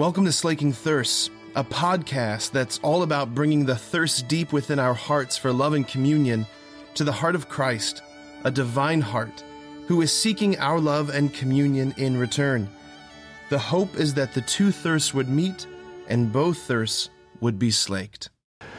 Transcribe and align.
Welcome 0.00 0.24
to 0.24 0.32
Slaking 0.32 0.72
Thirsts, 0.72 1.28
a 1.54 1.62
podcast 1.62 2.52
that's 2.52 2.80
all 2.82 3.02
about 3.02 3.34
bringing 3.34 3.66
the 3.66 3.76
thirst 3.76 4.28
deep 4.28 4.50
within 4.50 4.78
our 4.78 4.94
hearts 4.94 5.36
for 5.36 5.52
love 5.52 5.74
and 5.74 5.86
communion 5.86 6.46
to 6.94 7.04
the 7.04 7.12
heart 7.12 7.34
of 7.34 7.50
Christ, 7.50 8.00
a 8.44 8.50
divine 8.50 9.02
heart, 9.02 9.44
who 9.88 10.00
is 10.00 10.10
seeking 10.10 10.58
our 10.58 10.80
love 10.80 11.10
and 11.10 11.34
communion 11.34 11.92
in 11.98 12.16
return. 12.16 12.66
The 13.50 13.58
hope 13.58 13.94
is 13.96 14.14
that 14.14 14.32
the 14.32 14.40
two 14.40 14.72
thirsts 14.72 15.12
would 15.12 15.28
meet 15.28 15.66
and 16.08 16.32
both 16.32 16.56
thirsts 16.56 17.10
would 17.42 17.58
be 17.58 17.70
slaked. 17.70 18.30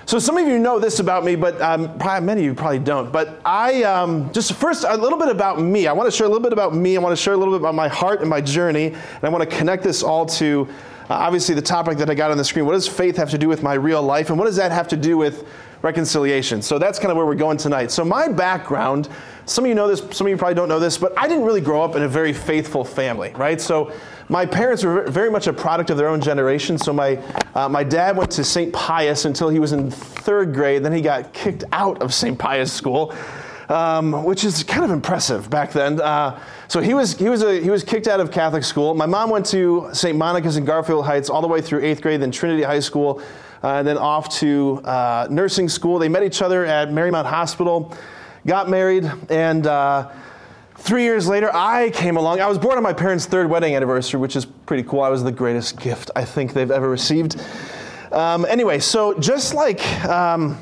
So 0.07 0.17
some 0.17 0.37
of 0.37 0.47
you 0.47 0.57
know 0.57 0.79
this 0.79 0.99
about 0.99 1.23
me, 1.23 1.35
but 1.35 1.61
um, 1.61 1.99
probably, 1.99 2.25
many 2.25 2.41
of 2.41 2.45
you 2.45 2.53
probably 2.55 2.79
don't. 2.79 3.11
But 3.11 3.39
I 3.45 3.83
um, 3.83 4.33
just 4.33 4.53
first 4.53 4.85
a 4.87 4.97
little 4.97 5.19
bit 5.19 5.29
about 5.29 5.61
me. 5.61 5.85
I 5.85 5.93
want 5.93 6.11
to 6.11 6.17
share 6.17 6.25
a 6.25 6.29
little 6.29 6.41
bit 6.41 6.51
about 6.51 6.73
me. 6.73 6.97
I 6.97 6.99
want 6.99 7.15
to 7.15 7.21
share 7.21 7.35
a 7.35 7.37
little 7.37 7.53
bit 7.53 7.61
about 7.61 7.75
my 7.75 7.89
heart 7.89 8.21
and 8.21 8.29
my 8.29 8.41
journey, 8.41 8.87
and 8.87 9.23
I 9.23 9.29
want 9.29 9.47
to 9.47 9.55
connect 9.55 9.83
this 9.83 10.01
all 10.01 10.25
to 10.25 10.67
uh, 11.11 11.15
obviously 11.15 11.53
the 11.53 11.61
topic 11.61 11.97
that 11.97 12.09
I 12.09 12.15
got 12.15 12.31
on 12.31 12.37
the 12.37 12.45
screen. 12.45 12.65
What 12.65 12.71
does 12.71 12.87
faith 12.87 13.17
have 13.17 13.29
to 13.31 13.37
do 13.37 13.49
with 13.49 13.61
my 13.61 13.73
real 13.73 14.01
life, 14.01 14.29
and 14.29 14.39
what 14.39 14.45
does 14.45 14.55
that 14.55 14.71
have 14.71 14.87
to 14.87 14.95
do 14.95 15.17
with 15.17 15.45
reconciliation? 15.81 16.61
So 16.61 16.79
that's 16.79 16.99
kind 16.99 17.11
of 17.11 17.17
where 17.17 17.25
we're 17.25 17.35
going 17.35 17.57
tonight. 17.57 17.91
So 17.91 18.05
my 18.05 18.29
background. 18.29 19.09
Some 19.45 19.65
of 19.65 19.69
you 19.69 19.75
know 19.75 19.89
this. 19.89 19.99
Some 20.15 20.27
of 20.27 20.31
you 20.31 20.37
probably 20.37 20.55
don't 20.55 20.69
know 20.69 20.79
this, 20.79 20.97
but 20.97 21.11
I 21.17 21.27
didn't 21.27 21.43
really 21.43 21.59
grow 21.59 21.83
up 21.83 21.97
in 21.97 22.03
a 22.03 22.07
very 22.07 22.31
faithful 22.31 22.85
family, 22.85 23.33
right? 23.35 23.59
So 23.59 23.91
my 24.29 24.45
parents 24.45 24.85
were 24.85 25.09
very 25.09 25.29
much 25.29 25.47
a 25.47 25.53
product 25.53 25.89
of 25.89 25.97
their 25.97 26.07
own 26.07 26.21
generation. 26.21 26.77
So 26.77 26.93
my, 26.93 27.17
uh, 27.55 27.67
my 27.67 27.83
dad 27.83 28.15
went 28.15 28.31
to 28.31 28.45
St. 28.45 28.71
Pius 28.71 29.25
until 29.25 29.49
he 29.49 29.59
was 29.59 29.73
in 29.73 29.91
third 29.91 30.53
grade. 30.53 30.83
Then 30.83 30.93
he 30.93 31.01
got 31.01 31.33
kicked 31.33 31.65
out 31.73 32.01
of 32.01 32.13
St. 32.13 32.39
Pius 32.39 32.71
school, 32.71 33.13
um, 33.71 34.25
which 34.25 34.43
is 34.43 34.63
kind 34.63 34.83
of 34.83 34.91
impressive 34.91 35.49
back 35.49 35.71
then. 35.71 36.01
Uh, 36.01 36.37
so 36.67 36.81
he 36.81 36.93
was, 36.93 37.17
he, 37.17 37.29
was 37.29 37.41
a, 37.41 37.61
he 37.61 37.69
was 37.69 37.83
kicked 37.83 38.07
out 38.07 38.19
of 38.19 38.29
Catholic 38.29 38.65
school. 38.65 38.93
My 38.93 39.05
mom 39.05 39.29
went 39.29 39.45
to 39.47 39.89
St. 39.93 40.17
Monica's 40.17 40.57
in 40.57 40.65
Garfield 40.65 41.05
Heights 41.05 41.29
all 41.29 41.41
the 41.41 41.47
way 41.47 41.61
through 41.61 41.81
eighth 41.81 42.01
grade, 42.01 42.21
then 42.21 42.31
Trinity 42.31 42.63
High 42.63 42.81
School, 42.81 43.21
uh, 43.63 43.75
and 43.75 43.87
then 43.87 43.97
off 43.97 44.27
to 44.39 44.81
uh, 44.83 45.27
nursing 45.29 45.69
school. 45.69 45.99
They 45.99 46.09
met 46.09 46.23
each 46.23 46.41
other 46.41 46.65
at 46.65 46.89
Marymount 46.89 47.25
Hospital, 47.25 47.95
got 48.45 48.69
married, 48.69 49.09
and 49.29 49.65
uh, 49.65 50.11
Three 50.75 51.03
years 51.03 51.27
later, 51.27 51.51
I 51.53 51.91
came 51.91 52.17
along. 52.17 52.39
I 52.39 52.47
was 52.47 52.57
born 52.57 52.75
on 52.75 52.81
my 52.81 52.91
parents' 52.91 53.27
third 53.27 53.47
wedding 53.47 53.75
anniversary, 53.75 54.19
which 54.19 54.35
is 54.35 54.45
pretty 54.47 54.81
cool. 54.81 55.01
I 55.01 55.09
was 55.09 55.23
the 55.23 55.31
greatest 55.31 55.79
gift 55.79 56.09
I 56.15 56.25
think 56.25 56.53
they've 56.53 56.71
ever 56.71 56.89
received. 56.89 57.39
Um, 58.11 58.45
anyway, 58.45 58.79
so 58.79 59.13
just 59.19 59.53
like 59.53 59.85
um, 60.05 60.57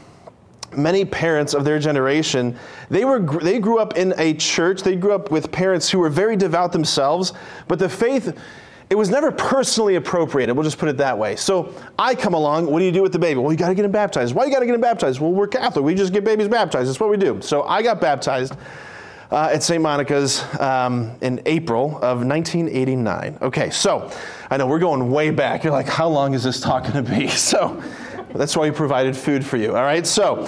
many 0.76 1.06
parents 1.06 1.54
of 1.54 1.64
their 1.66 1.80
generation, 1.80 2.58
they, 2.90 3.06
were, 3.06 3.20
they 3.20 3.60
grew 3.60 3.80
up 3.80 3.98
in 3.98 4.14
a 4.18 4.34
church. 4.34 4.82
They 4.82 4.96
grew 4.96 5.14
up 5.14 5.32
with 5.32 5.52
parents 5.52 5.90
who 5.90 6.00
were 6.00 6.10
very 6.10 6.36
devout 6.36 6.72
themselves, 6.72 7.34
but 7.68 7.80
the 7.80 7.90
faith, 7.90 8.38
it 8.90 8.96
was 8.96 9.10
never 9.10 9.32
personally 9.32 9.96
appropriated. 9.96 10.56
We'll 10.56 10.64
just 10.64 10.78
put 10.78 10.90
it 10.90 10.98
that 10.98 11.18
way. 11.18 11.36
So 11.36 11.74
I 11.98 12.16
come 12.16 12.34
along. 12.34 12.66
What 12.68 12.80
do 12.80 12.86
you 12.86 12.92
do 12.92 13.02
with 13.02 13.14
the 13.14 13.20
baby? 13.20 13.40
Well, 13.40 13.52
you 13.52 13.58
got 13.58 13.70
to 13.70 13.76
get 13.76 13.86
him 13.86 13.92
baptized. 13.92 14.34
Why 14.34 14.46
you 14.46 14.52
got 14.52 14.60
to 14.60 14.66
get 14.66 14.76
him 14.76 14.82
baptized? 14.82 15.20
Well, 15.20 15.32
we're 15.32 15.48
Catholic. 15.48 15.86
We 15.86 15.96
just 15.96 16.14
get 16.14 16.24
babies 16.24 16.48
baptized. 16.48 16.90
That's 16.90 17.00
what 17.00 17.10
we 17.10 17.18
do. 17.18 17.42
So 17.42 17.64
I 17.64 17.82
got 17.82 18.02
baptized 18.02 18.54
uh, 19.32 19.50
at 19.54 19.64
St. 19.64 19.82
Monica's 19.82 20.44
um, 20.60 21.16
in 21.22 21.42
April 21.46 21.98
of 21.98 22.26
1989. 22.26 23.38
Okay, 23.42 23.70
so 23.70 24.12
I 24.50 24.58
know 24.58 24.66
we're 24.66 24.80
going 24.80 25.12
way 25.12 25.30
back. 25.30 25.64
You're 25.64 25.74
like, 25.74 25.88
how 25.88 26.08
long 26.08 26.34
is 26.34 26.44
this 26.44 26.60
talk 26.60 26.92
going 26.92 27.06
to 27.06 27.12
be? 27.12 27.28
So 27.40 27.82
that's 28.34 28.56
why 28.56 28.70
we 28.70 28.72
provided 28.72 29.16
food 29.16 29.46
for 29.46 29.58
you. 29.58 29.76
All 29.76 29.84
right, 29.84 30.06
so. 30.06 30.48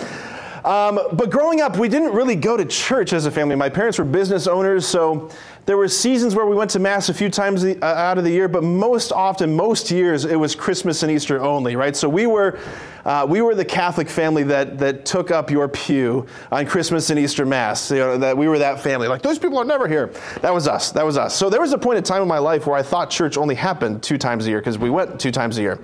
Um, 0.64 1.00
but 1.14 1.32
growing 1.32 1.62
up, 1.62 1.78
we 1.78 1.90
didn't 1.90 2.14
really 2.14 2.36
go 2.36 2.56
to 2.56 2.66
church 2.66 3.14
as 3.14 3.26
a 3.26 3.32
family. 3.32 3.56
My 3.56 3.70
parents 3.70 3.98
were 3.98 4.06
business 4.06 4.46
owners, 4.46 4.86
so 4.86 5.32
there 5.66 5.76
were 5.76 5.88
seasons 5.88 6.36
where 6.36 6.46
we 6.46 6.56
went 6.56 6.70
to 6.72 6.80
Mass 6.80 7.10
a 7.10 7.14
few 7.14 7.30
times 7.30 7.64
uh, 7.64 7.78
out 7.82 8.18
of 8.18 8.24
the 8.24 8.30
year, 8.30 8.48
but 8.48 8.64
most 8.64 9.12
often, 9.12 9.56
most 9.56 9.90
years, 9.90 10.26
it 10.26 10.36
was 10.36 10.54
Christmas 10.54 11.02
and 11.02 11.12
Easter 11.12 11.42
only, 11.42 11.76
right? 11.76 11.96
So 11.96 12.08
we 12.08 12.28
were, 12.28 12.60
uh, 13.06 13.26
we 13.28 13.42
were 13.42 13.56
the 13.56 13.66
Catholic 13.66 14.08
family 14.08 14.44
that, 14.44 14.78
that 14.78 15.06
took 15.06 15.32
up 15.32 15.50
your 15.50 15.68
pew 15.68 16.28
on 16.52 16.68
Christmas 16.68 17.10
and 17.10 17.20
Easter 17.20 17.46
Mass. 17.46 17.90
You 17.90 17.98
know, 17.98 18.18
that 18.20 18.38
we 18.38 18.48
were 18.48 18.60
that 18.60 18.80
family. 18.80 19.08
Like, 19.08 19.24
those 19.24 19.40
people 19.40 19.58
are 19.58 19.66
never 19.66 19.88
here. 19.88 20.14
That 20.42 20.54
was 20.54 20.68
us. 20.68 20.92
That 20.92 21.06
was 21.06 21.18
us. 21.18 21.36
So 21.36 21.50
there 21.50 21.62
was 21.62 21.74
a 21.74 21.78
point 21.78 21.98
in 21.98 22.04
time 22.04 22.22
in 22.22 22.28
my 22.28 22.40
life 22.40 22.68
where 22.68 22.76
I 22.76 22.84
thought 22.84 23.10
church 23.10 23.38
only 23.38 23.56
happened 23.56 24.04
two 24.04 24.20
times 24.20 24.46
a 24.46 24.50
year 24.50 24.60
because 24.60 24.78
we 24.78 24.92
went 24.92 25.20
two 25.20 25.32
times 25.32 25.58
a 25.58 25.62
year. 25.62 25.80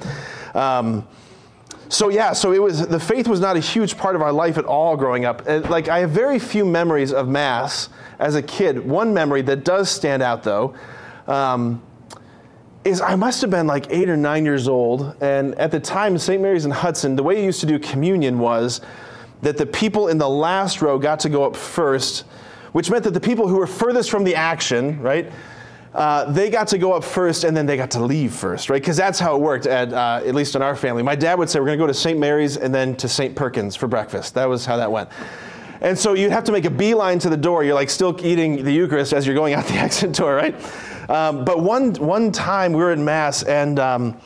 Um, 0.54 1.08
so 1.90 2.10
yeah, 2.10 2.34
so 2.34 2.52
it 2.52 2.62
was 2.62 2.86
the 2.88 3.00
faith 3.00 3.28
was 3.28 3.40
not 3.40 3.56
a 3.56 3.60
huge 3.60 3.98
part 3.98 4.16
of 4.16 4.22
our 4.22 4.32
life 4.32 4.58
at 4.58 4.66
all 4.66 4.98
growing 4.98 5.26
up. 5.26 5.46
Like 5.48 5.88
I 5.88 6.00
have 6.00 6.12
very 6.12 6.40
few 6.40 6.66
memories 6.66 7.14
of 7.14 7.30
mass 7.30 7.90
as 8.20 8.36
a 8.36 8.42
kid. 8.42 8.86
One 8.86 9.14
memory 9.14 9.42
that 9.44 9.64
does 9.64 9.90
stand 9.90 10.22
out, 10.22 10.44
though, 10.44 10.76
um, 11.28 11.82
is 12.84 13.02
I 13.02 13.16
must 13.16 13.42
have 13.42 13.50
been 13.50 13.68
like 13.68 13.88
eight 13.90 14.10
or 14.10 14.18
nine 14.18 14.46
years 14.46 14.68
old. 14.68 15.16
And 15.22 15.56
at 15.56 15.72
the 15.72 15.80
time, 15.80 16.18
St. 16.18 16.42
Mary's 16.42 16.66
in 16.66 16.72
Hudson, 16.72 17.16
the 17.16 17.24
way 17.24 17.40
you 17.40 17.46
used 17.46 17.60
to 17.62 17.66
do 17.66 17.80
communion 17.80 18.40
was 18.40 18.82
that 19.42 19.58
the 19.58 19.66
people 19.66 20.08
in 20.08 20.18
the 20.18 20.30
last 20.30 20.82
row 20.82 20.98
got 20.98 21.20
to 21.22 21.30
go 21.30 21.46
up 21.46 21.56
first, 21.56 22.26
which 22.72 22.90
meant 22.90 23.04
that 23.04 23.14
the 23.14 23.20
people 23.20 23.48
who 23.48 23.58
were 23.58 23.68
furthest 23.68 24.10
from 24.10 24.24
the 24.24 24.36
action, 24.36 25.00
right? 25.02 25.32
Uh, 25.98 26.32
they 26.32 26.52
got 26.52 26.68
to 26.68 26.78
go 26.78 26.94
up 26.94 27.04
first 27.04 27.44
and 27.44 27.58
then 27.58 27.66
they 27.66 27.76
got 27.76 27.90
to 27.90 28.00
leave 28.00 28.32
first, 28.32 28.70
right? 28.70 28.80
Because 28.80 28.96
that's 28.96 29.20
how 29.20 29.36
it 29.36 29.42
worked, 29.42 29.66
at, 29.66 29.92
uh, 29.92 30.22
at 30.24 30.36
least 30.36 30.56
in 30.56 30.62
our 30.62 30.76
family. 30.76 31.02
My 31.02 31.16
dad 31.16 31.40
would 31.40 31.50
say, 31.50 31.60
We're 31.60 31.66
going 31.66 31.80
to 31.80 31.82
go 31.82 31.88
to 31.88 31.94
St. 31.94 32.20
Mary's 32.20 32.56
and 32.56 32.74
then 32.74 32.96
to 32.98 33.08
St. 33.10 33.36
Perkins 33.36 33.76
for 33.76 33.88
breakfast. 33.88 34.36
That 34.36 34.48
was 34.48 34.64
how 34.64 34.78
that 34.78 34.92
went. 34.92 35.10
And 35.82 35.98
so 35.98 36.14
you'd 36.14 36.32
have 36.32 36.44
to 36.44 36.52
make 36.52 36.66
a 36.66 36.70
beeline 36.70 37.18
to 37.20 37.30
the 37.30 37.38
door. 37.38 37.64
You're 37.64 37.74
like 37.74 37.90
still 37.90 38.16
eating 38.24 38.64
the 38.64 38.72
Eucharist 38.72 39.12
as 39.12 39.26
you're 39.26 39.36
going 39.36 39.56
out 39.56 39.66
the 39.66 39.74
exit 39.78 40.14
door, 40.14 40.36
right? 40.36 40.56
Um, 41.10 41.44
but 41.44 41.64
one, 41.64 41.96
one 41.96 42.32
time 42.32 42.74
we 42.74 42.80
were 42.80 42.94
in 42.94 43.04
Mass 43.04 43.42
and 43.42 43.80
um, 43.80 44.22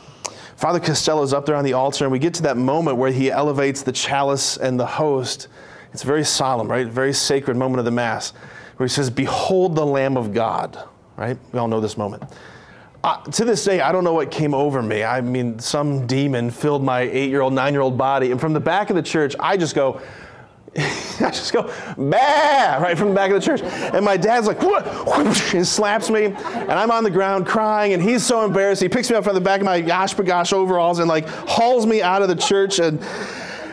Father 0.56 0.78
Costello's 0.78 1.32
up 1.32 1.46
there 1.46 1.56
on 1.56 1.64
the 1.64 1.72
altar, 1.72 2.04
and 2.04 2.12
we 2.12 2.18
get 2.18 2.34
to 2.34 2.42
that 2.42 2.58
moment 2.58 2.98
where 2.98 3.10
he 3.10 3.30
elevates 3.30 3.80
the 3.80 3.92
chalice 3.92 4.58
and 4.58 4.78
the 4.78 4.86
host. 4.86 5.48
It's 5.94 6.02
very 6.02 6.24
solemn, 6.24 6.70
right? 6.70 6.86
Very 6.86 7.14
sacred 7.14 7.56
moment 7.56 7.78
of 7.78 7.86
the 7.86 7.90
Mass, 7.92 8.32
where 8.76 8.86
he 8.86 8.92
says, 8.92 9.08
Behold 9.08 9.74
the 9.74 9.86
Lamb 9.86 10.16
of 10.18 10.34
God, 10.34 10.86
right? 11.16 11.36
We 11.52 11.58
all 11.58 11.68
know 11.68 11.80
this 11.80 11.96
moment. 11.96 12.24
Uh, 13.04 13.20
to 13.22 13.44
this 13.44 13.64
day, 13.64 13.80
I 13.80 13.90
don't 13.90 14.04
know 14.04 14.14
what 14.14 14.30
came 14.30 14.54
over 14.54 14.80
me. 14.80 15.02
I 15.02 15.20
mean, 15.20 15.58
some 15.58 16.06
demon 16.06 16.50
filled 16.50 16.84
my 16.84 17.00
eight 17.00 17.30
year 17.30 17.40
old, 17.40 17.52
nine 17.52 17.72
year 17.72 17.82
old 17.82 17.98
body. 17.98 18.30
And 18.30 18.40
from 18.40 18.52
the 18.52 18.60
back 18.60 18.90
of 18.90 18.96
the 18.96 19.02
church, 19.02 19.34
I 19.40 19.56
just 19.56 19.74
go, 19.74 20.00
I 20.76 21.30
just 21.30 21.52
go, 21.52 21.64
bah, 21.98 22.78
right 22.80 22.96
from 22.96 23.08
the 23.08 23.14
back 23.14 23.32
of 23.32 23.40
the 23.40 23.44
church. 23.44 23.60
And 23.62 24.04
my 24.04 24.16
dad's 24.16 24.46
like, 24.46 24.62
what? 24.62 24.86
And 25.54 25.66
slaps 25.66 26.10
me. 26.10 26.26
And 26.26 26.72
I'm 26.72 26.90
on 26.90 27.02
the 27.04 27.10
ground 27.10 27.46
crying. 27.46 27.92
And 27.92 28.02
he's 28.02 28.24
so 28.24 28.44
embarrassed. 28.44 28.80
He 28.80 28.88
picks 28.88 29.10
me 29.10 29.16
up 29.16 29.24
from 29.24 29.34
the 29.34 29.40
back 29.40 29.60
of 29.60 29.66
my 29.66 29.82
OshKosh 29.82 30.24
B'gosh 30.24 30.52
overalls 30.52 30.98
and 31.00 31.08
like 31.08 31.26
hauls 31.28 31.86
me 31.86 32.02
out 32.02 32.22
of 32.22 32.28
the 32.28 32.36
church. 32.36 32.78
And, 32.78 33.00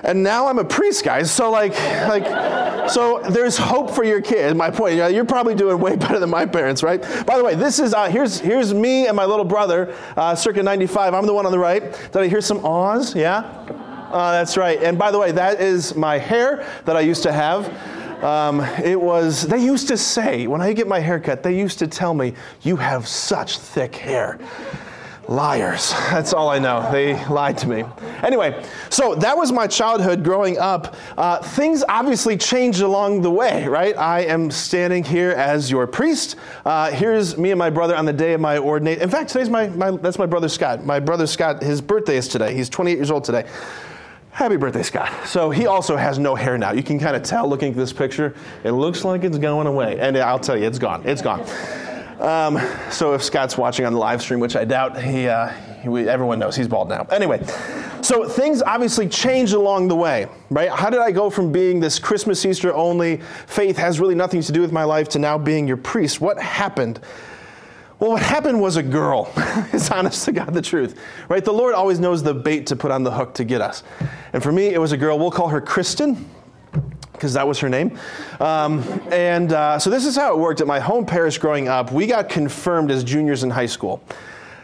and 0.04 0.24
now 0.24 0.48
I'm 0.48 0.60
a 0.60 0.64
priest, 0.64 1.04
guys. 1.04 1.32
So 1.32 1.52
like, 1.52 1.74
like, 2.08 2.90
so 2.90 3.22
there's 3.30 3.58
hope 3.58 3.92
for 3.92 4.04
your 4.04 4.22
kid. 4.22 4.56
My 4.56 4.70
point. 4.70 4.96
You're 4.96 5.26
probably 5.26 5.56
doing 5.56 5.80
way 5.80 5.96
better 5.96 6.20
than 6.20 6.30
my 6.30 6.46
parents, 6.46 6.84
right? 6.84 7.02
By 7.26 7.38
the 7.38 7.44
way, 7.44 7.56
this 7.56 7.80
is 7.80 7.94
uh, 7.94 8.10
here's 8.10 8.40
here's 8.40 8.74
me 8.74 9.08
and 9.08 9.16
my 9.16 9.26
little 9.26 9.46
brother, 9.46 9.96
uh, 10.16 10.36
circa 10.36 10.64
'95. 10.64 11.14
I'm 11.14 11.26
the 11.26 11.34
one 11.34 11.46
on 11.46 11.52
the 11.52 11.60
right. 11.60 11.84
Did 12.12 12.18
I 12.18 12.28
hear 12.28 12.42
some 12.42 12.66
awes? 12.66 13.16
Yeah. 13.16 13.40
Uh, 14.12 14.32
that's 14.32 14.58
right. 14.58 14.82
And 14.82 14.98
by 14.98 15.12
the 15.12 15.20
way, 15.20 15.32
that 15.32 15.62
is 15.62 15.96
my 15.96 16.18
hair 16.18 16.66
that 16.86 16.98
I 16.98 17.02
used 17.02 17.22
to 17.24 17.32
have. 17.32 17.72
Um, 18.24 18.62
it 18.84 19.00
was, 19.00 19.44
they 19.44 19.60
used 19.60 19.88
to 19.90 19.98
say, 19.98 20.48
when 20.48 20.62
I 20.62 20.74
get 20.74 20.88
my 20.88 21.00
hair 21.00 21.20
cut, 21.20 21.42
they 21.44 21.58
used 21.58 21.80
to 21.80 21.88
tell 21.88 22.14
me, 22.14 22.34
you 22.64 22.76
have 22.76 23.08
such 23.08 23.60
thick 23.60 23.96
hair. 23.96 24.40
Liars. 25.30 25.92
That's 26.10 26.34
all 26.34 26.50
I 26.50 26.58
know. 26.58 26.92
They 26.92 27.24
lied 27.28 27.58
to 27.60 27.68
me. 27.68 27.84
Anyway, 28.24 28.66
so 28.90 29.14
that 29.16 29.38
was 29.38 29.52
my 29.52 29.68
childhood 29.68 30.24
growing 30.24 30.58
up. 30.58 30.96
Uh, 31.16 31.38
things 31.38 31.84
obviously 31.88 32.36
changed 32.36 32.82
along 32.82 33.22
the 33.22 33.30
way, 33.30 33.68
right? 33.68 33.96
I 33.96 34.22
am 34.22 34.50
standing 34.50 35.04
here 35.04 35.32
as 35.32 35.70
your 35.70 35.86
priest. 35.86 36.36
Uh, 36.66 36.90
here's 36.90 37.38
me 37.38 37.52
and 37.52 37.60
my 37.60 37.70
brother 37.70 37.96
on 37.96 38.06
the 38.06 38.14
day 38.14 38.34
of 38.34 38.42
my 38.42 38.58
ordination. 38.58 39.04
In 39.04 39.10
fact, 39.10 39.30
today's 39.30 39.52
my, 39.52 39.70
my, 39.70 39.92
that's 39.92 40.18
my 40.18 40.26
brother 40.26 40.50
Scott. 40.50 40.84
My 40.84 41.00
brother 41.00 41.28
Scott, 41.28 41.62
his 41.62 41.80
birthday 41.80 42.18
is 42.18 42.28
today. 42.28 42.56
He's 42.56 42.68
28 42.68 42.96
years 42.96 43.12
old 43.12 43.24
today. 43.24 43.48
Happy 44.32 44.58
birthday, 44.58 44.84
Scott. 44.84 45.12
So 45.28 45.52
he 45.52 45.68
also 45.68 45.96
has 45.96 46.18
no 46.18 46.34
hair 46.34 46.58
now. 46.58 46.72
You 46.72 46.84
can 46.84 47.00
kind 47.00 47.16
of 47.16 47.22
tell 47.22 47.48
looking 47.48 47.72
at 47.72 47.78
this 47.78 47.94
picture. 47.94 48.34
It 48.64 48.72
looks 48.72 49.04
like 49.04 49.24
it's 49.24 49.38
going 49.38 49.68
away. 49.68 50.00
And 50.00 50.18
I'll 50.18 50.40
tell 50.40 50.58
you, 50.58 50.66
it's 50.66 50.80
gone. 50.80 51.04
It's 51.06 51.22
gone. 51.22 51.46
Um, 52.20 52.60
so 52.92 53.14
if 53.14 53.24
Scott's 53.24 53.58
watching 53.58 53.86
on 53.86 53.94
the 53.94 54.00
live 54.00 54.22
stream, 54.22 54.40
which 54.40 54.56
I 54.56 54.66
doubt, 54.66 55.02
he, 55.02 55.28
uh, 55.28 55.48
he, 55.82 55.88
everyone 56.10 56.38
knows 56.38 56.56
he's 56.56 56.68
bald 56.68 56.90
now. 56.90 57.08
Anyway, 57.12 57.42
so 58.02 58.28
things 58.28 58.62
obviously 58.62 59.08
changed 59.08 59.54
along 59.54 59.88
the 59.88 59.96
way, 59.96 60.28
right? 60.50 60.70
How 60.70 60.90
did 60.90 61.00
I 61.00 61.12
go 61.12 61.30
from 61.30 61.52
being 61.52 61.80
this 61.80 61.98
Christmas, 61.98 62.46
Easter 62.46 62.74
only, 62.74 63.22
faith 63.48 63.78
has 63.78 64.02
really 64.02 64.16
nothing 64.16 64.42
to 64.42 64.52
do 64.52 64.60
with 64.60 64.74
my 64.74 64.84
life, 64.84 65.08
to 65.10 65.20
now 65.20 65.38
being 65.38 65.66
your 65.66 65.78
priest? 65.78 66.20
What 66.20 66.38
happened? 66.40 67.00
Well, 68.00 68.12
what 68.12 68.22
happened 68.22 68.62
was 68.62 68.76
a 68.76 68.84
girl. 68.84 69.32
it's 69.74 69.90
honest 69.92 70.26
to 70.26 70.34
God 70.34 70.54
the 70.54 70.62
truth, 70.62 71.00
right? 71.30 71.44
The 71.44 71.54
Lord 71.54 71.74
always 71.74 72.00
knows 72.00 72.22
the 72.22 72.34
bait 72.34 72.68
to 72.68 72.76
put 72.76 72.92
on 72.92 73.04
the 73.04 73.12
hook 73.12 73.34
to 73.36 73.46
get 73.46 73.62
us. 73.62 73.84
And 74.34 74.44
for 74.44 74.52
me, 74.52 74.68
it 74.68 74.80
was 74.80 74.92
a 74.92 74.98
girl. 74.98 75.20
We'll 75.20 75.32
call 75.32 75.50
her 75.50 75.62
Kristen 75.62 76.30
because 77.20 77.34
that 77.34 77.46
was 77.46 77.60
her 77.60 77.68
name. 77.68 78.00
Um, 78.40 78.82
and 79.12 79.52
uh, 79.52 79.78
so 79.78 79.90
this 79.90 80.06
is 80.06 80.16
how 80.16 80.34
it 80.34 80.40
worked 80.40 80.62
at 80.62 80.68
my 80.68 80.80
home 80.80 81.06
parish 81.06 81.38
growing 81.38 81.68
up. 81.68 81.92
We 81.92 82.08
got 82.08 82.30
confirmed 82.30 82.90
as 82.92 83.04
juniors 83.04 83.44
in 83.44 83.50
high 83.50 83.66
school. 83.66 84.02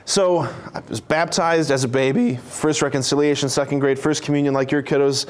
So 0.05 0.39
I 0.73 0.81
was 0.87 1.01
baptized 1.01 1.69
as 1.69 1.83
a 1.83 1.87
baby, 1.87 2.37
first 2.37 2.81
reconciliation, 2.81 3.49
second 3.49 3.79
grade, 3.79 3.99
first 3.99 4.23
communion, 4.23 4.53
like 4.53 4.71
your 4.71 4.81
kiddos, 4.81 5.25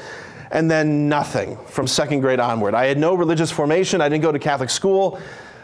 and 0.52 0.70
then 0.70 1.08
nothing 1.08 1.56
from 1.66 1.88
second 1.88 2.20
grade 2.20 2.38
onward. 2.38 2.74
I 2.74 2.86
had 2.86 2.98
no 2.98 3.14
religious 3.14 3.50
formation. 3.50 4.00
I 4.00 4.08
didn't 4.08 4.22
go 4.22 4.30
to 4.30 4.38
Catholic 4.38 4.70
school. 4.70 5.20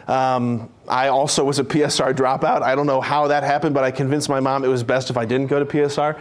Um, 0.08 0.68
I 0.88 1.08
also 1.08 1.44
was 1.44 1.58
a 1.60 1.64
PSR 1.64 2.12
dropout. 2.14 2.62
I 2.62 2.74
don't 2.74 2.86
know 2.86 3.00
how 3.00 3.28
that 3.28 3.44
happened, 3.44 3.74
but 3.74 3.84
I 3.84 3.92
convinced 3.92 4.28
my 4.28 4.40
mom 4.40 4.64
it 4.64 4.68
was 4.68 4.82
best 4.82 5.10
if 5.10 5.16
I 5.16 5.24
didn't 5.24 5.46
go 5.46 5.62
to 5.62 5.64
PSR. 5.64 6.18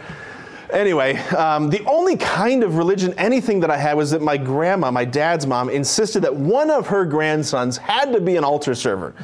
Anyway, 0.72 1.16
um, 1.36 1.68
the 1.68 1.84
only 1.84 2.16
kind 2.16 2.64
of 2.64 2.78
religion, 2.78 3.12
anything 3.18 3.60
that 3.60 3.70
I 3.70 3.76
had, 3.76 3.94
was 3.94 4.10
that 4.12 4.22
my 4.22 4.38
grandma, 4.38 4.90
my 4.90 5.04
dad's 5.04 5.46
mom, 5.46 5.68
insisted 5.68 6.20
that 6.20 6.34
one 6.34 6.70
of 6.70 6.86
her 6.86 7.04
grandsons 7.04 7.76
had 7.76 8.12
to 8.12 8.20
be 8.20 8.36
an 8.36 8.44
altar 8.44 8.74
server. 8.74 9.14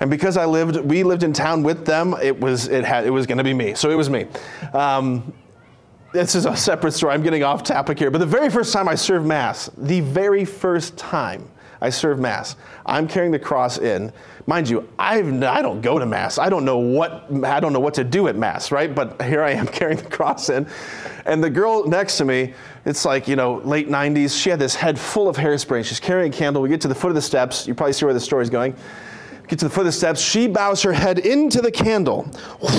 And 0.00 0.10
because 0.10 0.36
I 0.36 0.44
lived, 0.44 0.76
we 0.76 1.04
lived 1.04 1.22
in 1.22 1.32
town 1.32 1.62
with 1.62 1.86
them, 1.86 2.14
it 2.20 2.38
was, 2.38 2.66
it 2.66 2.84
had, 2.84 3.06
it 3.06 3.10
was 3.10 3.26
going 3.26 3.38
to 3.38 3.44
be 3.44 3.54
me. 3.54 3.74
So 3.74 3.90
it 3.90 3.94
was 3.94 4.10
me. 4.10 4.26
Um, 4.72 5.32
this 6.12 6.34
is 6.34 6.46
a 6.46 6.56
separate 6.56 6.92
story. 6.92 7.14
I'm 7.14 7.22
getting 7.22 7.44
off 7.44 7.62
topic 7.62 7.98
here. 7.98 8.10
But 8.10 8.18
the 8.18 8.26
very 8.26 8.50
first 8.50 8.72
time 8.72 8.88
I 8.88 8.96
served 8.96 9.26
Mass, 9.26 9.70
the 9.76 10.00
very 10.00 10.44
first 10.44 10.96
time 10.96 11.48
I 11.84 11.90
serve 11.90 12.18
Mass, 12.18 12.56
I'm 12.86 13.06
carrying 13.06 13.30
the 13.30 13.38
cross 13.38 13.76
in. 13.76 14.10
Mind 14.46 14.70
you, 14.70 14.88
I've, 14.98 15.42
I 15.42 15.60
don't 15.60 15.82
go 15.82 15.98
to 15.98 16.06
Mass. 16.06 16.38
I 16.38 16.48
don't 16.48 16.64
know 16.64 16.78
what 16.78 17.26
I 17.44 17.60
don't 17.60 17.74
know 17.74 17.80
what 17.80 17.92
to 17.94 18.04
do 18.04 18.26
at 18.28 18.36
Mass, 18.36 18.72
right? 18.72 18.94
But 18.94 19.20
here 19.20 19.42
I 19.42 19.50
am 19.50 19.66
carrying 19.78 19.98
the 19.98 20.08
cross 20.08 20.48
in, 20.48 20.66
and 21.26 21.44
the 21.44 21.50
girl 21.50 21.86
next 21.86 22.16
to 22.18 22.24
me, 22.24 22.54
it's 22.86 23.04
like 23.04 23.28
you 23.28 23.36
know 23.36 23.56
late 23.56 23.90
90s. 23.90 24.40
She 24.40 24.48
had 24.48 24.58
this 24.58 24.74
head 24.74 24.98
full 24.98 25.28
of 25.28 25.36
hairspray. 25.36 25.84
She's 25.84 26.00
carrying 26.00 26.32
a 26.32 26.34
candle. 26.34 26.62
We 26.62 26.70
get 26.70 26.80
to 26.80 26.88
the 26.88 26.94
foot 26.94 27.08
of 27.08 27.16
the 27.16 27.22
steps. 27.22 27.66
You 27.66 27.74
probably 27.74 27.92
see 27.92 28.06
where 28.06 28.14
the 28.14 28.20
story's 28.20 28.48
going. 28.48 28.74
Get 29.46 29.58
to 29.58 29.66
the 29.66 29.70
foot 29.70 29.82
of 29.82 29.86
the 29.86 29.92
steps. 29.92 30.22
She 30.22 30.46
bows 30.46 30.80
her 30.84 30.92
head 30.94 31.18
into 31.18 31.60
the 31.60 31.70
candle, 31.70 32.26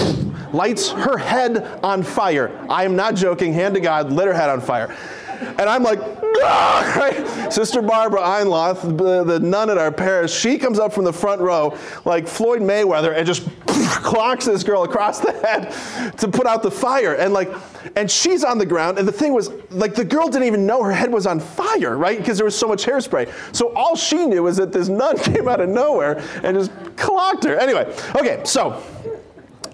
lights 0.52 0.90
her 0.90 1.20
head 1.20 1.80
on 1.84 2.02
fire. 2.02 2.50
I 2.72 2.86
am 2.86 2.96
not 2.96 3.14
joking. 3.14 3.54
Hand 3.54 3.76
to 3.76 3.82
God, 3.82 4.12
lit 4.12 4.26
her 4.26 4.34
head 4.34 4.50
on 4.50 4.62
fire. 4.62 4.98
And 5.42 5.62
I'm 5.62 5.84
like, 5.84 6.00
ah, 6.44 6.94
right? 6.98 7.52
Sister 7.52 7.82
Barbara 7.82 8.22
Einloth, 8.22 8.98
the, 8.98 9.24
the 9.24 9.40
nun 9.40 9.70
at 9.70 9.78
our 9.78 9.92
parish, 9.92 10.34
she 10.34 10.58
comes 10.58 10.80
up 10.80 10.94
from 10.94 11.06
the 11.06 11.14
front 11.14 11.42
row 11.42 11.78
like 12.06 12.28
Floyd 12.28 12.62
Mayweather 12.62 13.16
and 13.16 13.26
just 13.26 13.48
clocks 13.68 14.46
this 14.46 14.64
girl 14.64 14.84
across 14.84 15.20
the 15.20 15.32
head 15.32 15.72
to 16.18 16.28
put 16.28 16.46
out 16.46 16.64
the 16.64 16.72
fire. 16.72 17.14
And 17.14 17.34
like, 17.34 17.54
and 17.96 18.10
she's 18.10 18.44
on 18.44 18.58
the 18.58 18.66
ground. 18.66 18.98
And 18.98 19.08
the 19.08 19.12
thing 19.12 19.34
was, 19.34 19.52
like, 19.70 19.96
the 19.96 20.06
girl 20.06 20.28
didn't 20.28 20.48
even 20.48 20.66
know 20.66 20.84
her 20.84 20.92
head 20.92 21.12
was 21.12 21.28
on 21.28 21.40
fire, 21.40 21.98
right? 21.98 22.18
Because 22.18 22.38
there 22.38 22.46
was 22.46 22.58
so 22.58 22.68
much 22.68 22.86
hairspray. 22.86 23.32
So 23.56 23.74
all 23.74 23.96
she 23.96 24.26
knew 24.26 24.44
was 24.44 24.58
that 24.58 24.72
this 24.72 24.90
nun 24.90 25.18
came 25.20 25.48
out 25.48 25.62
of 25.62 25.70
nowhere 25.70 26.22
and 26.44 26.58
just 26.58 26.72
clocked 26.96 27.44
her. 27.44 27.58
Anyway, 27.58 27.94
okay, 28.16 28.42
so 28.44 28.82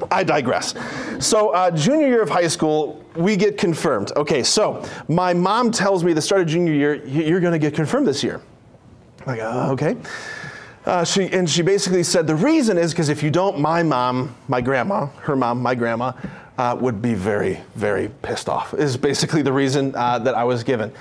I 0.09 0.23
digress. 0.23 0.73
So, 1.19 1.49
uh, 1.49 1.71
junior 1.71 2.07
year 2.07 2.21
of 2.21 2.29
high 2.29 2.47
school, 2.47 3.03
we 3.15 3.35
get 3.35 3.57
confirmed. 3.57 4.11
Okay, 4.15 4.43
so 4.43 4.85
my 5.07 5.33
mom 5.33 5.71
tells 5.71 6.03
me 6.03 6.13
the 6.13 6.21
start 6.21 6.41
of 6.41 6.47
junior 6.47 6.73
year, 6.73 6.95
you're 7.05 7.39
going 7.39 7.53
to 7.53 7.59
get 7.59 7.73
confirmed 7.73 8.07
this 8.07 8.23
year. 8.23 8.41
I'm 9.19 9.25
like, 9.25 9.41
uh, 9.41 9.71
okay. 9.73 9.97
Uh, 10.85 11.03
she, 11.03 11.27
and 11.31 11.47
she 11.47 11.61
basically 11.61 12.01
said 12.01 12.25
the 12.25 12.35
reason 12.35 12.77
is 12.77 12.91
because 12.91 13.09
if 13.09 13.21
you 13.21 13.29
don't, 13.29 13.59
my 13.59 13.83
mom, 13.83 14.35
my 14.47 14.61
grandma, 14.61 15.05
her 15.21 15.35
mom, 15.35 15.61
my 15.61 15.75
grandma, 15.75 16.11
uh, 16.57 16.75
would 16.79 17.01
be 17.01 17.13
very, 17.13 17.59
very 17.75 18.09
pissed 18.21 18.49
off. 18.49 18.73
Is 18.73 18.97
basically 18.97 19.41
the 19.41 19.53
reason 19.53 19.93
uh, 19.95 20.19
that 20.19 20.33
I 20.33 20.43
was 20.43 20.63
given. 20.63 20.91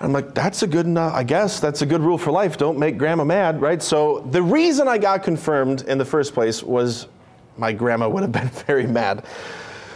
I'm 0.00 0.12
like, 0.12 0.34
that's 0.34 0.62
a 0.62 0.66
good 0.66 0.86
enough, 0.86 1.14
I 1.14 1.22
guess 1.22 1.60
that's 1.60 1.82
a 1.82 1.86
good 1.86 2.00
rule 2.00 2.18
for 2.18 2.32
life. 2.32 2.58
Don't 2.58 2.76
make 2.76 2.98
grandma 2.98 3.22
mad, 3.22 3.60
right? 3.60 3.80
So 3.80 4.26
the 4.30 4.42
reason 4.42 4.88
I 4.88 4.98
got 4.98 5.22
confirmed 5.22 5.82
in 5.82 5.96
the 5.96 6.04
first 6.04 6.34
place 6.34 6.62
was 6.62 7.06
my 7.62 7.72
grandma 7.72 8.08
would 8.08 8.22
have 8.22 8.32
been 8.32 8.48
very 8.66 8.86
mad. 8.86 9.24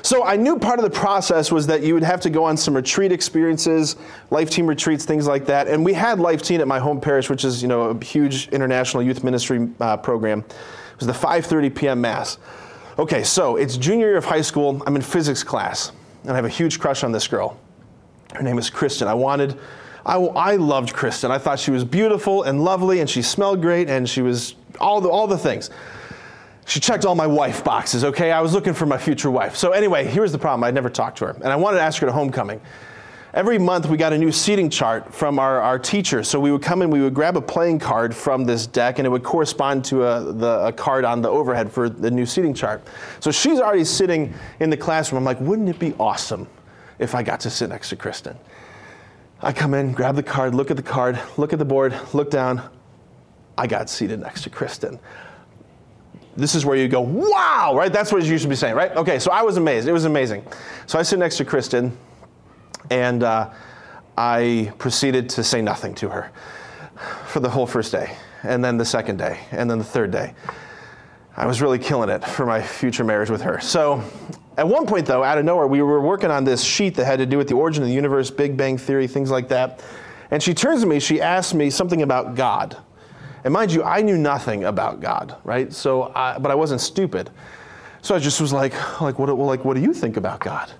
So 0.00 0.24
I 0.24 0.36
knew 0.36 0.56
part 0.56 0.78
of 0.78 0.84
the 0.84 0.98
process 0.98 1.50
was 1.50 1.66
that 1.66 1.82
you 1.82 1.92
would 1.94 2.04
have 2.04 2.20
to 2.20 2.30
go 2.30 2.44
on 2.44 2.56
some 2.56 2.74
retreat 2.74 3.10
experiences, 3.10 3.96
Life 4.30 4.50
Teen 4.50 4.66
retreats, 4.66 5.04
things 5.04 5.26
like 5.26 5.46
that. 5.46 5.66
And 5.66 5.84
we 5.84 5.92
had 5.92 6.20
Life 6.20 6.42
Teen 6.42 6.60
at 6.60 6.68
my 6.68 6.78
home 6.78 7.00
parish, 7.00 7.28
which 7.28 7.44
is 7.44 7.60
you 7.60 7.66
know 7.66 7.90
a 7.90 8.04
huge 8.04 8.48
international 8.50 9.02
youth 9.02 9.24
ministry 9.24 9.68
uh, 9.80 9.96
program. 9.96 10.44
It 10.48 11.00
was 11.00 11.08
the 11.08 11.12
5:30 11.12 11.74
p.m. 11.74 12.00
mass. 12.00 12.38
Okay, 13.00 13.24
so 13.24 13.56
it's 13.56 13.76
junior 13.76 14.06
year 14.06 14.16
of 14.16 14.24
high 14.24 14.42
school. 14.42 14.80
I'm 14.86 14.94
in 14.94 15.02
physics 15.02 15.42
class, 15.42 15.90
and 16.22 16.30
I 16.30 16.36
have 16.36 16.44
a 16.44 16.56
huge 16.60 16.78
crush 16.78 17.02
on 17.02 17.10
this 17.10 17.26
girl. 17.26 17.58
Her 18.32 18.44
name 18.44 18.58
is 18.58 18.70
Kristen. 18.70 19.08
I 19.08 19.14
wanted. 19.14 19.58
I, 20.06 20.18
I 20.18 20.54
loved 20.54 20.92
Kristen. 20.92 21.32
I 21.32 21.38
thought 21.38 21.58
she 21.58 21.72
was 21.72 21.82
beautiful 21.82 22.44
and 22.44 22.62
lovely, 22.62 23.00
and 23.00 23.10
she 23.10 23.22
smelled 23.22 23.60
great, 23.60 23.90
and 23.90 24.08
she 24.08 24.22
was 24.22 24.54
all 24.78 25.00
the, 25.00 25.08
all 25.08 25.26
the 25.26 25.38
things 25.38 25.70
she 26.66 26.80
checked 26.80 27.04
all 27.04 27.14
my 27.14 27.28
wife 27.28 27.62
boxes, 27.62 28.02
okay? 28.02 28.32
I 28.32 28.40
was 28.40 28.52
looking 28.52 28.74
for 28.74 28.86
my 28.86 28.98
future 28.98 29.30
wife. 29.30 29.54
So, 29.54 29.70
anyway, 29.70 30.04
here's 30.04 30.32
the 30.32 30.38
problem 30.38 30.64
I'd 30.64 30.74
never 30.74 30.90
talked 30.90 31.18
to 31.18 31.26
her, 31.26 31.30
and 31.30 31.46
I 31.46 31.56
wanted 31.56 31.76
to 31.76 31.82
ask 31.84 32.00
her 32.00 32.06
to 32.06 32.12
homecoming. 32.12 32.60
Every 33.32 33.58
month, 33.58 33.86
we 33.86 33.96
got 33.96 34.12
a 34.12 34.18
new 34.18 34.32
seating 34.32 34.68
chart 34.68 35.14
from 35.14 35.38
our, 35.38 35.60
our 35.60 35.78
teacher. 35.78 36.24
So, 36.24 36.40
we 36.40 36.50
would 36.50 36.62
come 36.62 36.82
in, 36.82 36.90
we 36.90 37.00
would 37.02 37.14
grab 37.14 37.36
a 37.36 37.40
playing 37.40 37.78
card 37.78 38.16
from 38.16 38.44
this 38.44 38.66
deck, 38.66 38.98
and 38.98 39.06
it 39.06 39.10
would 39.10 39.22
correspond 39.22 39.84
to 39.86 40.04
a, 40.04 40.32
the, 40.32 40.66
a 40.66 40.72
card 40.72 41.04
on 41.04 41.22
the 41.22 41.28
overhead 41.28 41.70
for 41.70 41.88
the 41.88 42.10
new 42.10 42.26
seating 42.26 42.52
chart. 42.52 42.84
So, 43.20 43.30
she's 43.30 43.60
already 43.60 43.84
sitting 43.84 44.34
in 44.58 44.68
the 44.68 44.76
classroom. 44.76 45.20
I'm 45.20 45.24
like, 45.24 45.40
wouldn't 45.40 45.68
it 45.68 45.78
be 45.78 45.94
awesome 46.00 46.48
if 46.98 47.14
I 47.14 47.22
got 47.22 47.38
to 47.40 47.50
sit 47.50 47.68
next 47.68 47.90
to 47.90 47.96
Kristen? 47.96 48.36
I 49.40 49.52
come 49.52 49.72
in, 49.72 49.92
grab 49.92 50.16
the 50.16 50.22
card, 50.24 50.52
look 50.52 50.72
at 50.72 50.76
the 50.76 50.82
card, 50.82 51.20
look 51.36 51.52
at 51.52 51.60
the 51.60 51.64
board, 51.64 51.94
look 52.12 52.28
down. 52.28 52.68
I 53.56 53.68
got 53.68 53.88
seated 53.88 54.18
next 54.18 54.42
to 54.42 54.50
Kristen 54.50 54.98
this 56.36 56.54
is 56.54 56.64
where 56.64 56.76
you 56.76 56.88
go, 56.88 57.00
wow, 57.00 57.72
right? 57.74 57.92
That's 57.92 58.12
what 58.12 58.24
you 58.24 58.38
should 58.38 58.50
be 58.50 58.56
saying, 58.56 58.74
right? 58.74 58.92
Okay, 58.96 59.18
so 59.18 59.30
I 59.30 59.42
was 59.42 59.56
amazed. 59.56 59.88
It 59.88 59.92
was 59.92 60.04
amazing. 60.04 60.44
So 60.86 60.98
I 60.98 61.02
sit 61.02 61.18
next 61.18 61.36
to 61.38 61.44
Kristen, 61.44 61.96
and 62.90 63.22
uh, 63.22 63.50
I 64.16 64.72
proceeded 64.78 65.28
to 65.30 65.44
say 65.44 65.62
nothing 65.62 65.94
to 65.96 66.08
her 66.10 66.30
for 67.26 67.40
the 67.40 67.48
whole 67.48 67.66
first 67.66 67.92
day, 67.92 68.16
and 68.42 68.64
then 68.64 68.76
the 68.76 68.84
second 68.84 69.16
day, 69.18 69.40
and 69.50 69.70
then 69.70 69.78
the 69.78 69.84
third 69.84 70.10
day. 70.10 70.34
I 71.36 71.46
was 71.46 71.60
really 71.60 71.78
killing 71.78 72.08
it 72.08 72.24
for 72.24 72.46
my 72.46 72.62
future 72.62 73.04
marriage 73.04 73.28
with 73.28 73.42
her. 73.42 73.60
So 73.60 74.02
at 74.56 74.66
one 74.66 74.86
point, 74.86 75.04
though, 75.04 75.22
out 75.22 75.36
of 75.36 75.44
nowhere, 75.44 75.66
we 75.66 75.82
were 75.82 76.00
working 76.00 76.30
on 76.30 76.44
this 76.44 76.62
sheet 76.62 76.94
that 76.94 77.04
had 77.04 77.18
to 77.18 77.26
do 77.26 77.36
with 77.36 77.48
the 77.48 77.54
origin 77.54 77.82
of 77.82 77.88
the 77.88 77.94
universe, 77.94 78.30
Big 78.30 78.56
Bang 78.56 78.78
Theory, 78.78 79.06
things 79.06 79.30
like 79.30 79.48
that. 79.48 79.82
And 80.30 80.42
she 80.42 80.54
turns 80.54 80.80
to 80.80 80.86
me, 80.86 80.98
she 80.98 81.20
asks 81.20 81.52
me 81.52 81.68
something 81.68 82.00
about 82.02 82.34
God. 82.36 82.78
And 83.46 83.52
mind 83.52 83.72
you, 83.72 83.84
I 83.84 84.02
knew 84.02 84.18
nothing 84.18 84.64
about 84.64 84.98
God, 84.98 85.36
right? 85.44 85.72
So, 85.72 86.10
I, 86.16 86.36
but 86.36 86.50
I 86.50 86.56
wasn't 86.56 86.80
stupid. 86.80 87.30
So 88.02 88.16
I 88.16 88.18
just 88.18 88.40
was 88.40 88.52
like, 88.52 88.72
like 89.00 89.20
what, 89.20 89.28
well, 89.36 89.46
like, 89.46 89.64
what 89.64 89.74
do 89.74 89.80
you 89.80 89.94
think 89.94 90.16
about 90.16 90.40
God? 90.40 90.72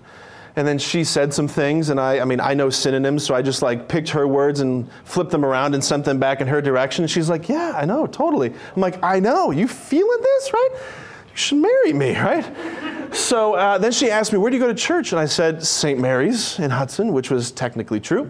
And 0.57 0.67
then 0.67 0.77
she 0.77 1.05
said 1.05 1.33
some 1.33 1.47
things, 1.47 1.91
and 1.91 2.01
I, 2.01 2.19
I 2.19 2.25
mean, 2.25 2.41
I 2.41 2.55
know 2.55 2.69
synonyms, 2.69 3.25
so 3.25 3.37
I 3.37 3.43
just 3.43 3.63
like 3.63 3.87
picked 3.87 4.09
her 4.09 4.27
words 4.27 4.59
and 4.59 4.91
flipped 5.05 5.31
them 5.31 5.45
around 5.45 5.75
and 5.75 5.85
sent 5.85 6.05
them 6.05 6.19
back 6.19 6.41
in 6.41 6.49
her 6.49 6.61
direction. 6.61 7.05
And 7.05 7.11
she's 7.11 7.31
like, 7.31 7.49
yeah, 7.49 7.73
I 7.77 7.85
know, 7.85 8.05
totally. 8.05 8.53
I'm 8.75 8.83
like, 8.83 9.01
I 9.01 9.21
know, 9.21 9.53
you 9.53 9.69
feeling 9.69 10.19
this, 10.21 10.53
right? 10.53 10.71
You 11.31 11.37
should 11.37 11.59
marry 11.59 11.93
me, 11.93 12.19
right? 12.19 13.15
so 13.15 13.55
uh, 13.55 13.79
then 13.79 13.93
she 13.93 14.11
asked 14.11 14.33
me, 14.33 14.41
where 14.41 14.51
do 14.51 14.57
you 14.57 14.63
go 14.63 14.67
to 14.67 14.75
church? 14.75 15.13
And 15.13 15.21
I 15.21 15.27
said, 15.27 15.65
St. 15.65 16.01
Mary's 16.01 16.59
in 16.59 16.73
Hudson, 16.73 17.13
which 17.13 17.31
was 17.31 17.53
technically 17.53 18.01
true. 18.01 18.29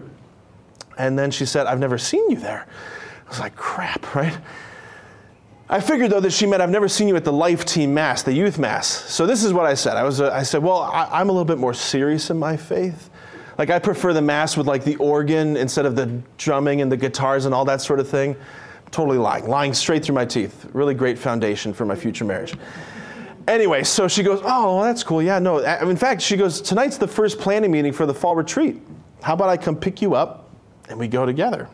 And 0.95 1.17
then 1.17 1.31
she 1.31 1.47
said, 1.47 1.65
I've 1.65 1.79
never 1.79 1.97
seen 1.97 2.29
you 2.29 2.37
there. 2.37 2.67
I 3.27 3.29
was 3.29 3.39
like, 3.39 3.55
crap, 3.55 4.15
right? 4.15 4.37
I 5.69 5.81
figured 5.81 6.11
though 6.11 6.21
that 6.21 6.31
she 6.31 6.45
meant 6.45 6.61
I've 6.61 6.69
never 6.69 6.87
seen 6.87 7.09
you 7.09 7.17
at 7.17 7.25
the 7.25 7.33
Life 7.33 7.65
Teen 7.65 7.93
mass, 7.93 8.23
the 8.23 8.31
youth 8.31 8.57
mass. 8.57 8.87
So 8.87 9.25
this 9.25 9.43
is 9.43 9.51
what 9.51 9.65
I 9.65 9.73
said. 9.73 9.97
I 9.97 10.03
was, 10.03 10.21
uh, 10.21 10.31
I 10.31 10.43
said, 10.43 10.63
well, 10.63 10.81
I, 10.81 11.19
am 11.19 11.27
a 11.27 11.31
little 11.33 11.45
bit 11.45 11.57
more 11.57 11.73
serious 11.73 12.29
in 12.29 12.39
my 12.39 12.55
faith. 12.55 13.09
Like 13.57 13.69
I 13.69 13.79
prefer 13.79 14.13
the 14.13 14.21
mass 14.21 14.55
with 14.55 14.65
like 14.65 14.85
the 14.85 14.95
organ 14.95 15.57
instead 15.57 15.85
of 15.85 15.97
the 15.97 16.21
drumming 16.37 16.79
and 16.79 16.89
the 16.89 16.95
guitars 16.95 17.45
and 17.45 17.53
all 17.53 17.65
that 17.65 17.81
sort 17.81 17.99
of 17.99 18.07
thing. 18.07 18.37
Totally 18.91 19.17
lying, 19.17 19.47
lying 19.47 19.73
straight 19.73 20.05
through 20.05 20.15
my 20.15 20.25
teeth. 20.25 20.67
Really 20.71 20.93
great 20.93 21.19
foundation 21.19 21.73
for 21.73 21.85
my 21.85 21.95
future 21.95 22.23
marriage. 22.23 22.53
Anyway, 23.45 23.83
so 23.83 24.07
she 24.07 24.23
goes, 24.23 24.41
oh, 24.45 24.83
that's 24.83 25.03
cool. 25.03 25.21
Yeah, 25.21 25.39
no. 25.39 25.59
In 25.59 25.97
fact, 25.97 26.21
she 26.21 26.37
goes, 26.37 26.61
tonight's 26.61 26.97
the 26.97 27.07
first 27.07 27.39
planning 27.39 27.71
meeting 27.71 27.91
for 27.91 28.05
the 28.05 28.13
fall 28.13 28.35
retreat. 28.35 28.81
How 29.21 29.33
about 29.33 29.49
I 29.49 29.57
come 29.57 29.75
pick 29.75 30.01
you 30.01 30.15
up 30.15 30.49
and 30.87 30.97
we 30.97 31.09
go 31.09 31.25
together? 31.25 31.67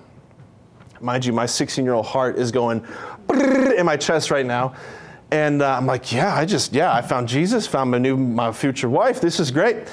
Mind 1.04 1.26
you, 1.26 1.34
my 1.34 1.46
16 1.46 1.84
year 1.84 1.96
old 1.96 2.06
heart 2.06 2.38
is 2.38 2.50
going 2.50 2.82
in 3.30 3.86
my 3.86 3.98
chest 3.98 4.32
right 4.32 4.46
now. 4.46 4.74
And 5.32 5.62
uh, 5.62 5.76
I'm 5.76 5.86
like, 5.86 6.14
yeah, 6.14 6.34
I 6.34 6.46
just, 6.46 6.72
yeah, 6.72 6.94
I 6.94 7.02
found 7.02 7.28
Jesus, 7.28 7.68
found 7.68 7.92
my 7.92 7.98
new, 7.98 8.16
my 8.16 8.54
future 8.54 8.88
wife. 8.88 9.20
This 9.20 9.38
is 9.42 9.52
great. 9.52 9.92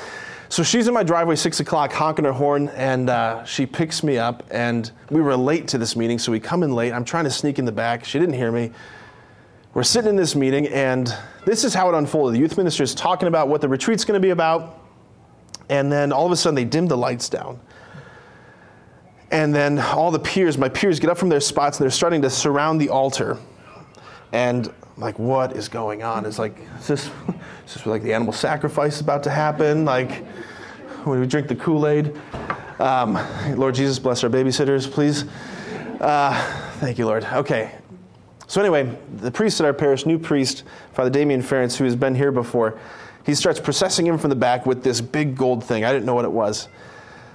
So 0.50 0.62
she's 0.62 0.86
in 0.86 0.94
my 0.94 1.02
driveway, 1.02 1.34
six 1.34 1.58
o'clock, 1.58 1.92
honking 1.92 2.26
her 2.26 2.32
horn, 2.32 2.68
and 2.76 3.10
uh, 3.10 3.44
she 3.44 3.66
picks 3.66 4.04
me 4.04 4.18
up. 4.18 4.44
And 4.52 4.88
we 5.10 5.20
were 5.20 5.36
late 5.36 5.66
to 5.68 5.78
this 5.78 5.96
meeting, 5.96 6.20
so 6.20 6.30
we 6.30 6.38
come 6.38 6.62
in 6.62 6.76
late. 6.76 6.92
I'm 6.92 7.04
trying 7.04 7.24
to 7.24 7.30
sneak 7.30 7.58
in 7.58 7.64
the 7.64 7.72
back. 7.72 8.04
She 8.04 8.20
didn't 8.20 8.36
hear 8.36 8.52
me. 8.52 8.70
We're 9.74 9.82
sitting 9.82 10.10
in 10.10 10.16
this 10.16 10.36
meeting, 10.36 10.68
and 10.68 11.12
this 11.44 11.64
is 11.64 11.74
how 11.74 11.92
it 11.92 11.98
unfolded. 11.98 12.36
The 12.36 12.40
youth 12.40 12.56
minister 12.56 12.84
is 12.84 12.94
talking 12.94 13.26
about 13.26 13.48
what 13.48 13.60
the 13.60 13.68
retreat's 13.68 14.04
going 14.04 14.20
to 14.20 14.24
be 14.24 14.30
about, 14.30 14.78
and 15.68 15.90
then 15.90 16.12
all 16.12 16.26
of 16.26 16.30
a 16.30 16.36
sudden 16.36 16.54
they 16.54 16.64
dim 16.64 16.86
the 16.86 16.96
lights 16.96 17.28
down. 17.28 17.58
And 19.30 19.54
then 19.54 19.78
all 19.78 20.10
the 20.10 20.18
peers, 20.18 20.58
my 20.58 20.68
peers, 20.68 20.98
get 20.98 21.10
up 21.10 21.18
from 21.18 21.28
their 21.28 21.40
spots 21.40 21.78
and 21.78 21.84
they're 21.84 21.90
starting 21.90 22.22
to 22.22 22.30
surround 22.30 22.80
the 22.80 22.88
altar. 22.88 23.38
And 24.32 24.66
I'm 24.66 25.02
like, 25.02 25.18
what 25.18 25.56
is 25.56 25.68
going 25.68 26.02
on? 26.02 26.26
It's 26.26 26.38
like, 26.38 26.58
is 26.78 26.86
this, 26.86 27.06
is 27.66 27.74
this 27.74 27.86
like 27.86 28.02
the 28.02 28.12
animal 28.12 28.32
sacrifice 28.32 29.00
about 29.00 29.22
to 29.24 29.30
happen? 29.30 29.84
Like, 29.84 30.24
when 31.04 31.20
we 31.20 31.26
drink 31.26 31.48
the 31.48 31.54
Kool 31.54 31.86
Aid? 31.86 32.16
Um, 32.78 33.18
Lord 33.56 33.74
Jesus, 33.74 33.98
bless 33.98 34.24
our 34.24 34.30
babysitters, 34.30 34.90
please. 34.90 35.24
Uh, 36.00 36.34
thank 36.78 36.98
you, 36.98 37.06
Lord. 37.06 37.24
Okay. 37.24 37.72
So, 38.46 38.60
anyway, 38.60 38.96
the 39.16 39.30
priest 39.30 39.60
at 39.60 39.66
our 39.66 39.72
parish, 39.72 40.06
new 40.06 40.18
priest, 40.18 40.64
Father 40.92 41.10
Damien 41.10 41.42
Ference, 41.42 41.76
who 41.76 41.84
has 41.84 41.94
been 41.94 42.14
here 42.14 42.32
before, 42.32 42.78
he 43.24 43.34
starts 43.34 43.60
processing 43.60 44.06
him 44.06 44.18
from 44.18 44.30
the 44.30 44.36
back 44.36 44.66
with 44.66 44.82
this 44.82 45.00
big 45.00 45.36
gold 45.36 45.62
thing. 45.62 45.84
I 45.84 45.92
didn't 45.92 46.04
know 46.04 46.14
what 46.14 46.24
it 46.24 46.32
was. 46.32 46.68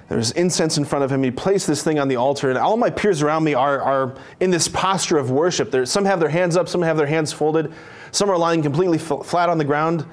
There's 0.07 0.31
incense 0.31 0.77
in 0.77 0.85
front 0.85 1.03
of 1.03 1.11
him. 1.11 1.23
He 1.23 1.31
placed 1.31 1.65
this 1.65 1.83
thing 1.83 1.97
on 1.97 2.07
the 2.07 2.15
altar, 2.15 2.49
and 2.49 2.57
all 2.59 2.77
my 2.77 2.91
peers 2.91 3.23
around 3.23 3.43
me 3.43 3.55
are, 3.55 3.81
are 3.81 4.15
in 4.39 4.51
this 4.51 4.67
posture 4.67 5.17
of 5.17 5.31
worship. 5.31 5.71
They're, 5.71 5.85
some 5.85 6.05
have 6.05 6.19
their 6.19 6.29
hands 6.29 6.55
up, 6.55 6.69
some 6.69 6.81
have 6.83 6.95
their 6.95 7.07
hands 7.07 7.33
folded, 7.33 7.73
some 8.11 8.29
are 8.29 8.37
lying 8.37 8.61
completely 8.61 8.99
f- 8.99 9.25
flat 9.25 9.49
on 9.49 9.57
the 9.57 9.65
ground. 9.65 10.05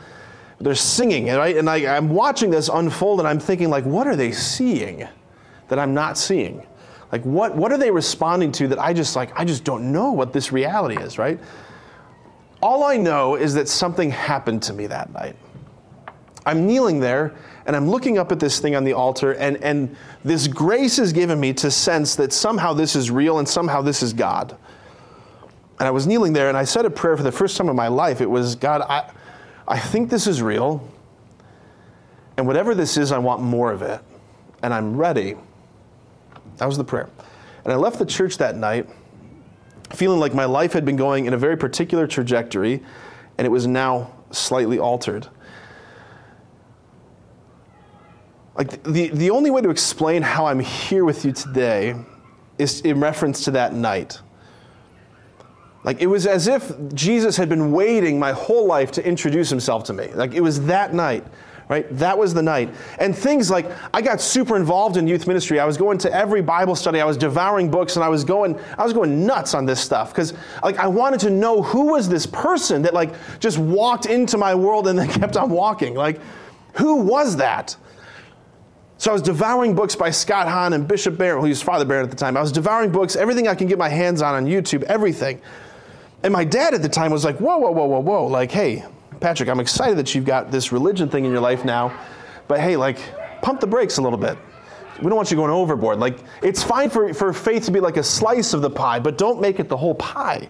They're 0.60 0.74
singing, 0.74 1.26
right? 1.26 1.56
And 1.56 1.68
I, 1.68 1.94
I'm 1.94 2.08
watching 2.08 2.48
this 2.48 2.70
unfold, 2.72 3.18
and 3.18 3.28
I'm 3.28 3.40
thinking, 3.40 3.68
like, 3.68 3.84
what 3.84 4.06
are 4.06 4.16
they 4.16 4.32
seeing 4.32 5.06
that 5.68 5.78
I'm 5.78 5.92
not 5.92 6.16
seeing? 6.16 6.66
Like, 7.10 7.22
what, 7.24 7.54
what 7.54 7.70
are 7.70 7.78
they 7.78 7.90
responding 7.90 8.50
to 8.52 8.68
that 8.68 8.78
I 8.78 8.94
just, 8.94 9.14
like, 9.14 9.38
I 9.38 9.44
just 9.44 9.64
don't 9.64 9.92
know 9.92 10.12
what 10.12 10.32
this 10.32 10.52
reality 10.52 10.96
is, 10.96 11.18
right? 11.18 11.38
All 12.62 12.84
I 12.84 12.96
know 12.96 13.34
is 13.34 13.52
that 13.54 13.68
something 13.68 14.10
happened 14.10 14.62
to 14.62 14.72
me 14.72 14.86
that 14.86 15.12
night. 15.12 15.36
I'm 16.46 16.66
kneeling 16.66 17.00
there 17.00 17.34
and 17.66 17.76
I'm 17.76 17.88
looking 17.88 18.18
up 18.18 18.32
at 18.32 18.40
this 18.40 18.58
thing 18.58 18.74
on 18.74 18.84
the 18.84 18.92
altar, 18.92 19.32
and, 19.32 19.56
and 19.58 19.96
this 20.24 20.48
grace 20.48 20.98
is 20.98 21.12
given 21.12 21.38
me 21.38 21.52
to 21.54 21.70
sense 21.70 22.16
that 22.16 22.32
somehow 22.32 22.72
this 22.72 22.96
is 22.96 23.10
real 23.10 23.38
and 23.38 23.48
somehow 23.48 23.82
this 23.82 24.02
is 24.02 24.12
God. 24.12 24.56
And 25.78 25.86
I 25.86 25.90
was 25.90 26.06
kneeling 26.06 26.32
there 26.32 26.48
and 26.48 26.56
I 26.56 26.64
said 26.64 26.84
a 26.84 26.90
prayer 26.90 27.16
for 27.16 27.22
the 27.22 27.32
first 27.32 27.56
time 27.56 27.68
in 27.68 27.74
my 27.76 27.88
life. 27.88 28.20
It 28.20 28.30
was, 28.30 28.54
God, 28.54 28.82
I, 28.82 29.10
I 29.66 29.78
think 29.78 30.10
this 30.10 30.26
is 30.26 30.40
real. 30.40 30.88
And 32.36 32.46
whatever 32.46 32.74
this 32.74 32.96
is, 32.96 33.10
I 33.10 33.18
want 33.18 33.42
more 33.42 33.72
of 33.72 33.82
it. 33.82 34.00
And 34.62 34.72
I'm 34.72 34.96
ready. 34.96 35.34
That 36.58 36.66
was 36.66 36.76
the 36.76 36.84
prayer. 36.84 37.08
And 37.64 37.72
I 37.72 37.76
left 37.76 37.98
the 37.98 38.06
church 38.06 38.38
that 38.38 38.56
night 38.56 38.88
feeling 39.94 40.20
like 40.20 40.34
my 40.34 40.44
life 40.44 40.72
had 40.72 40.84
been 40.84 40.96
going 40.96 41.26
in 41.26 41.34
a 41.34 41.36
very 41.36 41.56
particular 41.56 42.06
trajectory, 42.06 42.82
and 43.38 43.46
it 43.46 43.50
was 43.50 43.66
now 43.66 44.10
slightly 44.30 44.78
altered. 44.78 45.28
Like 48.54 48.82
the, 48.82 49.08
the 49.08 49.30
only 49.30 49.50
way 49.50 49.62
to 49.62 49.70
explain 49.70 50.22
how 50.22 50.46
I'm 50.46 50.60
here 50.60 51.04
with 51.04 51.24
you 51.24 51.32
today 51.32 51.94
is 52.58 52.80
in 52.82 53.00
reference 53.00 53.44
to 53.44 53.52
that 53.52 53.74
night. 53.74 54.20
Like 55.84 56.00
it 56.00 56.06
was 56.06 56.26
as 56.26 56.46
if 56.46 56.72
Jesus 56.94 57.36
had 57.36 57.48
been 57.48 57.72
waiting 57.72 58.18
my 58.18 58.32
whole 58.32 58.66
life 58.66 58.92
to 58.92 59.06
introduce 59.06 59.50
himself 59.50 59.84
to 59.84 59.92
me. 59.92 60.08
Like 60.14 60.34
it 60.34 60.40
was 60.40 60.64
that 60.66 60.94
night, 60.94 61.24
right? 61.68 61.86
That 61.96 62.16
was 62.16 62.34
the 62.34 62.42
night. 62.42 62.72
And 63.00 63.16
things 63.16 63.50
like 63.50 63.68
I 63.92 64.00
got 64.00 64.20
super 64.20 64.54
involved 64.54 64.96
in 64.96 65.08
youth 65.08 65.26
ministry. 65.26 65.58
I 65.58 65.64
was 65.64 65.76
going 65.76 65.98
to 65.98 66.12
every 66.14 66.40
Bible 66.40 66.76
study. 66.76 67.00
I 67.00 67.04
was 67.04 67.16
devouring 67.16 67.68
books 67.68 67.96
and 67.96 68.04
I 68.04 68.08
was 68.08 68.22
going 68.22 68.60
I 68.78 68.84
was 68.84 68.92
going 68.92 69.26
nuts 69.26 69.54
on 69.54 69.66
this 69.66 69.80
stuff 69.80 70.14
cuz 70.14 70.34
like 70.62 70.78
I 70.78 70.86
wanted 70.86 71.18
to 71.20 71.30
know 71.30 71.62
who 71.62 71.92
was 71.92 72.08
this 72.08 72.26
person 72.26 72.82
that 72.82 72.94
like 72.94 73.14
just 73.40 73.58
walked 73.58 74.06
into 74.06 74.38
my 74.38 74.54
world 74.54 74.86
and 74.86 74.96
then 74.96 75.08
kept 75.20 75.36
on 75.36 75.50
walking. 75.50 75.94
Like 75.94 76.20
who 76.74 76.96
was 76.96 77.36
that? 77.36 77.76
So 79.02 79.10
I 79.10 79.14
was 79.14 79.22
devouring 79.22 79.74
books 79.74 79.96
by 79.96 80.10
Scott 80.10 80.46
Hahn 80.46 80.74
and 80.74 80.86
Bishop 80.86 81.18
Barron, 81.18 81.42
who 81.42 81.48
was 81.48 81.60
Father 81.60 81.84
Barron 81.84 82.04
at 82.04 82.10
the 82.12 82.16
time. 82.16 82.36
I 82.36 82.40
was 82.40 82.52
devouring 82.52 82.92
books, 82.92 83.16
everything 83.16 83.48
I 83.48 83.54
can 83.56 83.66
get 83.66 83.76
my 83.76 83.88
hands 83.88 84.22
on 84.22 84.36
on 84.36 84.46
YouTube, 84.46 84.84
everything. 84.84 85.40
And 86.22 86.32
my 86.32 86.44
dad 86.44 86.72
at 86.72 86.82
the 86.82 86.88
time 86.88 87.10
was 87.10 87.24
like, 87.24 87.36
whoa, 87.38 87.58
whoa, 87.58 87.72
whoa, 87.72 87.86
whoa, 87.86 87.98
whoa. 87.98 88.26
Like, 88.28 88.52
hey, 88.52 88.84
Patrick, 89.18 89.48
I'm 89.48 89.58
excited 89.58 89.98
that 89.98 90.14
you've 90.14 90.24
got 90.24 90.52
this 90.52 90.70
religion 90.70 91.08
thing 91.08 91.24
in 91.24 91.32
your 91.32 91.40
life 91.40 91.64
now, 91.64 91.92
but 92.46 92.60
hey, 92.60 92.76
like, 92.76 93.00
pump 93.42 93.58
the 93.58 93.66
brakes 93.66 93.98
a 93.98 94.02
little 94.02 94.20
bit. 94.20 94.38
We 95.00 95.08
don't 95.08 95.16
want 95.16 95.32
you 95.32 95.36
going 95.36 95.50
overboard. 95.50 95.98
Like, 95.98 96.20
it's 96.40 96.62
fine 96.62 96.88
for, 96.88 97.12
for 97.12 97.32
faith 97.32 97.64
to 97.64 97.72
be 97.72 97.80
like 97.80 97.96
a 97.96 98.04
slice 98.04 98.54
of 98.54 98.62
the 98.62 98.70
pie, 98.70 99.00
but 99.00 99.18
don't 99.18 99.40
make 99.40 99.58
it 99.58 99.68
the 99.68 99.76
whole 99.76 99.96
pie, 99.96 100.48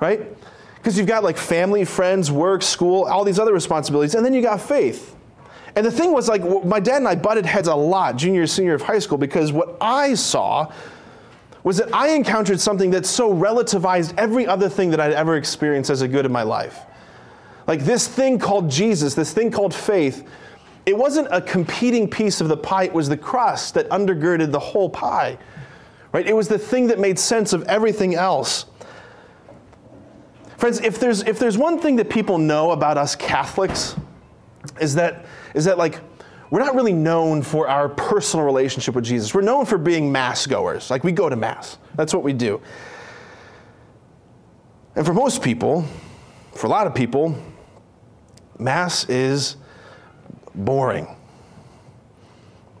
right? 0.00 0.26
Because 0.74 0.98
you've 0.98 1.06
got 1.06 1.22
like 1.22 1.36
family, 1.36 1.84
friends, 1.84 2.28
work, 2.28 2.64
school, 2.64 3.04
all 3.04 3.22
these 3.22 3.38
other 3.38 3.52
responsibilities, 3.52 4.16
and 4.16 4.26
then 4.26 4.34
you 4.34 4.42
got 4.42 4.60
faith. 4.60 5.14
And 5.78 5.86
the 5.86 5.92
thing 5.92 6.12
was, 6.12 6.28
like, 6.28 6.42
my 6.64 6.80
dad 6.80 6.96
and 6.96 7.06
I 7.06 7.14
butted 7.14 7.46
heads 7.46 7.68
a 7.68 7.74
lot, 7.76 8.16
junior, 8.16 8.48
senior 8.48 8.74
of 8.74 8.82
high 8.82 8.98
school, 8.98 9.16
because 9.16 9.52
what 9.52 9.76
I 9.80 10.14
saw 10.14 10.72
was 11.62 11.76
that 11.76 11.94
I 11.94 12.08
encountered 12.08 12.58
something 12.60 12.90
that 12.90 13.06
so 13.06 13.32
relativized 13.32 14.12
every 14.18 14.44
other 14.44 14.68
thing 14.68 14.90
that 14.90 14.98
I'd 14.98 15.12
ever 15.12 15.36
experienced 15.36 15.88
as 15.88 16.02
a 16.02 16.08
good 16.08 16.26
in 16.26 16.32
my 16.32 16.42
life. 16.42 16.80
Like 17.68 17.84
this 17.84 18.08
thing 18.08 18.40
called 18.40 18.68
Jesus, 18.68 19.14
this 19.14 19.32
thing 19.32 19.52
called 19.52 19.72
faith, 19.72 20.26
it 20.84 20.98
wasn't 20.98 21.28
a 21.30 21.40
competing 21.40 22.10
piece 22.10 22.40
of 22.40 22.48
the 22.48 22.56
pie, 22.56 22.86
it 22.86 22.92
was 22.92 23.08
the 23.08 23.16
crust 23.16 23.74
that 23.74 23.88
undergirded 23.90 24.50
the 24.50 24.58
whole 24.58 24.90
pie. 24.90 25.38
Right? 26.10 26.26
It 26.26 26.34
was 26.34 26.48
the 26.48 26.58
thing 26.58 26.88
that 26.88 26.98
made 26.98 27.20
sense 27.20 27.52
of 27.52 27.62
everything 27.68 28.16
else. 28.16 28.66
Friends, 30.56 30.80
if 30.80 30.98
there's, 30.98 31.22
if 31.22 31.38
there's 31.38 31.56
one 31.56 31.78
thing 31.78 31.94
that 31.94 32.10
people 32.10 32.36
know 32.36 32.72
about 32.72 32.98
us 32.98 33.14
Catholics, 33.14 33.94
is 34.80 34.96
that 34.96 35.24
is 35.54 35.64
that 35.64 35.78
like 35.78 36.00
we're 36.50 36.60
not 36.60 36.74
really 36.74 36.92
known 36.92 37.42
for 37.42 37.68
our 37.68 37.88
personal 37.88 38.44
relationship 38.44 38.94
with 38.94 39.04
Jesus. 39.04 39.34
We're 39.34 39.42
known 39.42 39.66
for 39.66 39.76
being 39.76 40.10
mass 40.10 40.46
goers. 40.46 40.90
Like 40.90 41.04
we 41.04 41.12
go 41.12 41.28
to 41.28 41.36
mass. 41.36 41.78
That's 41.94 42.14
what 42.14 42.22
we 42.22 42.32
do. 42.32 42.60
And 44.96 45.04
for 45.04 45.12
most 45.12 45.42
people, 45.42 45.84
for 46.54 46.66
a 46.66 46.70
lot 46.70 46.86
of 46.86 46.94
people, 46.94 47.36
mass 48.58 49.08
is 49.08 49.56
boring. 50.54 51.06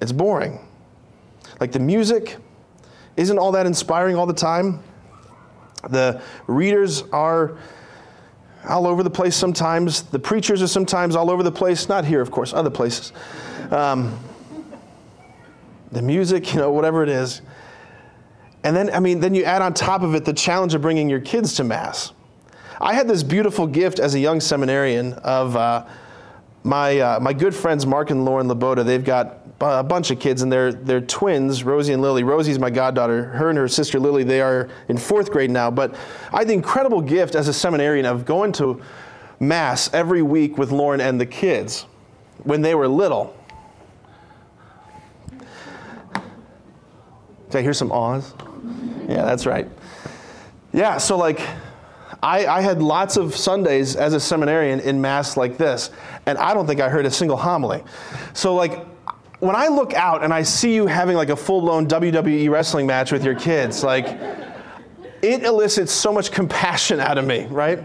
It's 0.00 0.12
boring. 0.12 0.66
Like 1.60 1.72
the 1.72 1.78
music 1.78 2.36
isn't 3.16 3.38
all 3.38 3.52
that 3.52 3.66
inspiring 3.66 4.16
all 4.16 4.26
the 4.26 4.32
time. 4.32 4.82
The 5.90 6.22
readers 6.46 7.02
are 7.12 7.58
all 8.66 8.86
over 8.86 9.02
the 9.02 9.10
place 9.10 9.36
sometimes. 9.36 10.02
The 10.02 10.18
preachers 10.18 10.62
are 10.62 10.68
sometimes 10.68 11.16
all 11.16 11.30
over 11.30 11.42
the 11.42 11.52
place. 11.52 11.88
Not 11.88 12.04
here, 12.04 12.20
of 12.20 12.30
course, 12.30 12.52
other 12.52 12.70
places. 12.70 13.12
Um, 13.70 14.18
the 15.92 16.02
music, 16.02 16.52
you 16.54 16.60
know, 16.60 16.70
whatever 16.70 17.02
it 17.02 17.08
is. 17.08 17.42
And 18.64 18.76
then, 18.76 18.90
I 18.90 19.00
mean, 19.00 19.20
then 19.20 19.34
you 19.34 19.44
add 19.44 19.62
on 19.62 19.72
top 19.72 20.02
of 20.02 20.14
it 20.14 20.24
the 20.24 20.32
challenge 20.32 20.74
of 20.74 20.82
bringing 20.82 21.08
your 21.08 21.20
kids 21.20 21.54
to 21.54 21.64
Mass. 21.64 22.12
I 22.80 22.94
had 22.94 23.08
this 23.08 23.22
beautiful 23.22 23.66
gift 23.66 23.98
as 23.98 24.14
a 24.14 24.20
young 24.20 24.40
seminarian 24.40 25.14
of 25.14 25.56
uh, 25.56 25.86
my, 26.64 26.98
uh, 26.98 27.20
my 27.20 27.32
good 27.32 27.54
friends 27.54 27.86
Mark 27.86 28.10
and 28.10 28.24
Lauren 28.24 28.48
Laboda. 28.48 28.84
They've 28.84 29.04
got 29.04 29.38
a 29.60 29.82
bunch 29.82 30.10
of 30.10 30.20
kids, 30.20 30.42
and 30.42 30.52
they're, 30.52 30.72
they're 30.72 31.00
twins, 31.00 31.64
Rosie 31.64 31.92
and 31.92 32.00
Lily. 32.00 32.22
Rosie's 32.22 32.58
my 32.58 32.70
goddaughter. 32.70 33.24
Her 33.24 33.48
and 33.48 33.58
her 33.58 33.68
sister 33.68 33.98
Lily, 33.98 34.22
they 34.22 34.40
are 34.40 34.68
in 34.88 34.96
fourth 34.96 35.30
grade 35.30 35.50
now. 35.50 35.70
But 35.70 35.96
I 36.32 36.38
had 36.38 36.48
the 36.48 36.52
incredible 36.52 37.00
gift 37.00 37.34
as 37.34 37.48
a 37.48 37.52
seminarian 37.52 38.06
of 38.06 38.24
going 38.24 38.52
to 38.52 38.80
Mass 39.40 39.92
every 39.92 40.22
week 40.22 40.58
with 40.58 40.72
Lauren 40.72 41.00
and 41.00 41.20
the 41.20 41.26
kids 41.26 41.86
when 42.44 42.62
they 42.62 42.74
were 42.74 42.88
little. 42.88 43.36
Did 47.50 47.58
I 47.58 47.62
hear 47.62 47.72
some 47.72 47.90
awes? 47.90 48.34
Yeah, 49.08 49.24
that's 49.24 49.46
right. 49.46 49.68
Yeah, 50.72 50.98
so 50.98 51.16
like, 51.16 51.40
I, 52.22 52.46
I, 52.46 52.60
had 52.60 52.82
lots 52.82 53.16
of 53.16 53.34
Sundays 53.34 53.96
as 53.96 54.12
a 54.12 54.20
seminarian 54.20 54.80
in 54.80 55.00
Mass 55.00 55.36
like 55.36 55.56
this, 55.56 55.90
and 56.26 56.36
I 56.36 56.52
don't 56.52 56.66
think 56.66 56.80
I 56.80 56.88
heard 56.88 57.06
a 57.06 57.10
single 57.10 57.36
homily. 57.36 57.82
So, 58.34 58.54
like, 58.54 58.84
when 59.40 59.54
I 59.54 59.68
look 59.68 59.94
out 59.94 60.24
and 60.24 60.34
I 60.34 60.42
see 60.42 60.74
you 60.74 60.86
having 60.86 61.16
like 61.16 61.28
a 61.28 61.36
full 61.36 61.60
blown 61.60 61.86
WWE 61.86 62.50
wrestling 62.50 62.86
match 62.86 63.12
with 63.12 63.24
your 63.24 63.34
kids, 63.34 63.84
like 63.84 64.06
it 65.22 65.44
elicits 65.44 65.92
so 65.92 66.12
much 66.12 66.32
compassion 66.32 67.00
out 67.00 67.18
of 67.18 67.24
me, 67.24 67.46
right? 67.46 67.80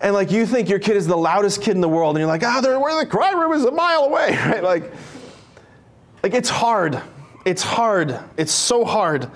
And 0.00 0.14
like 0.14 0.30
you 0.30 0.44
think 0.44 0.68
your 0.68 0.78
kid 0.78 0.96
is 0.96 1.06
the 1.06 1.16
loudest 1.16 1.62
kid 1.62 1.74
in 1.74 1.80
the 1.80 1.88
world, 1.88 2.16
and 2.16 2.20
you're 2.20 2.28
like, 2.28 2.42
ah, 2.44 2.60
oh, 2.62 2.80
where 2.80 3.02
the 3.02 3.08
cry 3.08 3.32
room 3.32 3.52
is 3.52 3.64
a 3.64 3.70
mile 3.70 4.04
away, 4.04 4.30
right? 4.46 4.62
Like, 4.62 4.92
like 6.22 6.34
it's 6.34 6.50
hard. 6.50 7.00
It's 7.46 7.62
hard. 7.62 8.18
It's 8.36 8.52
so 8.52 8.84
hard, 8.84 9.30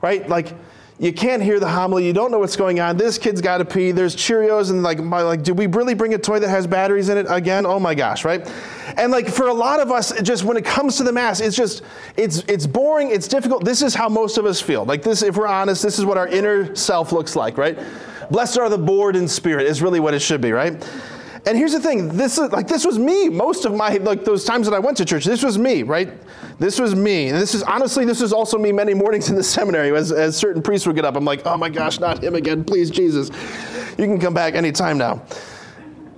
right? 0.00 0.28
Like 0.28 0.54
you 1.02 1.12
can't 1.12 1.42
hear 1.42 1.58
the 1.58 1.68
homily. 1.68 2.06
You 2.06 2.12
don't 2.12 2.30
know 2.30 2.38
what's 2.38 2.54
going 2.54 2.78
on. 2.78 2.96
This 2.96 3.18
kid's 3.18 3.40
got 3.40 3.58
to 3.58 3.64
pee. 3.64 3.90
There's 3.90 4.14
Cheerios 4.14 4.70
and 4.70 4.84
like, 4.84 5.00
my, 5.00 5.20
like, 5.22 5.42
did 5.42 5.58
we 5.58 5.66
really 5.66 5.94
bring 5.94 6.14
a 6.14 6.18
toy 6.18 6.38
that 6.38 6.48
has 6.48 6.64
batteries 6.64 7.08
in 7.08 7.18
it 7.18 7.26
again? 7.28 7.66
Oh 7.66 7.80
my 7.80 7.92
gosh, 7.92 8.24
right? 8.24 8.48
And 8.96 9.10
like 9.10 9.26
for 9.26 9.48
a 9.48 9.52
lot 9.52 9.80
of 9.80 9.90
us, 9.90 10.12
just 10.22 10.44
when 10.44 10.56
it 10.56 10.64
comes 10.64 10.98
to 10.98 11.02
the 11.02 11.12
mass, 11.12 11.40
it's 11.40 11.56
just 11.56 11.82
it's 12.16 12.44
it's 12.46 12.68
boring. 12.68 13.10
It's 13.10 13.26
difficult. 13.26 13.64
This 13.64 13.82
is 13.82 13.96
how 13.96 14.08
most 14.08 14.38
of 14.38 14.46
us 14.46 14.60
feel. 14.60 14.84
Like 14.84 15.02
this, 15.02 15.24
if 15.24 15.36
we're 15.36 15.48
honest, 15.48 15.82
this 15.82 15.98
is 15.98 16.04
what 16.04 16.18
our 16.18 16.28
inner 16.28 16.72
self 16.76 17.10
looks 17.10 17.34
like, 17.34 17.58
right? 17.58 17.76
Blessed 18.30 18.58
are 18.58 18.68
the 18.68 18.78
bored 18.78 19.16
in 19.16 19.26
spirit 19.26 19.66
is 19.66 19.82
really 19.82 19.98
what 19.98 20.14
it 20.14 20.22
should 20.22 20.40
be, 20.40 20.52
right? 20.52 20.88
And 21.44 21.58
here's 21.58 21.72
the 21.72 21.80
thing, 21.80 22.08
this 22.08 22.38
is 22.38 22.52
like 22.52 22.68
this 22.68 22.84
was 22.84 22.98
me 22.98 23.28
most 23.28 23.64
of 23.64 23.74
my 23.74 23.94
like 23.96 24.24
those 24.24 24.44
times 24.44 24.66
that 24.68 24.74
I 24.74 24.78
went 24.78 24.96
to 24.98 25.04
church. 25.04 25.24
This 25.24 25.42
was 25.42 25.58
me, 25.58 25.82
right? 25.82 26.12
This 26.60 26.78
was 26.78 26.94
me. 26.94 27.28
And 27.28 27.38
this 27.38 27.54
is 27.54 27.64
honestly 27.64 28.04
this 28.04 28.20
is 28.20 28.32
also 28.32 28.58
me 28.58 28.70
many 28.70 28.94
mornings 28.94 29.28
in 29.28 29.34
the 29.34 29.42
seminary 29.42 29.96
as, 29.96 30.12
as 30.12 30.36
certain 30.36 30.62
priests 30.62 30.86
would 30.86 30.94
get 30.94 31.04
up. 31.04 31.16
I'm 31.16 31.24
like, 31.24 31.44
oh 31.44 31.56
my 31.56 31.68
gosh, 31.68 31.98
not 31.98 32.22
him 32.22 32.36
again, 32.36 32.62
please, 32.62 32.90
Jesus. 32.90 33.30
you 33.98 34.06
can 34.06 34.20
come 34.20 34.34
back 34.34 34.54
anytime 34.54 34.98
now. 34.98 35.22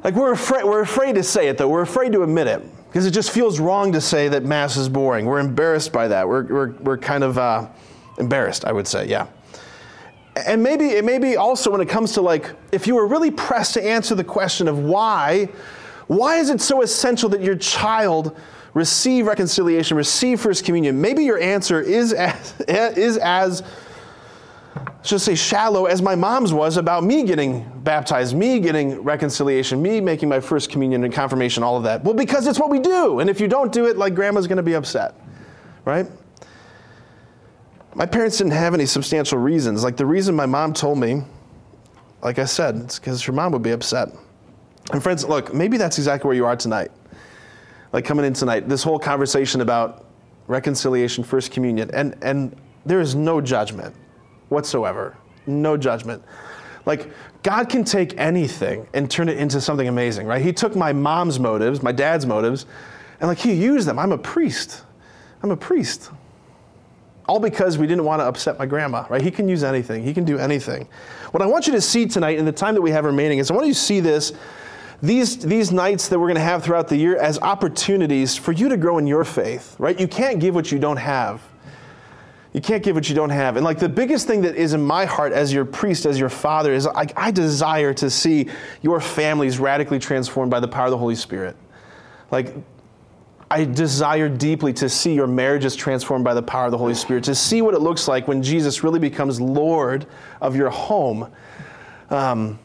Like 0.03 0.15
we're 0.15 0.33
afraid, 0.33 0.65
we're 0.65 0.83
afraid 0.83 1.15
to 1.15 1.23
say 1.23 1.49
it 1.49 1.57
though. 1.57 1.69
We're 1.69 1.83
afraid 1.83 2.13
to 2.13 2.23
admit 2.23 2.47
it 2.47 2.63
because 2.89 3.07
it 3.07 3.13
just 3.13 3.31
feels 3.31 3.59
wrong 3.59 3.93
to 3.93 4.03
say 4.03 4.29
that 4.29 4.45
mass 4.45 4.77
is 4.77 4.91
boring. 4.91 5.25
We're 5.25 5.41
embarrassed 5.41 5.91
by 5.91 6.09
that. 6.09 6.29
We're, 6.29 6.45
we're, 6.45 6.71
we're 6.73 6.99
kind 6.99 7.25
of 7.25 7.39
uh, 7.39 7.69
embarrassed, 8.19 8.67
I 8.67 8.73
would 8.73 8.87
say, 8.87 9.07
yeah. 9.09 9.27
And 10.37 10.63
maybe 10.63 10.87
it 10.87 11.05
may 11.05 11.19
be 11.19 11.37
also 11.37 11.71
when 11.71 11.81
it 11.81 11.89
comes 11.89 12.13
to 12.13 12.21
like, 12.21 12.51
if 12.73 12.87
you 12.87 12.97
were 12.97 13.07
really 13.07 13.31
pressed 13.31 13.75
to 13.75 13.85
answer 13.85 14.15
the 14.15 14.25
question 14.25 14.67
of 14.67 14.79
why, 14.79 15.49
why 16.07 16.39
is 16.39 16.51
it 16.51 16.61
so 16.61 16.83
essential 16.83 17.29
that 17.31 17.41
your 17.41 17.57
child 17.57 18.37
receive 18.75 19.27
reconciliation, 19.27 19.97
receive 19.97 20.41
First 20.41 20.65
Communion? 20.65 21.01
Maybe 21.01 21.25
your 21.25 21.39
answer 21.39 21.81
is 21.81 22.13
as, 22.13 22.55
is 22.69 23.17
as 23.19 23.63
just 25.05 25.25
say 25.25 25.35
shallow 25.35 25.87
as 25.87 26.03
my 26.03 26.15
mom's 26.15 26.53
was 26.53 26.79
about 26.79 27.05
me 27.05 27.23
getting 27.23 27.71
baptized, 27.85 28.35
me 28.35 28.59
getting 28.59 29.03
reconciliation, 29.03 29.81
me 29.81 30.01
making 30.01 30.29
my 30.29 30.41
first 30.41 30.71
communion 30.71 31.05
and 31.05 31.13
confirmation, 31.13 31.63
all 31.63 31.77
of 31.77 31.85
that. 31.85 32.03
Well, 32.03 32.15
because 32.15 32.47
it's 32.47 32.59
what 32.59 32.71
we 32.71 32.81
do. 32.81 33.21
And 33.21 33.31
if 33.31 33.41
you 33.41 33.47
don't 33.47 33.71
do 33.71 33.87
it, 33.87 33.97
like 33.97 34.15
grandma's 34.15 34.47
going 34.47 34.57
to 34.57 34.63
be 34.63 34.75
upset, 34.75 35.15
right? 35.85 36.07
My 37.95 38.07
parents 38.07 38.39
didn't 38.39 38.53
have 38.55 38.75
any 38.75 38.87
substantial 38.87 39.39
reasons. 39.39 39.85
Like 39.85 39.97
the 39.97 40.07
reason 40.07 40.35
my 40.35 40.47
mom 40.47 40.73
told 40.73 40.99
me, 40.99 41.23
like 42.23 42.39
I 42.39 42.45
said, 42.45 42.77
it's 42.77 42.99
because 42.99 43.23
her 43.23 43.33
mom 43.33 43.53
would 43.53 43.63
be 43.63 43.71
upset. 43.71 44.09
And 44.93 45.03
friends, 45.03 45.25
look, 45.25 45.55
maybe 45.55 45.77
that's 45.77 45.99
exactly 45.99 46.27
where 46.27 46.37
you 46.37 46.45
are 46.45 46.57
tonight. 46.57 46.91
Like 47.93 48.05
coming 48.05 48.25
in 48.25 48.33
tonight, 48.33 48.69
this 48.69 48.83
whole 48.83 48.99
conversation 48.99 49.61
about 49.61 50.07
reconciliation, 50.49 51.23
first 51.23 51.53
communion, 51.53 51.91
and, 51.93 52.17
and 52.23 52.57
there 52.85 53.01
is 53.01 53.15
no 53.15 53.41
judgment 53.41 53.95
whatsoever. 54.49 55.17
No 55.47 55.77
judgment. 55.77 56.23
Like, 56.87 57.11
God 57.43 57.69
can 57.69 57.85
take 57.85 58.19
anything 58.19 58.87
and 58.95 59.11
turn 59.11 59.29
it 59.29 59.39
into 59.39 59.61
something 59.61 59.89
amazing, 59.89 60.27
right? 60.27 60.43
He 60.43 60.53
took 60.53 60.75
my 60.75 60.93
mom's 60.93 61.39
motives, 61.39 61.83
my 61.83 61.93
dad's 61.93 62.27
motives, 62.27 62.67
and 63.21 63.29
like, 63.29 63.39
He 63.39 63.53
used 63.53 63.87
them. 63.87 63.99
I'm 63.99 64.13
a 64.13 64.19
priest. 64.19 64.83
I'm 65.43 65.51
a 65.51 65.57
priest. 65.57 66.11
All 67.27 67.41
because 67.41 67.79
we 67.79 67.87
didn't 67.87 68.05
want 68.05 68.21
to 68.21 68.25
upset 68.25 68.59
my 68.59 68.67
grandma, 68.67 69.07
right? 69.09 69.23
He 69.23 69.31
can 69.31 69.49
use 69.49 69.65
anything, 69.65 70.03
He 70.03 70.13
can 70.13 70.25
do 70.25 70.39
anything. 70.39 70.89
What 71.31 71.43
I 71.43 71.47
want 71.47 71.67
you 71.67 71.73
to 71.73 71.81
see 71.81 72.07
tonight 72.07 72.39
in 72.39 72.45
the 72.45 72.53
time 72.53 72.75
that 72.75 72.83
we 72.83 72.91
have 72.91 73.05
remaining 73.05 73.39
is 73.39 73.51
I 73.51 73.55
want 73.55 73.67
you 73.67 73.75
to 73.75 73.79
see 73.79 74.01
this. 74.01 74.33
These, 75.03 75.39
these 75.39 75.71
nights 75.71 76.09
that 76.09 76.19
we're 76.19 76.29
going 76.29 76.37
to 76.37 76.41
have 76.41 76.63
throughout 76.63 76.89
the 76.89 76.97
year 76.97 77.17
as 77.17 77.39
opportunities 77.41 78.37
for 78.37 78.53
you 78.53 78.71
to 78.71 78.77
grow 78.77 78.97
in 78.97 79.07
your 79.07 79.25
faith, 79.25 79.77
right? 79.79 79.99
You 79.99 80.09
can't 80.09 80.41
give 80.41 80.55
what 80.55 80.73
you 80.73 80.79
don't 80.79 80.97
have. 80.97 81.43
You 82.55 82.61
can't 82.61 82.83
give 82.83 82.95
what 82.95 83.09
you 83.09 83.17
don't 83.17 83.31
have. 83.31 83.57
And 83.57 83.65
like 83.65 83.81
the 83.81 83.89
biggest 83.89 84.29
thing 84.29 84.43
that 84.43 84.55
is 84.55 84.73
in 84.73 84.83
my 84.83 85.05
heart 85.05 85.33
as 85.33 85.53
your 85.53 85.65
priest, 85.65 86.07
as 86.07 86.19
your 86.19 86.29
father, 86.29 86.73
is 86.73 86.87
like 86.87 87.13
I 87.17 87.33
desire 87.33 87.93
to 87.95 88.09
see 88.09 88.49
your 88.81 89.01
families 89.01 89.59
radically 89.59 89.99
transformed 89.99 90.53
by 90.53 90.61
the 90.61 90.69
power 90.69 90.87
of 90.87 90.93
the 90.93 90.99
Holy 90.99 91.17
Spirit. 91.17 91.57
Like 92.31 92.55
I 93.55 93.65
desire 93.65 94.29
deeply 94.29 94.73
to 94.73 94.89
see 94.89 95.15
your 95.15 95.29
marriages 95.29 95.77
transformed 95.77 96.25
by 96.25 96.35
the 96.35 96.43
power 96.43 96.65
of 96.65 96.73
the 96.73 96.79
Holy 96.79 96.93
Spirit, 96.93 97.23
to 97.25 97.37
see 97.37 97.63
what 97.63 97.73
it 97.73 97.79
looks 97.79 98.09
like 98.09 98.27
when 98.27 98.43
Jesus 98.43 98.83
really 98.83 98.99
becomes 98.99 99.41
Lord 99.41 100.07
of 100.41 100.57
your 100.57 100.71
home. 100.71 101.31
Um, 102.11 102.59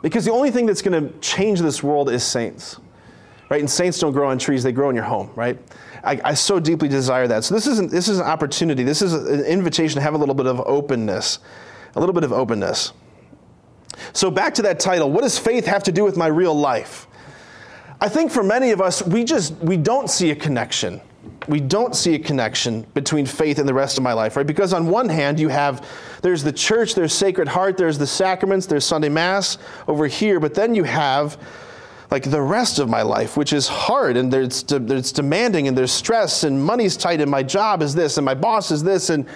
because 0.00 0.24
the 0.24 0.30
only 0.30 0.52
thing 0.52 0.64
that's 0.64 0.80
going 0.80 1.08
to 1.08 1.18
change 1.18 1.60
this 1.60 1.82
world 1.82 2.08
is 2.08 2.22
saints, 2.22 2.76
right? 3.50 3.58
And 3.58 3.68
saints 3.68 3.98
don't 3.98 4.12
grow 4.12 4.30
on 4.30 4.38
trees, 4.38 4.62
they 4.62 4.70
grow 4.70 4.90
in 4.90 4.94
your 4.94 5.06
home, 5.06 5.32
right? 5.34 5.58
I, 6.04 6.20
I, 6.24 6.34
so 6.34 6.60
deeply 6.60 6.86
desire 6.86 7.26
that. 7.26 7.42
So 7.42 7.56
this 7.56 7.66
isn't 7.66 7.90
this 7.90 8.06
is 8.06 8.20
an 8.20 8.26
opportunity. 8.26 8.84
This 8.84 9.02
is 9.02 9.14
an 9.14 9.40
invitation 9.40 9.96
to 9.96 10.02
have 10.02 10.14
a 10.14 10.18
little 10.18 10.36
bit 10.36 10.46
of 10.46 10.60
openness, 10.60 11.40
a 11.96 11.98
little 11.98 12.12
bit 12.12 12.22
of 12.22 12.32
openness. 12.32 12.92
So 14.12 14.30
back 14.30 14.54
to 14.54 14.62
that 14.62 14.78
title. 14.78 15.10
What 15.10 15.22
does 15.22 15.36
faith 15.36 15.66
have 15.66 15.82
to 15.82 15.90
do 15.90 16.04
with 16.04 16.16
my 16.16 16.28
real 16.28 16.54
life? 16.54 17.07
I 18.00 18.08
think 18.08 18.30
for 18.30 18.42
many 18.42 18.70
of 18.70 18.80
us, 18.80 19.02
we 19.02 19.24
just 19.24 19.56
we 19.56 19.76
don't 19.76 20.08
see 20.08 20.30
a 20.30 20.36
connection. 20.36 21.00
We 21.48 21.60
don't 21.60 21.96
see 21.96 22.14
a 22.14 22.18
connection 22.18 22.82
between 22.94 23.26
faith 23.26 23.58
and 23.58 23.68
the 23.68 23.74
rest 23.74 23.98
of 23.98 24.04
my 24.04 24.12
life, 24.12 24.36
right? 24.36 24.46
Because 24.46 24.72
on 24.72 24.86
one 24.86 25.08
hand, 25.08 25.40
you 25.40 25.48
have 25.48 25.86
there's 26.22 26.42
the 26.42 26.52
church, 26.52 26.94
there's 26.94 27.12
Sacred 27.12 27.48
Heart, 27.48 27.76
there's 27.76 27.98
the 27.98 28.06
sacraments, 28.06 28.66
there's 28.66 28.84
Sunday 28.84 29.08
Mass 29.08 29.58
over 29.88 30.06
here, 30.06 30.40
but 30.40 30.54
then 30.54 30.74
you 30.74 30.84
have 30.84 31.38
like 32.10 32.30
the 32.30 32.40
rest 32.40 32.78
of 32.78 32.88
my 32.88 33.02
life, 33.02 33.36
which 33.36 33.52
is 33.52 33.68
hard 33.68 34.16
and 34.16 34.32
there's, 34.32 34.62
there's 34.62 35.12
demanding 35.12 35.68
and 35.68 35.76
there's 35.76 35.92
stress 35.92 36.42
and 36.44 36.64
money's 36.64 36.96
tight 36.96 37.20
and 37.20 37.30
my 37.30 37.42
job 37.42 37.82
is 37.82 37.94
this 37.94 38.16
and 38.16 38.24
my 38.24 38.34
boss 38.34 38.70
is 38.70 38.82
this 38.82 39.10
and 39.10 39.26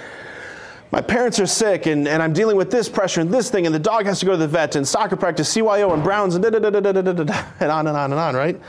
my 0.92 1.00
parents 1.00 1.40
are 1.40 1.46
sick 1.46 1.86
and, 1.86 2.06
and 2.06 2.22
I'm 2.22 2.34
dealing 2.34 2.56
with 2.56 2.70
this 2.70 2.86
pressure 2.86 3.22
and 3.22 3.32
this 3.32 3.50
thing 3.50 3.64
and 3.64 3.74
the 3.74 3.78
dog 3.78 4.04
has 4.04 4.20
to 4.20 4.26
go 4.26 4.32
to 4.32 4.38
the 4.38 4.46
vet 4.46 4.76
and 4.76 4.86
soccer 4.86 5.16
practice, 5.16 5.52
CYO 5.54 5.94
and 5.94 6.04
Browns 6.04 6.34
and 6.34 6.44
da 6.44 6.50
da 6.50 6.58
da 6.58 6.68
da 6.68 6.92
da 6.92 7.00
da 7.00 7.12
da 7.12 7.46
and 7.60 7.72
on 7.72 7.86
and 7.86 7.96
on 7.96 8.12
and 8.12 8.20
on, 8.20 8.36
right? 8.36 8.60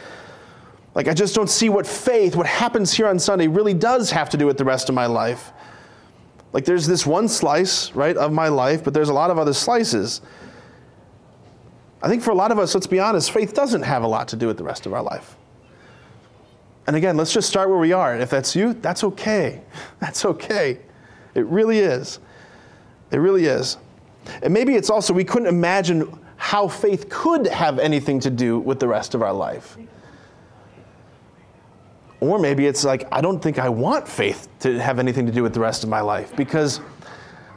Like 0.95 1.09
I 1.09 1.13
just 1.13 1.35
don't 1.35 1.49
see 1.49 1.67
what 1.67 1.85
faith, 1.85 2.37
what 2.37 2.47
happens 2.47 2.93
here 2.93 3.07
on 3.07 3.19
Sunday 3.19 3.47
really 3.47 3.73
does 3.73 4.09
have 4.11 4.29
to 4.29 4.37
do 4.37 4.45
with 4.45 4.57
the 4.57 4.63
rest 4.63 4.87
of 4.87 4.95
my 4.95 5.05
life. 5.05 5.51
Like 6.53 6.63
there's 6.63 6.87
this 6.87 7.05
one 7.05 7.27
slice, 7.27 7.91
right, 7.91 8.15
of 8.15 8.31
my 8.31 8.47
life, 8.47 8.85
but 8.85 8.93
there's 8.93 9.09
a 9.09 9.13
lot 9.13 9.29
of 9.29 9.37
other 9.37 9.53
slices. 9.53 10.21
I 12.01 12.07
think 12.07 12.23
for 12.23 12.31
a 12.31 12.35
lot 12.35 12.51
of 12.51 12.59
us, 12.59 12.73
let's 12.73 12.87
be 12.87 12.99
honest, 12.99 13.31
faith 13.31 13.53
doesn't 13.53 13.81
have 13.81 14.03
a 14.03 14.07
lot 14.07 14.29
to 14.29 14.37
do 14.37 14.47
with 14.47 14.57
the 14.57 14.63
rest 14.63 14.85
of 14.85 14.93
our 14.93 15.03
life. 15.03 15.35
And 16.87 16.95
again, 16.95 17.17
let's 17.17 17.33
just 17.33 17.49
start 17.49 17.69
where 17.69 17.79
we 17.79 17.91
are. 17.91 18.15
If 18.15 18.29
that's 18.29 18.55
you, 18.55 18.73
that's 18.73 19.03
okay. 19.03 19.61
That's 19.99 20.23
okay. 20.23 20.79
It 21.35 21.45
really 21.45 21.79
is. 21.79 22.19
It 23.11 23.17
really 23.17 23.45
is. 23.45 23.77
And 24.41 24.53
maybe 24.53 24.75
it's 24.75 24.89
also 24.89 25.13
we 25.13 25.23
couldn't 25.23 25.47
imagine 25.47 26.19
how 26.37 26.67
faith 26.67 27.09
could 27.09 27.47
have 27.47 27.79
anything 27.79 28.19
to 28.21 28.29
do 28.29 28.59
with 28.59 28.79
the 28.79 28.87
rest 28.87 29.13
of 29.13 29.21
our 29.21 29.33
life. 29.33 29.77
Or 32.19 32.39
maybe 32.39 32.65
it's 32.65 32.83
like, 32.83 33.05
I 33.11 33.21
don't 33.21 33.41
think 33.41 33.59
I 33.59 33.67
want 33.69 34.07
faith 34.07 34.47
to 34.59 34.79
have 34.79 34.97
anything 34.97 35.25
to 35.25 35.31
do 35.31 35.43
with 35.43 35.53
the 35.53 35.59
rest 35.59 35.83
of 35.83 35.89
my 35.89 35.99
life 36.01 36.35
because 36.35 36.79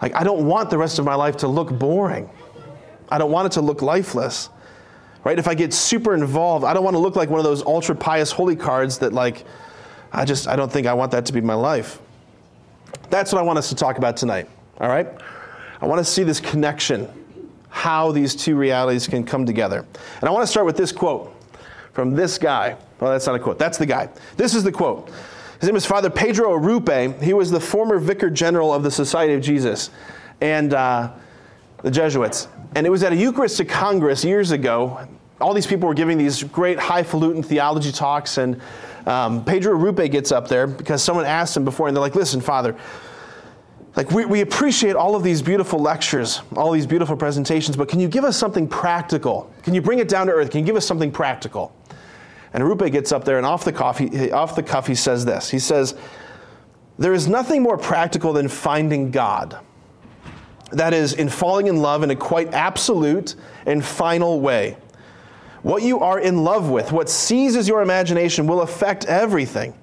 like 0.02 0.14
I 0.14 0.24
don't 0.24 0.46
want 0.46 0.70
the 0.70 0.78
rest 0.78 0.98
of 0.98 1.04
my 1.04 1.14
life 1.14 1.36
to 1.38 1.48
look 1.48 1.70
boring. 1.70 2.28
I 3.08 3.18
don't 3.18 3.30
want 3.30 3.46
it 3.46 3.52
to 3.52 3.60
look 3.60 3.82
lifeless. 3.82 4.48
Right? 5.24 5.38
If 5.38 5.48
I 5.48 5.54
get 5.54 5.72
super 5.72 6.14
involved, 6.14 6.64
I 6.64 6.72
don't 6.72 6.84
want 6.84 6.94
to 6.94 7.00
look 7.00 7.16
like 7.16 7.30
one 7.30 7.40
of 7.40 7.44
those 7.44 7.64
ultra 7.64 7.94
pious 7.94 8.30
holy 8.30 8.56
cards 8.56 8.98
that 8.98 9.12
like 9.12 9.44
I 10.12 10.24
just 10.24 10.46
I 10.46 10.56
don't 10.56 10.70
think 10.70 10.86
I 10.86 10.94
want 10.94 11.12
that 11.12 11.26
to 11.26 11.32
be 11.32 11.40
my 11.40 11.54
life. 11.54 12.00
That's 13.10 13.32
what 13.32 13.38
I 13.38 13.42
want 13.42 13.58
us 13.58 13.68
to 13.68 13.74
talk 13.74 13.98
about 13.98 14.16
tonight. 14.16 14.48
All 14.80 14.88
right? 14.88 15.08
I 15.80 15.86
want 15.86 15.98
to 15.98 16.04
see 16.04 16.22
this 16.22 16.40
connection, 16.40 17.08
how 17.68 18.12
these 18.12 18.34
two 18.34 18.56
realities 18.56 19.06
can 19.06 19.24
come 19.24 19.46
together. 19.46 19.84
And 20.20 20.28
I 20.28 20.30
want 20.32 20.42
to 20.42 20.46
start 20.46 20.66
with 20.66 20.76
this 20.76 20.92
quote 20.92 21.34
from 21.92 22.14
this 22.14 22.38
guy. 22.38 22.76
Well, 23.00 23.12
that's 23.12 23.26
not 23.26 23.34
a 23.34 23.38
quote. 23.38 23.58
That's 23.58 23.78
the 23.78 23.86
guy. 23.86 24.08
This 24.36 24.54
is 24.54 24.64
the 24.64 24.72
quote. 24.72 25.10
His 25.60 25.68
name 25.68 25.76
is 25.76 25.86
Father 25.86 26.10
Pedro 26.10 26.58
Arrupe. 26.58 27.22
He 27.22 27.32
was 27.32 27.50
the 27.50 27.60
former 27.60 27.98
vicar 27.98 28.30
general 28.30 28.72
of 28.72 28.82
the 28.82 28.90
Society 28.90 29.34
of 29.34 29.40
Jesus. 29.40 29.90
And 30.40 30.74
uh, 30.74 31.12
the 31.82 31.90
Jesuits. 31.90 32.48
And 32.74 32.86
it 32.86 32.90
was 32.90 33.02
at 33.02 33.12
a 33.12 33.16
Eucharistic 33.16 33.68
Congress 33.68 34.24
years 34.24 34.50
ago. 34.50 35.06
All 35.40 35.54
these 35.54 35.66
people 35.66 35.88
were 35.88 35.94
giving 35.94 36.18
these 36.18 36.42
great 36.42 36.78
highfalutin 36.78 37.42
theology 37.42 37.92
talks, 37.92 38.38
and 38.38 38.60
um, 39.06 39.44
Pedro 39.44 39.78
Arrupe 39.78 40.10
gets 40.10 40.32
up 40.32 40.48
there 40.48 40.66
because 40.66 41.02
someone 41.02 41.24
asked 41.24 41.56
him 41.56 41.64
before, 41.64 41.88
and 41.88 41.96
they're 41.96 42.02
like, 42.02 42.14
Listen, 42.14 42.40
Father, 42.40 42.76
like 43.96 44.10
we, 44.10 44.26
we 44.26 44.40
appreciate 44.42 44.94
all 44.94 45.16
of 45.16 45.22
these 45.22 45.40
beautiful 45.40 45.78
lectures, 45.78 46.42
all 46.54 46.72
these 46.72 46.86
beautiful 46.86 47.16
presentations, 47.16 47.76
but 47.76 47.88
can 47.88 47.98
you 47.98 48.08
give 48.08 48.24
us 48.24 48.36
something 48.36 48.68
practical? 48.68 49.50
Can 49.62 49.74
you 49.74 49.80
bring 49.80 49.98
it 49.98 50.08
down 50.08 50.26
to 50.26 50.32
earth? 50.32 50.50
Can 50.50 50.60
you 50.60 50.66
give 50.66 50.76
us 50.76 50.86
something 50.86 51.10
practical? 51.10 51.74
And 52.52 52.62
Arrupe 52.62 52.90
gets 52.92 53.12
up 53.12 53.24
there, 53.24 53.38
and 53.38 53.46
off 53.46 53.64
the, 53.64 53.72
cuff, 53.72 53.98
he, 53.98 54.30
off 54.30 54.54
the 54.54 54.62
cuff, 54.62 54.86
he 54.86 54.94
says 54.94 55.24
this. 55.24 55.50
He 55.50 55.58
says, 55.58 55.94
There 56.98 57.12
is 57.12 57.26
nothing 57.26 57.62
more 57.62 57.78
practical 57.78 58.32
than 58.32 58.48
finding 58.48 59.10
God 59.10 59.58
that 60.72 60.92
is, 60.92 61.12
in 61.12 61.28
falling 61.28 61.68
in 61.68 61.76
love 61.76 62.02
in 62.02 62.10
a 62.10 62.16
quite 62.16 62.52
absolute 62.52 63.34
and 63.66 63.84
final 63.84 64.40
way. 64.40 64.76
What 65.66 65.82
you 65.82 65.98
are 65.98 66.20
in 66.20 66.44
love 66.44 66.70
with, 66.70 66.92
what 66.92 67.08
seizes 67.08 67.66
your 67.66 67.82
imagination, 67.82 68.46
will 68.46 68.60
affect 68.60 69.04
everything. 69.06 69.76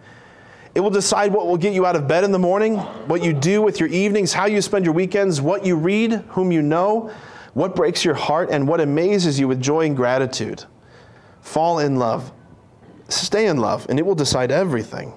It 0.73 0.79
will 0.79 0.89
decide 0.89 1.33
what 1.33 1.45
will 1.45 1.57
get 1.57 1.73
you 1.73 1.85
out 1.85 1.97
of 1.97 2.07
bed 2.07 2.23
in 2.23 2.31
the 2.31 2.39
morning, 2.39 2.77
what 2.77 3.21
you 3.21 3.33
do 3.33 3.61
with 3.61 3.81
your 3.81 3.89
evenings, 3.89 4.31
how 4.31 4.45
you 4.45 4.61
spend 4.61 4.85
your 4.85 4.93
weekends, 4.93 5.41
what 5.41 5.65
you 5.65 5.75
read, 5.75 6.13
whom 6.29 6.53
you 6.53 6.61
know, 6.61 7.11
what 7.53 7.75
breaks 7.75 8.05
your 8.05 8.13
heart, 8.13 8.49
and 8.49 8.65
what 8.65 8.79
amazes 8.79 9.37
you 9.37 9.49
with 9.49 9.61
joy 9.61 9.85
and 9.85 9.97
gratitude. 9.97 10.63
Fall 11.41 11.79
in 11.79 11.97
love. 11.97 12.31
Stay 13.09 13.47
in 13.47 13.57
love, 13.57 13.85
and 13.89 13.99
it 13.99 14.05
will 14.05 14.15
decide 14.15 14.53
everything. 14.53 15.11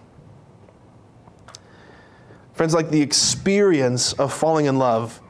Friends, 2.54 2.74
like 2.74 2.90
the 2.90 3.02
experience 3.02 4.14
of 4.14 4.32
falling 4.32 4.66
in 4.66 4.78
love 4.80 5.20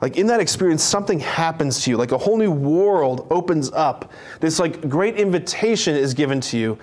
like 0.00 0.16
in 0.16 0.26
that 0.28 0.40
experience, 0.40 0.82
something 0.82 1.18
happens 1.18 1.82
to 1.84 1.90
you, 1.90 1.96
like 1.96 2.12
a 2.12 2.18
whole 2.18 2.36
new 2.36 2.52
world 2.52 3.26
opens 3.30 3.70
up. 3.72 4.12
This 4.40 4.58
like 4.58 4.88
great 4.88 5.16
invitation 5.16 5.96
is 5.96 6.14
given 6.14 6.40
to 6.42 6.58
you, 6.58 6.78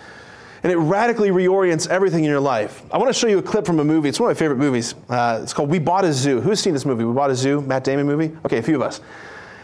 and 0.64 0.72
it 0.72 0.78
radically 0.78 1.30
reorients 1.30 1.88
everything 1.88 2.24
in 2.24 2.30
your 2.30 2.40
life. 2.40 2.84
I 2.92 2.98
want 2.98 3.10
to 3.10 3.14
show 3.18 3.28
you 3.28 3.38
a 3.38 3.44
clip 3.44 3.66
from 3.66 3.80
a 3.80 3.86
movie. 3.86 4.10
It's 4.10 4.20
one 4.20 4.30
of 4.30 4.36
my 4.36 4.40
favorite 4.40 4.58
movies. 4.58 4.96
Uh, 5.08 5.40
it's 5.44 5.54
called 5.54 5.70
We 5.70 5.80
Bought 5.80 6.04
a 6.04 6.12
Zoo. 6.12 6.42
Who's 6.42 6.60
seen 6.60 6.74
this 6.74 6.86
movie? 6.86 7.06
We 7.06 7.14
Bought 7.14 7.32
a 7.32 7.36
Zoo, 7.36 7.62
Matt 7.62 7.84
Damon 7.84 8.06
movie? 8.06 8.36
Okay, 8.46 8.58
a 8.58 8.64
few 8.64 8.76
of 8.76 8.82
us. 8.82 9.00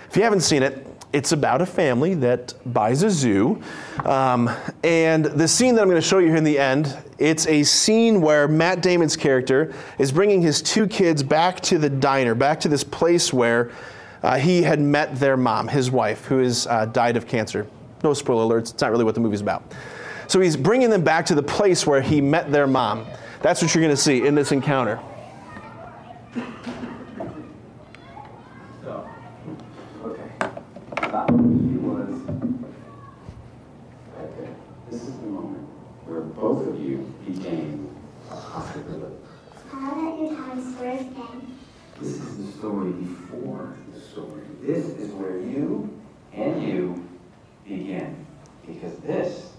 If 0.10 0.16
you 0.16 0.24
haven't 0.24 0.42
seen 0.42 0.64
it, 0.64 0.88
it's 1.14 1.32
about 1.32 1.62
a 1.62 1.66
family 1.66 2.14
that 2.16 2.54
buys 2.74 3.04
a 3.04 3.10
zoo. 3.10 3.62
Um, 4.06 4.50
and 4.84 5.26
the 5.26 5.48
scene 5.48 5.76
that 5.76 5.82
I'm 5.82 5.90
going 5.90 6.02
to 6.02 6.08
show 6.08 6.20
you 6.20 6.28
here 6.28 6.38
in 6.38 6.44
the 6.44 6.58
end, 6.58 6.98
it's 7.18 7.48
a 7.48 7.64
scene 7.64 8.22
where 8.22 8.48
Matt 8.48 8.82
Damon's 8.82 9.18
character 9.18 9.74
is 10.00 10.12
bringing 10.12 10.42
his 10.42 10.62
two 10.62 10.88
kids 10.88 11.24
back 11.24 11.60
to 11.62 11.78
the 11.78 11.90
diner, 11.90 12.36
back 12.36 12.60
to 12.62 12.68
this 12.68 12.84
place 12.84 13.34
where 13.34 13.72
uh, 14.24 14.38
he 14.38 14.62
had 14.62 14.80
met 14.80 15.20
their 15.20 15.36
mom, 15.36 15.68
his 15.68 15.92
wife, 15.92 16.26
who 16.26 16.40
has 16.40 16.68
uh, 16.68 16.86
died 16.86 17.18
of 17.18 17.28
cancer. 17.28 17.68
No 18.04 18.14
spoiler 18.14 18.44
alerts, 18.44 18.72
it's 18.74 18.82
not 18.82 18.92
really 18.92 19.04
what 19.04 19.16
the 19.16 19.22
movie's 19.22 19.42
about. 19.42 19.74
So 20.28 20.40
he's 20.40 20.56
bringing 20.56 20.90
them 20.90 21.04
back 21.04 21.26
to 21.28 21.36
the 21.36 21.44
place 21.44 21.86
where 21.86 22.02
he 22.02 22.22
met 22.22 22.52
their 22.52 22.68
mom. 22.68 23.06
That's 23.42 23.62
what 23.62 23.74
you're 23.76 23.84
going 23.84 23.96
to 23.96 24.02
see 24.02 24.26
in 24.26 24.36
this 24.36 24.52
encounter. 24.52 25.00
both 36.42 36.68
of 36.68 36.80
you 36.80 36.98
became 37.24 37.96
a 38.32 38.36
possibility. 38.36 39.16
How 39.70 39.92
about 39.92 40.20
your 40.20 40.36
Times 40.36 40.74
Square 40.74 40.98
thing? 40.98 41.58
This 42.00 42.14
is 42.14 42.38
the 42.38 42.51
story 42.62 42.92
before 42.92 43.76
the 43.92 44.00
story. 44.00 44.44
This 44.62 44.86
is 44.86 45.10
where 45.14 45.40
you 45.40 46.00
and 46.32 46.62
you 46.62 47.10
begin. 47.68 48.24
Because 48.68 48.96
this, 49.00 49.54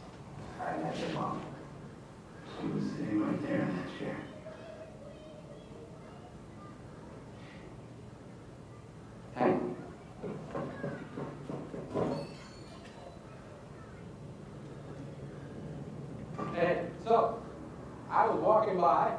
I 0.61 0.77
met 0.77 0.97
your 1.01 1.09
mom. 1.09 1.43
She 2.61 2.67
was 2.69 2.85
sitting 2.93 3.21
right 3.21 3.43
there 3.43 3.63
in 3.63 3.77
that 3.77 3.99
chair. 3.99 4.17
Hey. 9.35 9.57
And 16.57 16.89
so, 17.05 17.43
I 18.09 18.29
was 18.29 18.39
walking 18.39 18.81
by, 18.81 19.17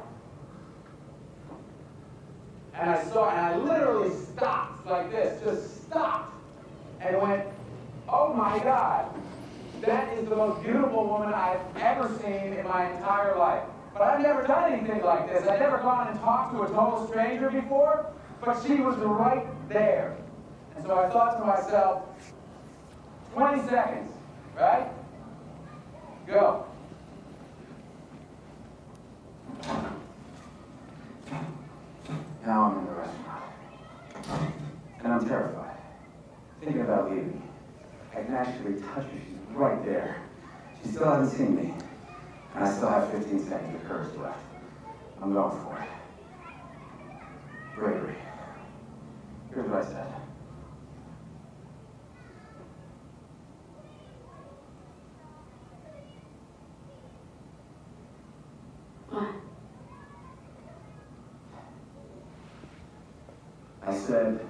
and 2.76 2.90
I 2.90 3.04
saw, 3.04 3.30
and 3.30 3.38
I 3.38 3.56
literally 3.56 4.10
stopped 4.10 4.86
like 4.86 5.10
this, 5.10 5.40
just 5.42 5.86
stopped, 5.86 6.34
and 7.00 7.20
went, 7.20 7.46
oh 8.08 8.32
my 8.34 8.58
God, 8.58 9.14
that 9.82 10.12
is 10.18 10.28
the 10.28 10.36
most 10.36 10.62
beautiful 10.62 11.06
woman 11.06 11.32
I've 11.32 11.60
ever 11.76 12.10
seen 12.20 12.52
in 12.52 12.66
my 12.66 12.90
entire 12.90 13.38
life. 13.38 13.62
But 13.92 14.02
I've 14.02 14.22
done 14.46 14.72
anything 14.72 15.02
like 15.02 15.28
this. 15.28 15.46
I'd 15.48 15.60
never 15.60 15.78
gone 15.78 16.08
and 16.08 16.18
talked 16.20 16.54
to 16.54 16.62
a 16.62 16.68
total 16.68 17.06
stranger 17.08 17.50
before, 17.50 18.12
but 18.44 18.62
she 18.66 18.76
was 18.76 18.96
right 18.96 19.46
there. 19.68 20.16
And 20.76 20.84
so 20.84 20.98
I 20.98 21.08
thought 21.08 21.38
to 21.38 21.44
myself, 21.44 22.02
20 23.34 23.68
seconds, 23.68 24.12
right? 24.56 24.88
Go. 26.26 26.66
Now 32.46 32.64
I'm 32.64 32.78
in 32.78 32.86
the 32.86 32.92
restaurant. 32.92 34.54
And 35.02 35.12
I'm 35.12 35.28
terrified. 35.28 35.76
Thinking 36.60 36.82
about 36.82 37.10
leaving. 37.10 37.42
I 38.12 38.22
can 38.22 38.34
actually 38.34 38.80
touch 38.80 39.04
her. 39.04 39.10
She's 39.12 39.56
right 39.56 39.84
there. 39.84 40.22
She 40.82 40.90
still 40.90 41.04
hasn't 41.04 41.36
seen 41.36 41.56
me. 41.56 41.74
And 42.54 42.64
I 42.64 42.72
still 42.72 42.88
have 42.88 43.10
15 43.10 43.48
seconds 43.48 43.74
of 43.74 43.88
courage 43.88 44.16
left. 44.16 44.38
I'm 45.20 45.32
going 45.32 45.60
for 45.64 45.78
it. 45.78 45.88
Bravery. 47.74 48.14
Here's 49.52 49.68
what 49.68 49.82
I 49.82 49.84
said. 49.84 50.14
What? 59.10 59.28
I 63.86 63.94
said, 63.98 64.40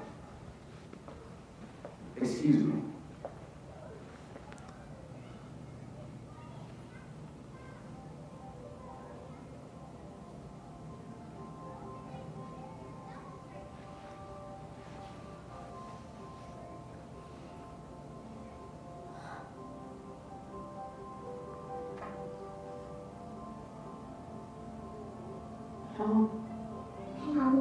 No. 26.15 26.31
Hang 27.19 27.39
on. 27.41 27.55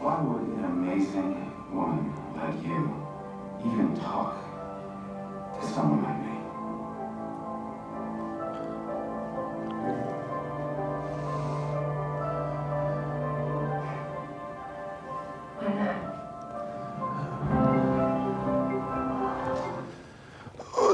Why 0.00 0.20
would 0.22 0.42
an 0.58 0.64
amazing 0.64 1.45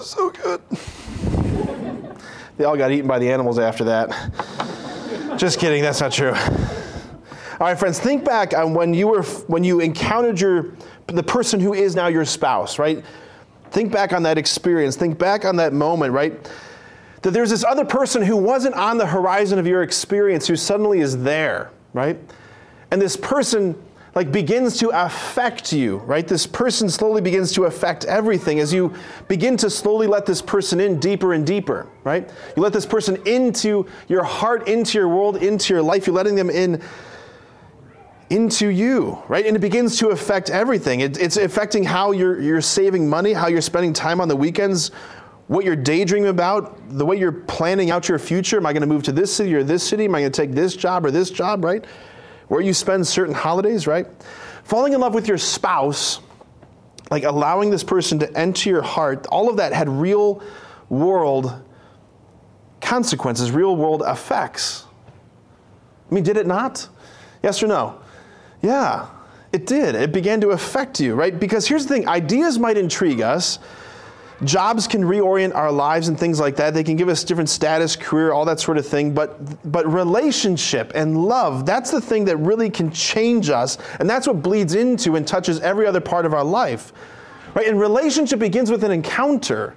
Oh, 0.03 0.05
so 0.05 0.31
good. 0.31 0.61
they 2.57 2.65
all 2.65 2.77
got 2.77 2.91
eaten 2.91 3.07
by 3.07 3.21
the 3.21 3.31
animals 3.31 3.61
after 3.61 3.85
that. 3.85 4.11
Just 5.37 5.61
kidding, 5.61 5.81
that's 5.81 6.01
not 6.01 6.11
true. 6.11 6.33
All 6.33 7.69
right, 7.69 7.79
friends, 7.79 8.01
think 8.01 8.25
back 8.25 8.53
on 8.53 8.75
when 8.75 8.95
you 8.95 9.07
were 9.07 9.23
when 9.23 9.63
you 9.63 9.79
encountered 9.79 10.41
your 10.41 10.73
the 11.07 11.23
person 11.23 11.61
who 11.61 11.73
is 11.73 11.95
now 11.95 12.09
your 12.09 12.25
spouse, 12.25 12.81
right? 12.81 13.05
Think 13.71 13.93
back 13.93 14.13
on 14.13 14.25
that 14.25 14.39
experience. 14.39 14.97
Think 14.97 15.19
back 15.19 15.45
on 15.45 15.55
that 15.57 15.73
moment, 15.73 16.13
right? 16.13 16.51
That 17.23 17.31
there's 17.31 17.51
this 17.51 17.63
other 17.63 17.85
person 17.85 18.23
who 18.23 18.37
wasn't 18.37 18.75
on 18.75 18.99
the 18.99 19.07
horizon 19.07 19.61
of 19.61 19.69
your 19.69 19.85
experience 19.85 20.49
who 20.49 20.57
suddenly 20.57 20.99
is 20.99 21.23
there, 21.23 21.71
right? 21.93 22.19
And 22.91 23.01
this 23.01 23.17
person 23.17 23.81
like 24.15 24.31
begins 24.31 24.79
to 24.79 24.91
affect 24.91 25.73
you, 25.73 25.99
right? 25.99 26.27
This 26.27 26.47
person 26.47 26.91
slowly 26.91 27.23
begins 27.23 27.53
to 27.53 27.65
affect 27.65 28.05
everything 28.05 28.61
as 28.61 28.73
you 28.73 28.95
begin 29.27 29.57
to 29.59 29.71
slowly 29.71 30.07
let 30.07 30.27
this 30.27 30.43
person 30.43 30.81
in 30.81 31.01
deeper 31.01 31.33
and 31.33 31.47
deeper, 31.47 31.89
right? 32.05 32.29
You 32.55 32.63
let 32.63 32.75
this 32.75 32.85
person 32.85 33.17
into 33.27 33.87
your 34.09 34.23
heart, 34.23 34.69
into 34.69 34.99
your 34.99 35.09
world, 35.09 35.39
into 35.39 35.73
your 35.73 35.83
life. 35.83 36.07
You're 36.07 36.17
letting 36.17 36.35
them 36.35 36.51
in 36.51 36.83
into 38.29 38.69
you, 38.69 39.23
right? 39.29 39.45
And 39.45 39.55
it 39.55 39.61
begins 39.61 39.99
to 39.99 40.09
affect 40.09 40.49
everything. 40.49 41.01
It, 41.01 41.19
it's 41.19 41.37
affecting 41.37 41.85
how 41.85 42.13
you're, 42.13 42.41
you're 42.41 42.63
saving 42.63 43.07
money, 43.07 43.35
how 43.35 43.49
you're 43.49 43.61
spending 43.61 43.93
time 43.93 44.23
on 44.23 44.29
the 44.29 44.37
weekends, 44.37 44.89
what 45.49 45.67
you're 45.67 45.77
daydreaming 45.77 46.31
about, 46.31 46.79
the 46.89 47.05
way 47.05 47.17
you're 47.17 47.31
planning 47.31 47.91
out 47.91 48.09
your 48.09 48.19
future. 48.19 48.57
Am 48.57 48.65
I 48.65 48.73
going 48.73 48.81
to 48.81 48.87
move 48.87 49.03
to 49.03 49.13
this 49.13 49.35
city 49.35 49.55
or 49.55 49.63
this 49.63 49.87
city? 49.87 50.07
Am 50.07 50.15
I 50.15 50.21
going 50.21 50.33
to 50.33 50.43
take 50.43 50.53
this 50.53 50.75
job 50.75 51.05
or 51.05 51.11
this 51.11 51.31
job, 51.31 51.63
right? 51.63 51.85
Where 52.53 52.61
you 52.61 52.75
spend 52.75 53.07
certain 53.07 53.35
holidays, 53.35 53.87
right? 53.87 54.07
Falling 54.65 54.93
in 54.93 55.01
love 55.01 55.15
with 55.15 55.27
your 55.27 55.39
spouse, 55.39 56.21
like 57.11 57.25
allowing 57.25 57.71
this 57.71 57.83
person 57.83 58.19
to 58.19 58.31
enter 58.39 58.69
your 58.69 58.83
heart, 58.83 59.27
all 59.29 59.49
of 59.49 59.57
that 59.57 59.73
had 59.73 59.89
real 59.89 60.43
world 60.91 61.63
consequences, 62.83 63.51
real 63.51 63.75
world 63.75 64.03
effects. 64.07 64.85
I 66.11 66.15
mean, 66.15 66.25
did 66.25 66.37
it 66.37 66.47
not? 66.47 66.87
Yes 67.43 67.63
or 67.63 67.69
no? 67.69 67.99
Yeah, 68.61 69.09
it 69.51 69.65
did. 69.65 69.95
It 69.95 70.13
began 70.13 70.43
to 70.43 70.51
affect 70.51 71.01
you, 71.01 71.15
right? 71.15 71.41
Because 71.41 71.67
here's 71.67 71.87
the 71.87 71.95
thing 71.95 72.07
ideas 72.07 72.59
might 72.59 72.77
intrigue 72.77 73.23
us. 73.23 73.61
Jobs 74.45 74.89
can 74.89 75.03
reorient 75.03 75.55
our 75.55 75.71
lives 75.71 76.09
and 76.09 76.19
things 76.19 76.41
like 76.41 76.57
that. 76.57 76.75
They 76.75 76.83
can 76.83 76.97
give 76.97 77.09
us 77.09 77.23
different 77.23 77.49
status, 77.49 77.95
career, 77.95 78.33
all 78.33 78.45
that 78.47 78.59
sort 78.59 78.77
of 78.77 78.87
thing. 78.87 79.15
But, 79.15 79.71
but 79.71 79.87
relationship 79.87 80.93
and 80.95 81.25
love, 81.25 81.65
that's 81.65 81.91
the 81.91 82.01
thing 82.01 82.25
that 82.25 82.37
really 82.39 82.69
can 82.69 82.91
change 82.91 83.51
us. 83.51 83.79
And 84.01 84.11
that's 84.11 84.27
what 84.27 84.43
bleeds 84.43 84.75
into 84.75 85.15
and 85.17 85.27
touches 85.27 85.61
every 85.61 85.87
other 85.87 86.01
part 86.01 86.27
of 86.27 86.35
our 86.35 86.43
life. 86.43 86.93
Right? 87.55 87.69
And 87.69 87.79
relationship 87.79 88.41
begins 88.41 88.71
with 88.71 88.83
an 88.83 88.91
encounter 88.91 89.77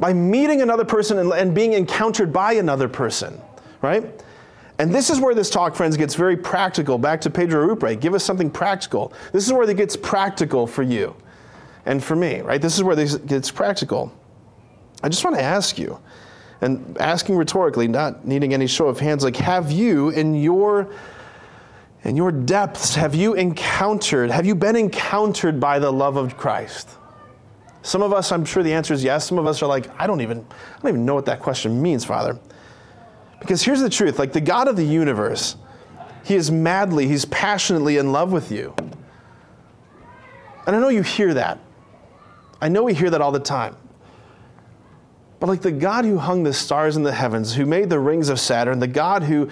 by 0.00 0.12
meeting 0.12 0.62
another 0.62 0.84
person 0.84 1.18
and, 1.18 1.32
and 1.32 1.54
being 1.54 1.74
encountered 1.74 2.32
by 2.32 2.54
another 2.54 2.88
person. 2.88 3.40
Right? 3.80 4.24
And 4.78 4.92
this 4.92 5.10
is 5.10 5.20
where 5.20 5.34
this 5.34 5.50
talk, 5.50 5.76
friends, 5.76 5.96
gets 5.96 6.14
very 6.14 6.36
practical. 6.36 6.98
Back 6.98 7.20
to 7.20 7.30
Pedro 7.30 7.68
Arrupe, 7.68 8.00
Give 8.00 8.14
us 8.14 8.24
something 8.24 8.50
practical. 8.50 9.12
This 9.32 9.46
is 9.46 9.52
where 9.52 9.68
it 9.68 9.76
gets 9.76 9.94
practical 9.94 10.66
for 10.66 10.82
you 10.82 11.14
and 11.86 12.02
for 12.02 12.16
me, 12.16 12.40
right? 12.40 12.60
This 12.60 12.76
is 12.76 12.82
where 12.82 12.96
this 12.96 13.16
gets 13.16 13.50
practical. 13.50 14.12
I 15.02 15.08
just 15.08 15.24
want 15.24 15.36
to 15.36 15.42
ask 15.42 15.78
you, 15.78 15.98
and 16.60 16.96
asking 16.98 17.36
rhetorically, 17.36 17.88
not 17.88 18.26
needing 18.26 18.52
any 18.52 18.66
show 18.66 18.86
of 18.88 19.00
hands, 19.00 19.24
like, 19.24 19.36
have 19.36 19.72
you 19.72 20.10
in 20.10 20.34
your 20.34 20.92
in 22.02 22.16
your 22.16 22.32
depths, 22.32 22.94
have 22.94 23.14
you 23.14 23.34
encountered, 23.34 24.30
have 24.30 24.46
you 24.46 24.54
been 24.54 24.76
encountered 24.76 25.60
by 25.60 25.78
the 25.78 25.92
love 25.92 26.16
of 26.16 26.36
Christ? 26.36 26.88
Some 27.82 28.02
of 28.02 28.12
us, 28.12 28.32
I'm 28.32 28.44
sure 28.44 28.62
the 28.62 28.72
answer 28.72 28.94
is 28.94 29.04
yes. 29.04 29.26
Some 29.26 29.38
of 29.38 29.46
us 29.46 29.62
are 29.62 29.66
like, 29.66 29.88
I 30.00 30.06
don't 30.06 30.20
even, 30.20 30.38
I 30.38 30.82
don't 30.82 30.90
even 30.90 31.04
know 31.04 31.14
what 31.14 31.26
that 31.26 31.40
question 31.40 31.80
means, 31.80 32.04
Father. 32.04 32.38
Because 33.38 33.62
here's 33.62 33.80
the 33.80 33.90
truth 33.90 34.18
like 34.18 34.32
the 34.32 34.40
God 34.40 34.68
of 34.68 34.76
the 34.76 34.84
universe, 34.84 35.56
He 36.24 36.36
is 36.36 36.50
madly, 36.50 37.06
He's 37.06 37.24
passionately 37.26 37.96
in 37.98 38.12
love 38.12 38.32
with 38.32 38.50
you. 38.52 38.74
And 40.66 40.76
I 40.76 40.78
know 40.78 40.88
you 40.88 41.02
hear 41.02 41.34
that. 41.34 41.58
I 42.60 42.68
know 42.68 42.82
we 42.82 42.94
hear 42.94 43.10
that 43.10 43.20
all 43.20 43.32
the 43.32 43.40
time. 43.40 43.76
But 45.38 45.48
like 45.48 45.62
the 45.62 45.72
God 45.72 46.04
who 46.04 46.18
hung 46.18 46.42
the 46.42 46.52
stars 46.52 46.96
in 46.96 47.02
the 47.02 47.12
heavens, 47.12 47.54
who 47.54 47.64
made 47.64 47.88
the 47.88 47.98
rings 47.98 48.28
of 48.28 48.38
Saturn, 48.38 48.78
the 48.78 48.86
God 48.86 49.22
who 49.22 49.48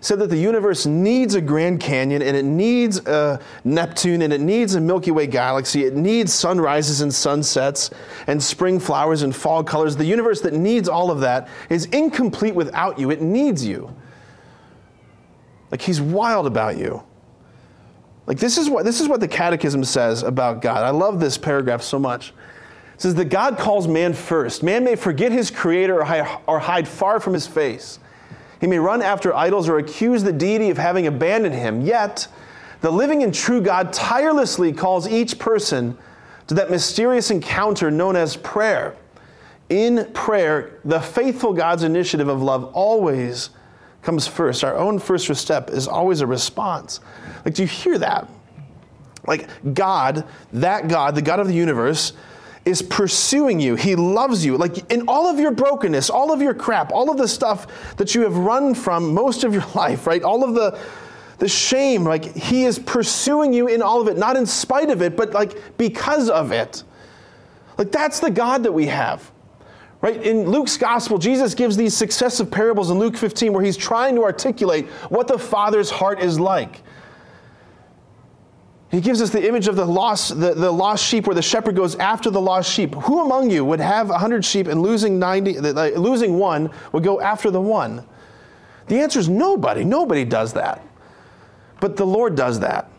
said 0.00 0.18
that 0.20 0.30
the 0.30 0.36
universe 0.36 0.86
needs 0.86 1.34
a 1.34 1.40
Grand 1.40 1.80
Canyon 1.80 2.22
and 2.22 2.36
it 2.36 2.44
needs 2.44 2.98
a 3.06 3.40
Neptune 3.64 4.22
and 4.22 4.32
it 4.32 4.40
needs 4.40 4.74
a 4.74 4.80
Milky 4.80 5.10
Way 5.10 5.26
galaxy. 5.26 5.84
It 5.84 5.94
needs 5.94 6.32
sunrises 6.32 7.00
and 7.00 7.12
sunsets 7.12 7.90
and 8.26 8.42
spring 8.42 8.78
flowers 8.78 9.22
and 9.22 9.34
fall 9.34 9.64
colors. 9.64 9.96
The 9.96 10.04
universe 10.04 10.40
that 10.42 10.54
needs 10.54 10.88
all 10.88 11.10
of 11.10 11.20
that 11.20 11.48
is 11.68 11.86
incomplete 11.86 12.54
without 12.54 12.98
you. 12.98 13.10
It 13.10 13.22
needs 13.22 13.64
you. 13.64 13.94
Like 15.70 15.82
he's 15.82 16.00
wild 16.00 16.46
about 16.46 16.78
you. 16.78 17.02
Like 18.26 18.38
this 18.38 18.58
is 18.58 18.68
what 18.68 18.84
this 18.84 19.00
is 19.00 19.08
what 19.08 19.20
the 19.20 19.28
catechism 19.28 19.84
says 19.84 20.22
about 20.22 20.62
God. 20.62 20.84
I 20.84 20.90
love 20.90 21.18
this 21.18 21.38
paragraph 21.38 21.82
so 21.82 21.98
much. 21.98 22.32
Says 22.98 23.14
that 23.14 23.26
God 23.26 23.58
calls 23.58 23.88
man 23.88 24.12
first. 24.12 24.62
Man 24.62 24.84
may 24.84 24.96
forget 24.96 25.32
his 25.32 25.50
creator 25.50 26.00
or 26.46 26.58
hide 26.58 26.86
far 26.86 27.20
from 27.20 27.32
his 27.32 27.46
face. 27.46 27.98
He 28.60 28.66
may 28.66 28.78
run 28.78 29.02
after 29.02 29.34
idols 29.34 29.68
or 29.68 29.78
accuse 29.78 30.24
the 30.24 30.32
deity 30.32 30.68
of 30.70 30.78
having 30.78 31.06
abandoned 31.06 31.54
him. 31.54 31.80
Yet, 31.80 32.26
the 32.80 32.90
living 32.90 33.22
and 33.22 33.32
true 33.32 33.60
God 33.60 33.92
tirelessly 33.92 34.72
calls 34.72 35.08
each 35.08 35.38
person 35.38 35.96
to 36.48 36.54
that 36.54 36.70
mysterious 36.70 37.30
encounter 37.30 37.90
known 37.90 38.16
as 38.16 38.36
prayer. 38.36 38.96
In 39.68 40.10
prayer, 40.12 40.80
the 40.84 41.00
faithful 41.00 41.52
God's 41.52 41.84
initiative 41.84 42.26
of 42.26 42.42
love 42.42 42.64
always 42.74 43.50
comes 44.02 44.26
first. 44.26 44.64
Our 44.64 44.76
own 44.76 44.98
first 44.98 45.32
step 45.36 45.70
is 45.70 45.86
always 45.86 46.20
a 46.20 46.26
response. 46.26 47.00
Like, 47.44 47.54
do 47.54 47.62
you 47.62 47.68
hear 47.68 47.98
that? 47.98 48.28
Like, 49.26 49.48
God, 49.74 50.24
that 50.54 50.88
God, 50.88 51.14
the 51.14 51.22
God 51.22 51.38
of 51.38 51.46
the 51.46 51.54
universe, 51.54 52.12
is 52.64 52.82
pursuing 52.82 53.60
you. 53.60 53.74
He 53.74 53.96
loves 53.96 54.44
you. 54.44 54.56
Like 54.56 54.90
in 54.92 55.08
all 55.08 55.26
of 55.26 55.38
your 55.38 55.50
brokenness, 55.50 56.10
all 56.10 56.32
of 56.32 56.40
your 56.40 56.54
crap, 56.54 56.92
all 56.92 57.10
of 57.10 57.16
the 57.16 57.28
stuff 57.28 57.96
that 57.96 58.14
you 58.14 58.22
have 58.22 58.36
run 58.36 58.74
from 58.74 59.14
most 59.14 59.44
of 59.44 59.52
your 59.52 59.66
life, 59.74 60.06
right? 60.06 60.22
All 60.22 60.44
of 60.44 60.54
the 60.54 60.78
the 61.38 61.48
shame, 61.48 62.02
like 62.02 62.34
he 62.34 62.64
is 62.64 62.80
pursuing 62.80 63.52
you 63.52 63.68
in 63.68 63.80
all 63.80 64.00
of 64.00 64.08
it, 64.08 64.18
not 64.18 64.36
in 64.36 64.44
spite 64.44 64.90
of 64.90 65.02
it, 65.02 65.16
but 65.16 65.32
like 65.32 65.78
because 65.78 66.28
of 66.28 66.50
it. 66.50 66.82
Like 67.76 67.92
that's 67.92 68.18
the 68.18 68.30
God 68.30 68.64
that 68.64 68.72
we 68.72 68.86
have. 68.86 69.30
Right? 70.00 70.22
In 70.22 70.48
Luke's 70.48 70.76
gospel, 70.76 71.18
Jesus 71.18 71.54
gives 71.54 71.76
these 71.76 71.96
successive 71.96 72.50
parables 72.50 72.90
in 72.90 72.98
Luke 72.98 73.16
15 73.16 73.52
where 73.52 73.64
he's 73.64 73.76
trying 73.76 74.14
to 74.14 74.22
articulate 74.22 74.86
what 75.08 75.26
the 75.26 75.38
Father's 75.38 75.90
heart 75.90 76.20
is 76.20 76.38
like. 76.38 76.82
He 78.90 79.02
gives 79.02 79.20
us 79.20 79.30
the 79.30 79.46
image 79.46 79.68
of 79.68 79.76
the 79.76 79.84
lost, 79.84 80.40
the, 80.40 80.54
the 80.54 80.70
lost 80.70 81.04
sheep 81.04 81.26
where 81.26 81.34
the 81.34 81.42
shepherd 81.42 81.76
goes 81.76 81.94
after 81.96 82.30
the 82.30 82.40
lost 82.40 82.72
sheep. 82.72 82.94
Who 82.94 83.22
among 83.22 83.50
you 83.50 83.64
would 83.64 83.80
have 83.80 84.08
100 84.08 84.44
sheep 84.44 84.66
and 84.66 84.80
losing, 84.80 85.18
90, 85.18 85.60
losing 85.60 86.38
one 86.38 86.70
would 86.92 87.04
go 87.04 87.20
after 87.20 87.50
the 87.50 87.60
one? 87.60 88.06
The 88.86 88.98
answer 89.00 89.18
is 89.18 89.28
nobody. 89.28 89.84
Nobody 89.84 90.24
does 90.24 90.54
that. 90.54 90.82
But 91.80 91.96
the 91.96 92.06
Lord 92.06 92.34
does 92.34 92.60
that. 92.60 92.90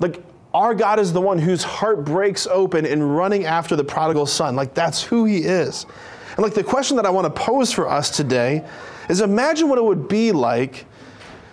Like, 0.00 0.24
our 0.52 0.74
God 0.74 0.98
is 0.98 1.12
the 1.12 1.20
one 1.20 1.38
whose 1.38 1.62
heart 1.62 2.04
breaks 2.04 2.48
open 2.48 2.84
in 2.84 3.02
running 3.02 3.44
after 3.44 3.76
the 3.76 3.84
prodigal 3.84 4.26
son. 4.26 4.56
Like, 4.56 4.74
that's 4.74 5.02
who 5.02 5.24
he 5.24 5.38
is. 5.38 5.86
And, 6.30 6.40
like, 6.40 6.54
the 6.54 6.64
question 6.64 6.96
that 6.96 7.06
I 7.06 7.10
want 7.10 7.26
to 7.26 7.42
pose 7.42 7.72
for 7.72 7.88
us 7.88 8.16
today 8.16 8.64
is 9.08 9.20
imagine 9.20 9.68
what 9.68 9.78
it 9.78 9.84
would 9.84 10.08
be 10.08 10.32
like 10.32 10.86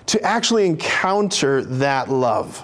to 0.07 0.21
actually 0.21 0.65
encounter 0.65 1.63
that 1.63 2.09
love, 2.09 2.63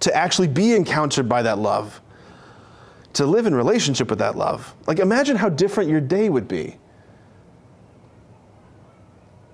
to 0.00 0.14
actually 0.14 0.48
be 0.48 0.74
encountered 0.74 1.28
by 1.28 1.42
that 1.42 1.58
love, 1.58 2.00
to 3.14 3.26
live 3.26 3.46
in 3.46 3.54
relationship 3.54 4.10
with 4.10 4.18
that 4.18 4.36
love. 4.36 4.74
Like, 4.86 4.98
imagine 4.98 5.36
how 5.36 5.48
different 5.48 5.88
your 5.88 6.00
day 6.00 6.28
would 6.28 6.48
be. 6.48 6.76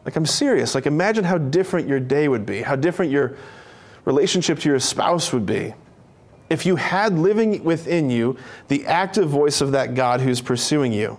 Like, 0.05 0.17
I'm 0.17 0.27
serious. 0.27 0.75
Like, 0.75 0.87
imagine 0.87 1.25
how 1.25 1.39
different 1.39 1.89
your 1.89 2.01
day 2.01 2.27
would 2.27 2.45
be, 2.45 2.63
how 2.63 2.75
different 2.75 3.13
your 3.13 3.37
relationship 4.05 4.59
to 4.61 4.69
your 4.69 4.81
spouse 4.81 5.33
would 5.33 5.47
be. 5.47 5.75
If 6.51 6.67
you 6.67 6.77
had 6.77 7.19
living 7.19 7.63
within 7.63 8.11
you 8.11 8.37
the 8.69 8.85
active 8.87 9.29
voice 9.29 9.61
of 9.61 9.73
that 9.73 9.95
God 9.95 10.21
who's 10.21 10.41
pursuing 10.41 10.93
you. 10.93 11.19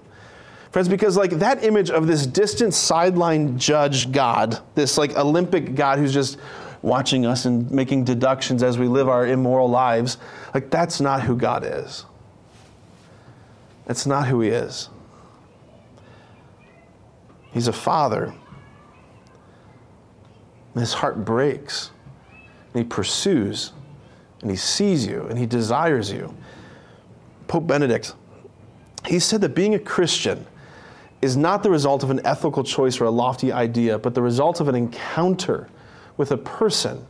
Friends, 0.73 0.89
because 0.89 1.15
like 1.15 1.29
that 1.33 1.63
image 1.63 1.91
of 1.91 2.07
this 2.07 2.25
distant 2.25 2.73
sideline 2.73 3.59
judge 3.59 4.12
God, 4.12 4.59
this 4.73 4.97
like 4.97 5.15
Olympic 5.15 5.75
God 5.75 5.99
who's 5.99 6.12
just 6.12 6.39
watching 6.81 7.27
us 7.27 7.45
and 7.45 7.69
making 7.69 8.05
deductions 8.05 8.63
as 8.63 8.79
we 8.79 8.88
live 8.88 9.07
our 9.07 9.27
immoral 9.27 9.69
lives, 9.69 10.17
like 10.55 10.71
that's 10.71 10.99
not 10.99 11.21
who 11.21 11.38
God 11.38 11.63
is. 11.63 12.05
That's 13.86 14.07
not 14.07 14.27
who 14.27 14.41
He 14.41 14.49
is. 14.49 14.89
He's 17.51 17.67
a 17.67 17.73
father. 17.73 18.33
And 20.73 20.81
his 20.81 20.93
heart 20.93 21.23
breaks. 21.23 21.91
And 22.73 22.83
he 22.83 22.89
pursues. 22.89 23.73
And 24.41 24.49
he 24.49 24.57
sees 24.57 25.05
you. 25.05 25.27
And 25.29 25.38
he 25.38 25.45
desires 25.45 26.12
you. 26.12 26.36
Pope 27.47 27.67
Benedict, 27.67 28.15
he 29.05 29.19
said 29.19 29.41
that 29.41 29.53
being 29.53 29.75
a 29.75 29.79
Christian 29.79 30.47
is 31.23 31.38
not 31.38 31.63
the 31.63 31.69
result 31.69 32.03
of 32.03 32.09
an 32.09 32.19
ethical 32.25 32.63
choice 32.63 32.99
or 32.99 33.05
a 33.05 33.12
lofty 33.12 33.51
idea, 33.51 33.97
but 33.97 34.13
the 34.13 34.21
result 34.21 34.59
of 34.59 34.67
an 34.67 34.75
encounter 34.75 35.69
with 36.17 36.31
a 36.31 36.38
person, 36.38 37.07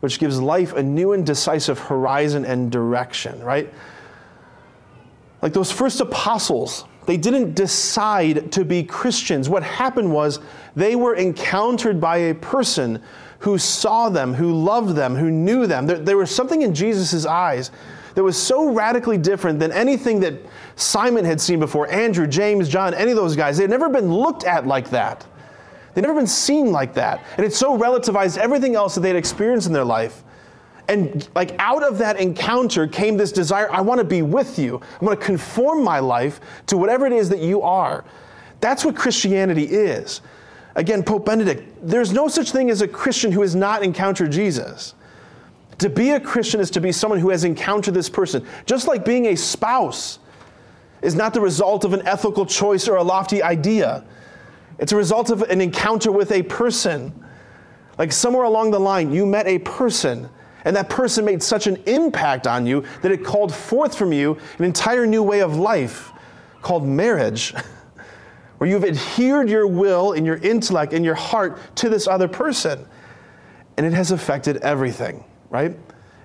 which 0.00 0.18
gives 0.18 0.40
life 0.40 0.72
a 0.72 0.82
new 0.82 1.12
and 1.12 1.24
decisive 1.26 1.78
horizon 1.78 2.44
and 2.44 2.72
direction, 2.72 3.38
right? 3.42 3.72
Like 5.42 5.52
those 5.52 5.70
first 5.70 6.00
apostles, 6.00 6.86
they 7.04 7.16
didn't 7.16 7.54
decide 7.54 8.50
to 8.52 8.64
be 8.64 8.82
Christians. 8.82 9.48
What 9.48 9.62
happened 9.62 10.12
was 10.12 10.40
they 10.74 10.96
were 10.96 11.14
encountered 11.14 12.00
by 12.00 12.16
a 12.16 12.34
person 12.34 13.02
who 13.40 13.58
saw 13.58 14.08
them, 14.08 14.34
who 14.34 14.52
loved 14.52 14.96
them, 14.96 15.14
who 15.14 15.30
knew 15.30 15.66
them. 15.66 15.86
There, 15.86 15.98
there 15.98 16.16
was 16.16 16.34
something 16.34 16.62
in 16.62 16.74
Jesus' 16.74 17.26
eyes 17.26 17.70
that 18.16 18.24
was 18.24 18.40
so 18.40 18.72
radically 18.72 19.18
different 19.18 19.60
than 19.60 19.70
anything 19.72 20.20
that 20.20 20.34
Simon 20.74 21.22
had 21.22 21.38
seen 21.38 21.60
before, 21.60 21.86
Andrew, 21.92 22.26
James, 22.26 22.66
John, 22.66 22.94
any 22.94 23.10
of 23.10 23.16
those 23.16 23.36
guys. 23.36 23.58
They 23.58 23.64
had 23.64 23.70
never 23.70 23.90
been 23.90 24.10
looked 24.12 24.44
at 24.44 24.66
like 24.66 24.88
that. 24.88 25.26
They'd 25.92 26.00
never 26.00 26.14
been 26.14 26.26
seen 26.26 26.72
like 26.72 26.94
that. 26.94 27.22
And 27.36 27.44
it 27.44 27.52
so 27.52 27.78
relativized 27.78 28.38
everything 28.38 28.74
else 28.74 28.94
that 28.94 29.02
they'd 29.02 29.16
experienced 29.16 29.66
in 29.66 29.74
their 29.74 29.84
life. 29.84 30.24
And 30.88 31.28
like 31.34 31.56
out 31.58 31.82
of 31.82 31.98
that 31.98 32.18
encounter 32.18 32.86
came 32.86 33.18
this 33.18 33.32
desire 33.32 33.70
I 33.70 33.82
want 33.82 33.98
to 33.98 34.04
be 34.04 34.22
with 34.22 34.58
you. 34.58 34.80
I 34.98 35.04
want 35.04 35.20
to 35.20 35.26
conform 35.26 35.84
my 35.84 35.98
life 35.98 36.40
to 36.68 36.78
whatever 36.78 37.06
it 37.06 37.12
is 37.12 37.28
that 37.28 37.40
you 37.40 37.60
are. 37.60 38.02
That's 38.62 38.82
what 38.82 38.96
Christianity 38.96 39.64
is. 39.64 40.22
Again, 40.74 41.02
Pope 41.02 41.26
Benedict, 41.26 41.70
there's 41.82 42.14
no 42.14 42.28
such 42.28 42.50
thing 42.50 42.70
as 42.70 42.80
a 42.80 42.88
Christian 42.88 43.30
who 43.30 43.42
has 43.42 43.54
not 43.54 43.82
encountered 43.82 44.32
Jesus. 44.32 44.94
To 45.78 45.90
be 45.90 46.10
a 46.10 46.20
Christian 46.20 46.60
is 46.60 46.70
to 46.72 46.80
be 46.80 46.90
someone 46.90 47.18
who 47.18 47.30
has 47.30 47.44
encountered 47.44 47.94
this 47.94 48.08
person. 48.08 48.46
Just 48.64 48.88
like 48.88 49.04
being 49.04 49.26
a 49.26 49.36
spouse 49.36 50.18
is 51.02 51.14
not 51.14 51.34
the 51.34 51.40
result 51.40 51.84
of 51.84 51.92
an 51.92 52.06
ethical 52.06 52.46
choice 52.46 52.88
or 52.88 52.96
a 52.96 53.02
lofty 53.02 53.42
idea, 53.42 54.04
it's 54.78 54.92
a 54.92 54.96
result 54.96 55.30
of 55.30 55.42
an 55.42 55.60
encounter 55.60 56.10
with 56.10 56.32
a 56.32 56.42
person. 56.42 57.12
Like 57.98 58.12
somewhere 58.12 58.44
along 58.44 58.70
the 58.70 58.78
line, 58.78 59.12
you 59.12 59.24
met 59.24 59.46
a 59.46 59.58
person, 59.60 60.28
and 60.64 60.76
that 60.76 60.90
person 60.90 61.24
made 61.24 61.42
such 61.42 61.66
an 61.66 61.76
impact 61.86 62.46
on 62.46 62.66
you 62.66 62.84
that 63.02 63.10
it 63.10 63.24
called 63.24 63.54
forth 63.54 63.96
from 63.96 64.12
you 64.12 64.38
an 64.58 64.64
entire 64.64 65.06
new 65.06 65.22
way 65.22 65.40
of 65.40 65.56
life 65.56 66.12
called 66.62 66.84
marriage. 66.86 67.54
where 68.58 68.70
you've 68.70 68.84
adhered 68.84 69.50
your 69.50 69.66
will 69.66 70.12
and 70.12 70.24
your 70.24 70.36
intellect 70.38 70.94
and 70.94 71.04
your 71.04 71.14
heart 71.14 71.58
to 71.76 71.90
this 71.90 72.08
other 72.08 72.26
person. 72.26 72.86
And 73.76 73.84
it 73.84 73.92
has 73.92 74.10
affected 74.10 74.56
everything 74.58 75.22
right? 75.50 75.76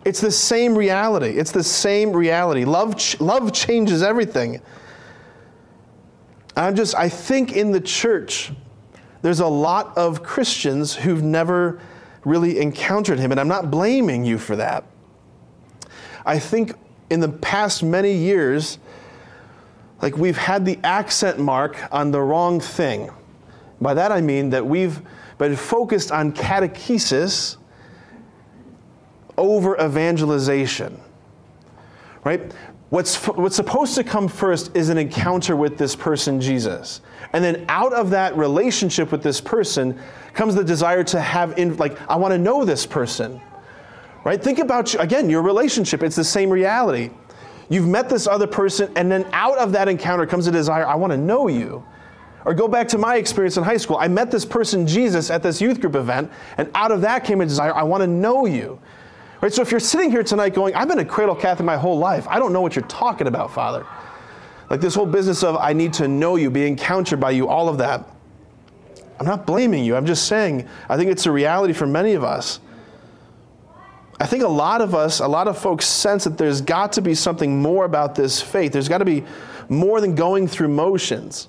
It's 0.04 0.20
the 0.20 0.32
same 0.32 0.76
reality. 0.76 1.38
It's 1.38 1.52
the 1.52 1.64
same 1.64 2.12
reality. 2.12 2.66
Love, 2.66 2.98
ch- 2.98 3.20
love 3.20 3.54
changes 3.54 4.02
everything. 4.02 4.62
I'm 6.56 6.76
just, 6.76 6.96
I 6.96 7.08
think 7.08 7.54
in 7.54 7.72
the 7.72 7.80
church, 7.80 8.52
there's 9.22 9.40
a 9.40 9.48
lot 9.48 9.98
of 9.98 10.24
Christians 10.24 10.96
who've 10.96 11.22
never 11.22 11.80
really 12.26 12.60
encountered 12.60 13.20
him, 13.20 13.32
and 13.32 13.40
I'm 13.40 13.48
not 13.48 13.72
blaming 13.72 14.26
you 14.26 14.38
for 14.38 14.56
that. 14.56 14.86
I 16.26 16.40
think 16.40 16.74
in 17.10 17.20
the 17.20 17.30
past 17.30 17.84
many 17.84 18.14
years, 18.14 18.80
like 20.02 20.18
we've 20.18 20.38
had 20.38 20.66
the 20.66 20.80
accent 20.84 21.40
mark 21.40 21.78
on 21.92 22.12
the 22.12 22.22
wrong 22.22 22.60
thing. 22.60 23.12
By 23.80 23.94
that 23.94 24.12
I 24.12 24.22
mean 24.22 24.50
that 24.52 24.66
we've 24.66 25.02
been 25.38 25.56
focused 25.56 26.12
on 26.12 26.32
catechesis 26.34 27.58
over 29.42 29.76
evangelization. 29.84 31.00
Right? 32.24 32.54
What's, 32.90 33.26
what's 33.28 33.56
supposed 33.56 33.96
to 33.96 34.04
come 34.04 34.28
first 34.28 34.76
is 34.76 34.90
an 34.90 34.98
encounter 34.98 35.56
with 35.56 35.78
this 35.78 35.96
person, 35.96 36.40
Jesus. 36.40 37.02
And 37.34 37.44
then 37.44 37.66
out 37.70 37.94
of 37.94 38.10
that 38.12 38.36
relationship 38.36 39.12
with 39.12 39.24
this 39.24 39.42
person 39.42 40.00
comes 40.34 40.56
the 40.56 40.64
desire 40.64 41.04
to 41.06 41.20
have, 41.20 41.58
in, 41.58 41.78
like, 41.78 42.00
I 42.10 42.18
want 42.18 42.34
to 42.34 42.38
know 42.38 42.66
this 42.66 42.86
person. 42.86 43.42
Right? 44.24 44.44
Think 44.44 44.60
about, 44.60 44.94
again, 45.02 45.30
your 45.30 45.42
relationship. 45.42 46.04
It's 46.04 46.16
the 46.16 46.24
same 46.24 46.50
reality. 46.50 47.10
You've 47.70 47.88
met 47.88 48.10
this 48.10 48.28
other 48.28 48.48
person, 48.48 48.92
and 48.98 49.10
then 49.10 49.26
out 49.32 49.58
of 49.58 49.72
that 49.72 49.88
encounter 49.88 50.26
comes 50.26 50.46
a 50.48 50.52
desire, 50.52 50.86
I 50.86 50.96
want 50.96 51.12
to 51.12 51.18
know 51.18 51.48
you. 51.48 51.84
Or 52.44 52.54
go 52.54 52.68
back 52.68 52.90
to 52.90 52.98
my 52.98 53.16
experience 53.16 53.56
in 53.56 53.64
high 53.64 53.78
school. 53.78 53.98
I 53.98 54.10
met 54.10 54.30
this 54.30 54.44
person, 54.44 54.86
Jesus, 54.86 55.32
at 55.32 55.42
this 55.42 55.62
youth 55.62 55.80
group 55.80 55.96
event, 55.96 56.30
and 56.58 56.70
out 56.76 56.92
of 56.92 57.00
that 57.02 57.24
came 57.24 57.40
a 57.40 57.46
desire, 57.46 57.74
I 57.74 57.84
want 57.84 58.02
to 58.02 58.08
know 58.08 58.46
you. 58.46 58.80
Right? 59.42 59.52
So 59.52 59.62
if 59.62 59.72
you're 59.72 59.80
sitting 59.80 60.12
here 60.12 60.24
tonight 60.24 60.54
going, 60.54 60.76
I've 60.76 60.88
been 60.88 61.00
a 61.00 61.06
cradle 61.06 61.36
Catholic 61.36 61.66
my 61.66 61.78
whole 61.78 61.98
life, 61.98 62.28
I 62.28 62.38
don't 62.38 62.54
know 62.54 62.62
what 62.62 62.76
you're 62.76 62.86
talking 62.86 63.28
about, 63.28 63.52
Father. 63.52 63.86
Like 64.70 64.80
this 64.80 64.96
whole 64.96 65.06
business 65.06 65.44
of 65.44 65.58
I 65.58 65.74
need 65.74 65.94
to 65.94 66.08
know 66.08 66.36
you, 66.36 66.50
be 66.50 66.66
encountered 66.66 67.20
by 67.20 67.32
you, 67.32 67.48
all 67.48 67.68
of 67.68 67.80
that. 67.80 68.08
I'm 69.20 69.26
not 69.26 69.46
blaming 69.46 69.84
you. 69.84 69.96
I'm 69.96 70.06
just 70.06 70.28
saying, 70.28 70.68
I 70.90 70.98
think 70.98 71.12
it's 71.12 71.26
a 71.26 71.32
reality 71.32 71.74
for 71.74 71.86
many 71.86 72.14
of 72.14 72.24
us. 72.24 72.60
I 74.20 74.28
think 74.28 74.44
a 74.44 74.48
lot 74.48 74.82
of 74.82 74.94
us, 74.94 75.20
a 75.20 75.28
lot 75.28 75.48
of 75.48 75.58
folks 75.58 75.88
sense 75.88 76.24
that 76.26 76.38
there's 76.38 76.62
got 76.62 76.94
to 76.94 77.02
be 77.02 77.16
something 77.16 77.62
more 77.62 77.86
about 77.86 78.14
this 78.14 78.42
faith. 78.42 78.72
There's 78.72 78.88
got 78.88 79.00
to 79.00 79.06
be 79.06 79.24
more 79.68 80.00
than 80.00 80.14
going 80.16 80.48
through 80.48 80.68
motions. 80.68 81.48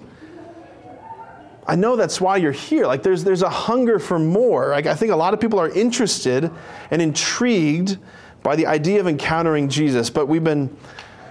I 1.66 1.76
know 1.76 1.94
that's 1.94 2.20
why 2.20 2.38
you're 2.38 2.52
here. 2.52 2.86
Like 2.86 3.02
there's 3.02 3.24
there's 3.24 3.42
a 3.42 3.50
hunger 3.50 3.98
for 3.98 4.18
more. 4.18 4.70
Like 4.70 4.86
I 4.86 4.94
think 4.94 5.12
a 5.12 5.16
lot 5.16 5.32
of 5.32 5.40
people 5.40 5.60
are 5.60 5.68
interested 5.68 6.50
and 6.90 7.00
intrigued 7.00 7.98
by 8.42 8.56
the 8.56 8.66
idea 8.66 9.00
of 9.00 9.06
encountering 9.06 9.68
Jesus, 9.68 10.10
but 10.10 10.26
we've 10.26 10.42
been 10.42 10.76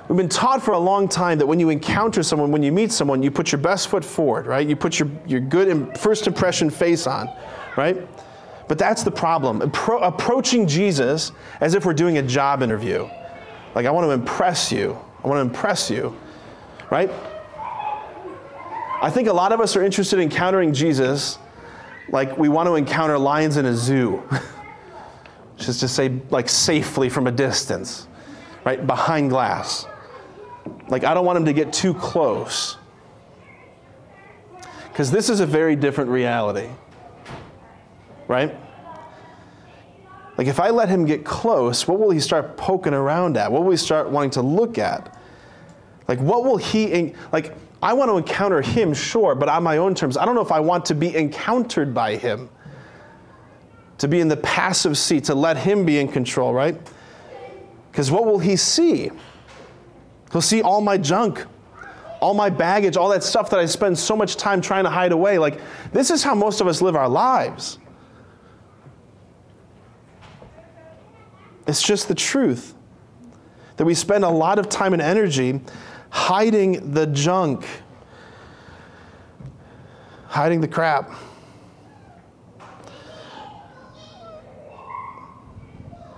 we've 0.08 0.18
been 0.18 0.30
taught 0.30 0.64
for 0.64 0.72
a 0.72 0.80
long 0.80 1.10
time 1.10 1.38
that 1.40 1.46
when 1.46 1.60
you 1.60 1.70
encounter 1.70 2.24
someone, 2.24 2.52
when 2.52 2.64
you 2.64 2.72
meet 2.72 2.92
someone, 2.92 3.22
you 3.22 3.32
put 3.32 3.52
your 3.52 3.60
best 3.60 3.90
foot 3.90 4.06
forward, 4.06 4.46
right? 4.46 4.66
You 4.66 4.76
put 4.76 5.00
your 5.00 5.10
your 5.28 5.42
good 5.42 5.98
first 5.98 6.28
impression 6.28 6.70
face 6.70 7.08
on, 7.08 7.30
right? 7.76 8.08
But 8.70 8.78
that's 8.78 9.04
the 9.04 9.12
problem. 9.12 9.60
Appro- 9.60 10.02
approaching 10.02 10.66
Jesus 10.66 11.34
as 11.60 11.74
if 11.74 11.86
we're 11.86 11.94
doing 11.94 12.20
a 12.20 12.22
job 12.22 12.64
interview. 12.64 13.06
Like, 13.76 13.86
I 13.86 13.92
want 13.92 14.06
to 14.06 14.12
impress 14.12 14.72
you. 14.72 14.98
I 15.22 15.28
want 15.28 15.40
to 15.40 15.42
impress 15.42 15.90
you, 15.90 16.16
right? 16.90 17.12
I 19.02 19.10
think 19.10 19.28
a 19.28 19.34
lot 19.34 19.52
of 19.52 19.60
us 19.60 19.76
are 19.76 19.84
interested 19.84 20.20
in 20.20 20.24
encountering 20.24 20.74
Jesus 20.74 21.38
like 22.10 22.38
we 22.38 22.50
want 22.50 22.68
to 22.68 22.76
encounter 22.76 23.18
lions 23.18 23.58
in 23.58 23.66
a 23.66 23.74
zoo. 23.74 24.24
Just 25.58 25.80
to 25.82 25.88
say, 25.88 26.20
like, 26.30 26.50
safely 26.50 27.08
from 27.08 27.28
a 27.28 27.32
distance, 27.32 28.08
right? 28.66 28.86
Behind 28.86 29.30
glass. 29.30 29.86
Like, 30.88 31.04
I 31.04 31.14
don't 31.14 31.26
want 31.26 31.38
him 31.38 31.46
to 31.46 31.54
get 31.54 31.72
too 31.72 31.94
close. 31.94 32.78
Because 34.90 35.12
this 35.12 35.30
is 35.30 35.40
a 35.40 35.46
very 35.46 35.76
different 35.76 36.10
reality 36.10 36.70
right? 38.32 38.56
Like, 40.38 40.48
if 40.48 40.62
I 40.62 40.70
let 40.70 40.88
him 40.88 41.06
get 41.06 41.26
close, 41.26 41.86
what 41.86 42.00
will 42.00 42.12
he 42.12 42.22
start 42.22 42.56
poking 42.56 42.94
around 42.94 43.36
at? 43.36 43.52
What 43.52 43.64
will 43.64 43.72
he 43.72 43.78
start 43.78 44.10
wanting 44.10 44.32
to 44.32 44.42
look 44.42 44.78
at? 44.78 45.18
Like, 46.08 46.20
what 46.20 46.46
will 46.46 46.56
he, 46.56 47.14
like, 47.34 47.54
I 47.84 47.94
want 47.94 48.12
to 48.12 48.18
encounter 48.18 48.62
him, 48.62 48.94
sure, 48.94 49.34
but 49.34 49.50
on 49.50 49.64
my 49.64 49.78
own 49.78 49.96
terms. 49.96 50.18
I 50.18 50.26
don't 50.26 50.36
know 50.36 50.42
if 50.42 50.52
I 50.52 50.60
want 50.60 50.86
to 50.86 50.96
be 50.96 51.16
encountered 51.16 51.94
by 51.94 52.16
him, 52.16 52.50
to 53.98 54.08
be 54.08 54.20
in 54.20 54.28
the 54.28 54.38
passive 54.38 54.98
seat, 54.98 55.26
to 55.26 55.36
let 55.36 55.58
him 55.58 55.86
be 55.86 56.00
in 56.00 56.08
control, 56.08 56.54
right? 56.54 56.76
Because 57.92 58.12
what 58.12 58.26
will 58.26 58.40
he 58.40 58.56
see? 58.56 59.12
He'll 60.32 60.42
see 60.42 60.62
all 60.62 60.82
my 60.82 60.98
junk, 60.98 61.46
all 62.20 62.34
my 62.34 62.50
baggage, 62.50 62.98
all 62.98 63.10
that 63.10 63.24
stuff 63.24 63.50
that 63.50 63.60
I 63.60 63.66
spend 63.66 63.98
so 63.98 64.16
much 64.16 64.38
time 64.38 64.62
trying 64.62 64.84
to 64.84 64.90
hide 64.90 65.12
away. 65.12 65.40
Like, 65.40 65.60
this 65.92 66.12
is 66.12 66.24
how 66.24 66.36
most 66.36 66.62
of 66.62 66.68
us 66.68 66.82
live 66.82 66.96
our 66.96 67.10
lives. 67.10 67.80
It's 71.68 71.82
just 71.82 72.08
the 72.08 72.16
truth 72.16 72.76
that 73.78 73.86
we 73.86 73.94
spend 73.94 74.24
a 74.24 74.30
lot 74.30 74.60
of 74.60 74.70
time 74.70 74.94
and 74.94 75.02
energy 75.02 75.62
hiding 76.12 76.92
the 76.92 77.08
junk, 77.08 77.66
hiding 80.28 80.62
the 80.62 80.68
crap. 80.68 81.10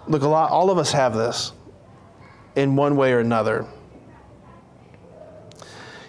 Look, 0.08 0.24
a 0.24 0.28
lot, 0.28 0.52
all 0.52 0.70
of 0.70 0.78
us 0.78 0.92
have 0.92 1.14
this 1.14 1.54
in 2.56 2.76
one 2.76 2.98
way 2.98 3.14
or 3.14 3.20
another. 3.20 3.66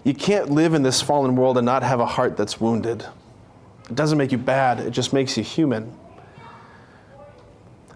You 0.03 0.15
can't 0.15 0.51
live 0.51 0.75
in 0.75 0.83
this 0.83 1.01
fallen 1.01 1.37
world 1.37 1.57
and 1.57 1.65
not 1.65 1.83
have 1.83 2.01
a 2.01 2.07
heart 2.07 2.37
that's 2.37 2.61
wounded. 2.61 3.07
It 3.89 3.95
doesn't 3.95 4.19
make 4.19 4.33
you 4.33 4.39
bad, 4.39 4.81
it 4.81 4.91
just 4.91 5.13
makes 5.13 5.37
you 5.37 5.45
human. 5.45 5.95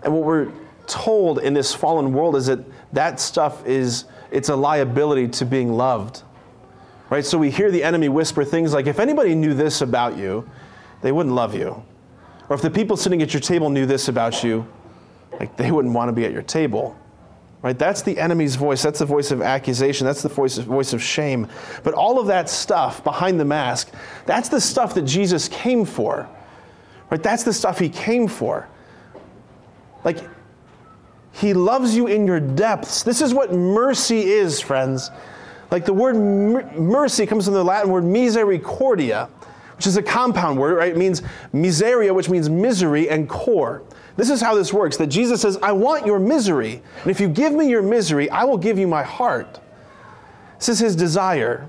And 0.02 0.14
what 0.14 0.22
we're 0.22 0.52
told 0.86 1.38
in 1.40 1.54
this 1.54 1.74
fallen 1.74 2.12
world 2.12 2.36
is 2.36 2.46
that 2.46 2.60
that 2.92 3.20
stuff 3.20 3.66
is 3.66 4.04
it's 4.30 4.48
a 4.48 4.56
liability 4.56 5.28
to 5.28 5.44
being 5.44 5.72
loved. 5.72 6.22
Right? 7.10 7.24
So 7.24 7.38
we 7.38 7.50
hear 7.50 7.70
the 7.70 7.82
enemy 7.82 8.08
whisper 8.08 8.44
things 8.44 8.74
like 8.74 8.86
if 8.86 8.98
anybody 8.98 9.34
knew 9.34 9.54
this 9.54 9.80
about 9.80 10.16
you, 10.16 10.48
they 11.00 11.12
wouldn't 11.12 11.34
love 11.34 11.54
you. 11.54 11.82
Or 12.48 12.56
if 12.56 12.62
the 12.62 12.70
people 12.70 12.96
sitting 12.96 13.22
at 13.22 13.32
your 13.32 13.40
table 13.40 13.70
knew 13.70 13.86
this 13.86 14.08
about 14.08 14.42
you, 14.42 14.66
like 15.38 15.56
they 15.56 15.70
wouldn't 15.70 15.94
want 15.94 16.08
to 16.08 16.12
be 16.12 16.24
at 16.24 16.32
your 16.32 16.42
table. 16.42 16.98
Right? 17.60 17.78
That's 17.78 18.02
the 18.02 18.18
enemy's 18.18 18.54
voice. 18.54 18.82
That's 18.82 19.00
the 19.00 19.06
voice 19.06 19.30
of 19.30 19.42
accusation. 19.42 20.06
That's 20.06 20.22
the 20.22 20.28
voice 20.28 20.58
of, 20.58 20.66
voice 20.66 20.92
of 20.92 21.02
shame. 21.02 21.48
But 21.82 21.94
all 21.94 22.20
of 22.20 22.28
that 22.28 22.48
stuff 22.48 23.02
behind 23.02 23.40
the 23.40 23.44
mask, 23.44 23.92
that's 24.26 24.48
the 24.48 24.60
stuff 24.60 24.94
that 24.94 25.02
Jesus 25.02 25.48
came 25.48 25.84
for. 25.84 26.28
Right? 27.10 27.22
That's 27.22 27.42
the 27.42 27.52
stuff 27.52 27.78
he 27.78 27.88
came 27.88 28.28
for. 28.28 28.68
Like 30.04 30.18
he 31.38 31.54
loves 31.54 31.94
you 31.94 32.06
in 32.06 32.26
your 32.26 32.40
depths. 32.40 33.02
This 33.02 33.20
is 33.22 33.32
what 33.32 33.52
mercy 33.52 34.22
is, 34.22 34.60
friends. 34.60 35.10
Like 35.70 35.84
the 35.84 35.92
word 35.92 36.16
mercy 36.16 37.26
comes 37.26 37.44
from 37.44 37.54
the 37.54 37.64
Latin 37.64 37.90
word 37.90 38.04
misericordia, 38.04 39.28
which 39.76 39.86
is 39.86 39.96
a 39.96 40.02
compound 40.02 40.58
word, 40.58 40.76
right? 40.76 40.90
It 40.90 40.96
means 40.96 41.22
miseria, 41.54 42.14
which 42.14 42.28
means 42.28 42.48
misery, 42.48 43.08
and 43.08 43.28
cor. 43.28 43.82
This 44.16 44.30
is 44.30 44.40
how 44.40 44.54
this 44.54 44.72
works 44.72 44.96
that 44.96 45.06
Jesus 45.06 45.42
says, 45.42 45.56
I 45.62 45.70
want 45.70 46.04
your 46.04 46.18
misery. 46.18 46.82
And 47.02 47.10
if 47.10 47.20
you 47.20 47.28
give 47.28 47.52
me 47.52 47.68
your 47.68 47.82
misery, 47.82 48.28
I 48.30 48.44
will 48.44 48.58
give 48.58 48.78
you 48.78 48.88
my 48.88 49.04
heart. 49.04 49.60
This 50.58 50.68
is 50.68 50.78
his 50.80 50.96
desire. 50.96 51.68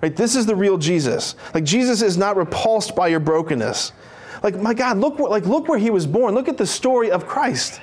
Right? 0.00 0.14
This 0.14 0.36
is 0.36 0.46
the 0.46 0.54
real 0.54 0.78
Jesus. 0.78 1.34
Like 1.54 1.64
Jesus 1.64 2.02
is 2.02 2.16
not 2.16 2.36
repulsed 2.36 2.94
by 2.94 3.08
your 3.08 3.18
brokenness. 3.18 3.92
Like, 4.42 4.56
my 4.60 4.72
God, 4.72 4.98
look, 4.98 5.18
like, 5.18 5.46
look 5.46 5.66
where 5.66 5.78
he 5.78 5.90
was 5.90 6.06
born. 6.06 6.34
Look 6.34 6.46
at 6.46 6.56
the 6.56 6.66
story 6.66 7.10
of 7.10 7.26
Christ. 7.26 7.80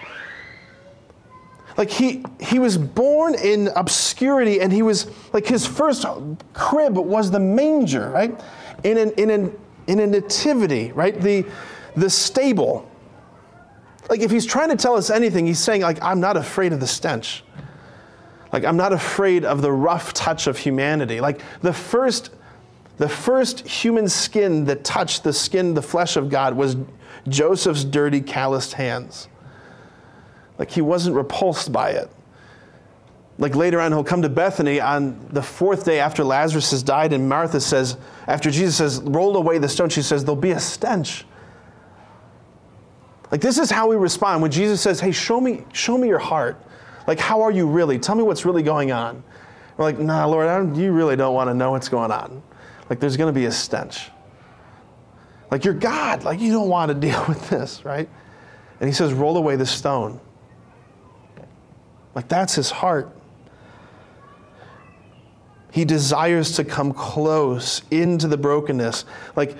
Like 1.78 1.90
he 1.90 2.24
he 2.40 2.60
was 2.60 2.78
born 2.78 3.36
in 3.36 3.68
obscurity 3.76 4.62
and 4.62 4.72
he 4.72 4.82
was 4.82 5.08
like 5.34 5.46
his 5.46 5.66
first 5.66 6.06
crib 6.54 6.98
was 6.98 7.32
the 7.32 7.40
manger, 7.40 8.10
right? 8.10 8.40
In 8.84 8.98
an 8.98 9.12
in 9.12 9.30
an 9.30 9.58
in 9.88 10.00
a 10.00 10.08
nativity, 10.08 10.92
right? 10.94 11.20
The 11.20 11.46
the 11.96 12.10
stable. 12.10 12.90
Like 14.10 14.22
if 14.22 14.32
he's 14.32 14.46
trying 14.46 14.70
to 14.70 14.78
tell 14.78 14.96
us 14.96 15.10
anything, 15.10 15.46
he's 15.46 15.60
saying 15.60 15.82
like 15.82 16.02
I'm 16.02 16.22
not 16.22 16.38
afraid 16.38 16.72
of 16.72 16.80
the 16.80 16.88
stench. 16.88 17.44
Like 18.54 18.64
I'm 18.64 18.78
not 18.78 18.94
afraid 18.94 19.44
of 19.44 19.62
the 19.62 19.72
rough 19.72 20.14
touch 20.14 20.48
of 20.48 20.58
humanity. 20.58 21.20
Like 21.20 21.42
the 21.62 21.74
first 21.74 22.30
the 22.98 23.10
first 23.10 23.68
human 23.68 24.08
skin 24.08 24.64
that 24.66 24.86
touched 24.86 25.26
the 25.26 25.34
skin, 25.34 25.74
the 25.74 25.82
flesh 25.82 26.16
of 26.16 26.30
God 26.30 26.56
was 26.56 26.78
Joseph's 27.28 27.84
dirty, 27.84 28.22
calloused 28.22 28.74
hands. 28.74 29.28
Like 30.58 30.72
he 30.72 30.82
wasn't 30.82 31.16
repulsed 31.16 31.72
by 31.72 31.92
it. 31.92 32.10
Like 33.38 33.56
later 33.56 33.82
on, 33.82 33.92
he'll 33.92 34.04
come 34.04 34.22
to 34.22 34.30
Bethany 34.30 34.80
on 34.80 35.28
the 35.32 35.42
fourth 35.42 35.84
day 35.84 36.00
after 36.00 36.24
Lazarus 36.24 36.72
has 36.72 36.82
died, 36.82 37.12
and 37.12 37.28
Martha 37.28 37.60
says, 37.60 37.98
after 38.28 38.50
Jesus 38.50 38.78
says, 38.78 39.02
roll 39.02 39.36
away 39.36 39.58
the 39.58 39.68
stone, 39.68 39.90
she 39.90 40.02
says, 40.02 40.24
there'll 40.24 40.40
be 40.40 40.52
a 40.52 40.60
stench. 40.60 41.26
Like 43.32 43.42
this 43.42 43.58
is 43.58 43.70
how 43.70 43.90
we 43.90 43.98
respond 43.98 44.42
when 44.42 44.52
Jesus 44.52 44.80
says, 44.80 45.00
Hey, 45.00 45.12
show 45.12 45.42
me, 45.42 45.66
show 45.74 45.98
me 45.98 46.08
your 46.08 46.20
heart. 46.20 46.62
Like, 47.08 47.20
how 47.20 47.42
are 47.42 47.52
you 47.52 47.68
really? 47.68 48.00
Tell 48.00 48.16
me 48.16 48.24
what's 48.24 48.46
really 48.46 48.64
going 48.64 48.92
on. 48.92 49.24
We're 49.78 49.86
like, 49.86 50.00
nah, 50.00 50.26
Lord, 50.26 50.78
you 50.78 50.92
really 50.92 51.16
don't 51.16 51.34
want 51.34 51.50
to 51.50 51.54
know 51.54 51.72
what's 51.72 51.90
going 51.90 52.12
on. 52.12 52.42
Like, 52.90 53.00
there's 53.00 53.18
going 53.18 53.34
to 53.34 53.38
be 53.38 53.46
a 53.46 53.52
stench. 53.52 54.10
Like, 55.52 55.66
you're 55.66 55.74
God. 55.74 56.24
Like, 56.24 56.40
you 56.40 56.52
don't 56.52 56.70
want 56.70 56.90
to 56.90 56.96
deal 57.08 57.24
with 57.28 57.50
this, 57.50 57.84
right? 57.86 58.10
And 58.80 58.90
he 58.90 58.94
says, 58.94 59.14
roll 59.14 59.38
away 59.38 59.56
the 59.56 59.66
stone. 59.66 60.20
Like 62.16 62.28
that's 62.28 62.56
his 62.56 62.72
heart. 62.72 63.12
He 65.72 65.84
desires 65.84 66.56
to 66.56 66.64
come 66.64 66.94
close 66.94 67.82
into 67.92 68.28
the 68.28 68.38
brokenness. 68.38 69.04
Like 69.36 69.58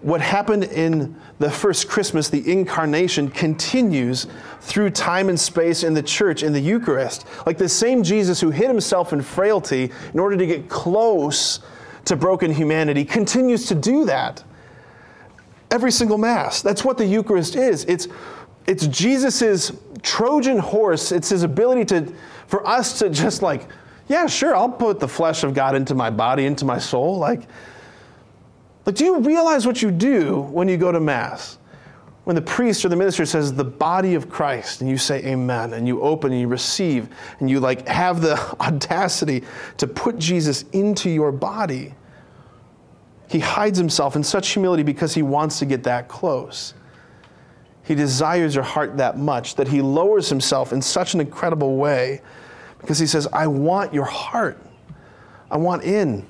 what 0.00 0.20
happened 0.20 0.64
in 0.64 1.14
the 1.38 1.50
first 1.50 1.88
Christmas, 1.88 2.28
the 2.28 2.50
incarnation, 2.50 3.30
continues 3.30 4.26
through 4.60 4.90
time 4.90 5.28
and 5.28 5.38
space 5.38 5.84
in 5.84 5.94
the 5.94 6.02
church, 6.02 6.42
in 6.42 6.52
the 6.52 6.60
Eucharist. 6.60 7.24
Like 7.46 7.56
the 7.56 7.68
same 7.68 8.02
Jesus 8.02 8.40
who 8.40 8.50
hid 8.50 8.66
himself 8.66 9.12
in 9.12 9.22
frailty 9.22 9.92
in 10.12 10.18
order 10.18 10.36
to 10.36 10.46
get 10.46 10.68
close 10.68 11.60
to 12.06 12.16
broken 12.16 12.52
humanity 12.52 13.04
continues 13.04 13.66
to 13.66 13.76
do 13.76 14.04
that 14.06 14.42
every 15.70 15.92
single 15.92 16.18
Mass. 16.18 16.62
That's 16.62 16.84
what 16.84 16.98
the 16.98 17.06
Eucharist 17.06 17.56
is. 17.56 17.84
It's, 17.84 18.08
it's 18.66 18.86
Jesus' 18.88 19.70
Trojan 20.02 20.58
horse, 20.58 21.12
it's 21.12 21.28
his 21.28 21.42
ability 21.42 21.84
to, 21.86 22.12
for 22.46 22.66
us 22.66 22.98
to 22.98 23.08
just 23.10 23.42
like, 23.42 23.68
yeah, 24.08 24.26
sure, 24.26 24.54
I'll 24.54 24.68
put 24.68 25.00
the 25.00 25.08
flesh 25.08 25.44
of 25.44 25.54
God 25.54 25.74
into 25.74 25.94
my 25.94 26.10
body, 26.10 26.44
into 26.44 26.64
my 26.64 26.78
soul. 26.78 27.18
Like, 27.18 27.42
like, 28.84 28.96
do 28.96 29.04
you 29.04 29.20
realize 29.20 29.66
what 29.66 29.80
you 29.80 29.90
do 29.90 30.40
when 30.40 30.68
you 30.68 30.76
go 30.76 30.90
to 30.90 31.00
Mass? 31.00 31.58
When 32.24 32.36
the 32.36 32.42
priest 32.42 32.84
or 32.84 32.88
the 32.88 32.96
minister 32.96 33.26
says 33.26 33.52
the 33.52 33.64
body 33.64 34.14
of 34.14 34.28
Christ, 34.28 34.80
and 34.80 34.88
you 34.88 34.96
say 34.96 35.24
amen, 35.24 35.72
and 35.72 35.88
you 35.88 36.00
open 36.02 36.30
and 36.32 36.40
you 36.40 36.46
receive, 36.46 37.08
and 37.40 37.50
you 37.50 37.58
like 37.58 37.86
have 37.88 38.20
the 38.20 38.38
audacity 38.60 39.44
to 39.78 39.86
put 39.86 40.18
Jesus 40.18 40.64
into 40.72 41.10
your 41.10 41.32
body. 41.32 41.94
He 43.28 43.38
hides 43.38 43.78
himself 43.78 44.14
in 44.14 44.22
such 44.22 44.50
humility 44.50 44.82
because 44.82 45.14
he 45.14 45.22
wants 45.22 45.58
to 45.60 45.66
get 45.66 45.82
that 45.84 46.08
close. 46.08 46.74
He 47.84 47.94
desires 47.94 48.54
your 48.54 48.64
heart 48.64 48.96
that 48.98 49.18
much 49.18 49.56
that 49.56 49.68
he 49.68 49.82
lowers 49.82 50.28
himself 50.28 50.72
in 50.72 50.80
such 50.80 51.14
an 51.14 51.20
incredible 51.20 51.76
way 51.76 52.20
because 52.78 52.98
he 52.98 53.06
says, 53.06 53.26
I 53.32 53.46
want 53.46 53.92
your 53.92 54.04
heart. 54.04 54.60
I 55.50 55.56
want 55.56 55.84
in. 55.84 56.26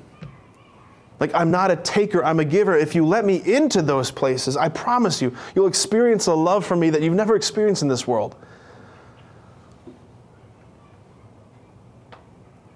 Like, 1.21 1.35
I'm 1.35 1.51
not 1.51 1.71
a 1.71 1.77
taker, 1.77 2.25
I'm 2.25 2.41
a 2.41 2.45
giver. 2.45 2.77
If 2.77 2.95
you 2.95 3.07
let 3.07 3.25
me 3.25 3.37
into 3.45 3.81
those 3.81 4.11
places, 4.11 4.57
I 4.57 4.69
promise 4.69 5.23
you, 5.23 5.37
you'll 5.55 5.69
experience 5.69 6.27
a 6.27 6.35
love 6.35 6.67
for 6.67 6.75
me 6.75 6.91
that 6.91 7.01
you've 7.01 7.15
never 7.15 7.37
experienced 7.37 7.83
in 7.83 7.89
this 7.89 8.09
world. 8.09 8.35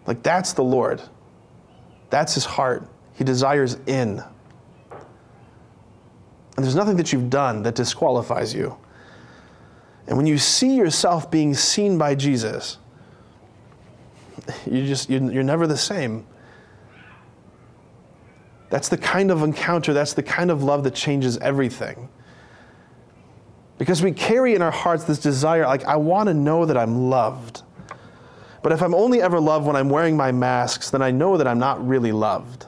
Like, 0.06 0.22
that's 0.22 0.52
the 0.52 0.62
Lord. 0.62 1.02
That's 2.10 2.34
his 2.34 2.44
heart. 2.44 2.88
He 3.14 3.24
desires 3.24 3.78
in. 3.86 4.22
And 6.56 6.64
there's 6.64 6.74
nothing 6.74 6.96
that 6.96 7.12
you've 7.12 7.30
done 7.30 7.62
that 7.62 7.74
disqualifies 7.74 8.54
you. 8.54 8.76
And 10.06 10.16
when 10.16 10.26
you 10.26 10.38
see 10.38 10.76
yourself 10.76 11.30
being 11.30 11.54
seen 11.54 11.98
by 11.98 12.14
Jesus, 12.14 12.78
you 14.64 14.86
just 14.86 15.10
you're, 15.10 15.42
never 15.42 15.66
the 15.66 15.76
same. 15.76 16.26
That's 18.70 18.88
the 18.88 18.98
kind 18.98 19.30
of 19.30 19.42
encounter, 19.42 19.92
that's 19.92 20.14
the 20.14 20.22
kind 20.22 20.50
of 20.50 20.62
love 20.62 20.84
that 20.84 20.94
changes 20.94 21.38
everything. 21.38 22.08
Because 23.78 24.02
we 24.02 24.12
carry 24.12 24.54
in 24.54 24.62
our 24.62 24.70
hearts 24.70 25.04
this 25.04 25.18
desire, 25.18 25.66
like, 25.66 25.84
I 25.84 25.96
want 25.96 26.28
to 26.28 26.34
know 26.34 26.64
that 26.64 26.76
I'm 26.76 27.10
loved. 27.10 27.62
But 28.62 28.72
if 28.72 28.82
I'm 28.82 28.94
only 28.94 29.20
ever 29.20 29.38
loved 29.38 29.66
when 29.66 29.76
I'm 29.76 29.90
wearing 29.90 30.16
my 30.16 30.32
masks, 30.32 30.90
then 30.90 31.02
I 31.02 31.10
know 31.10 31.36
that 31.36 31.46
I'm 31.46 31.58
not 31.58 31.86
really 31.86 32.12
loved. 32.12 32.66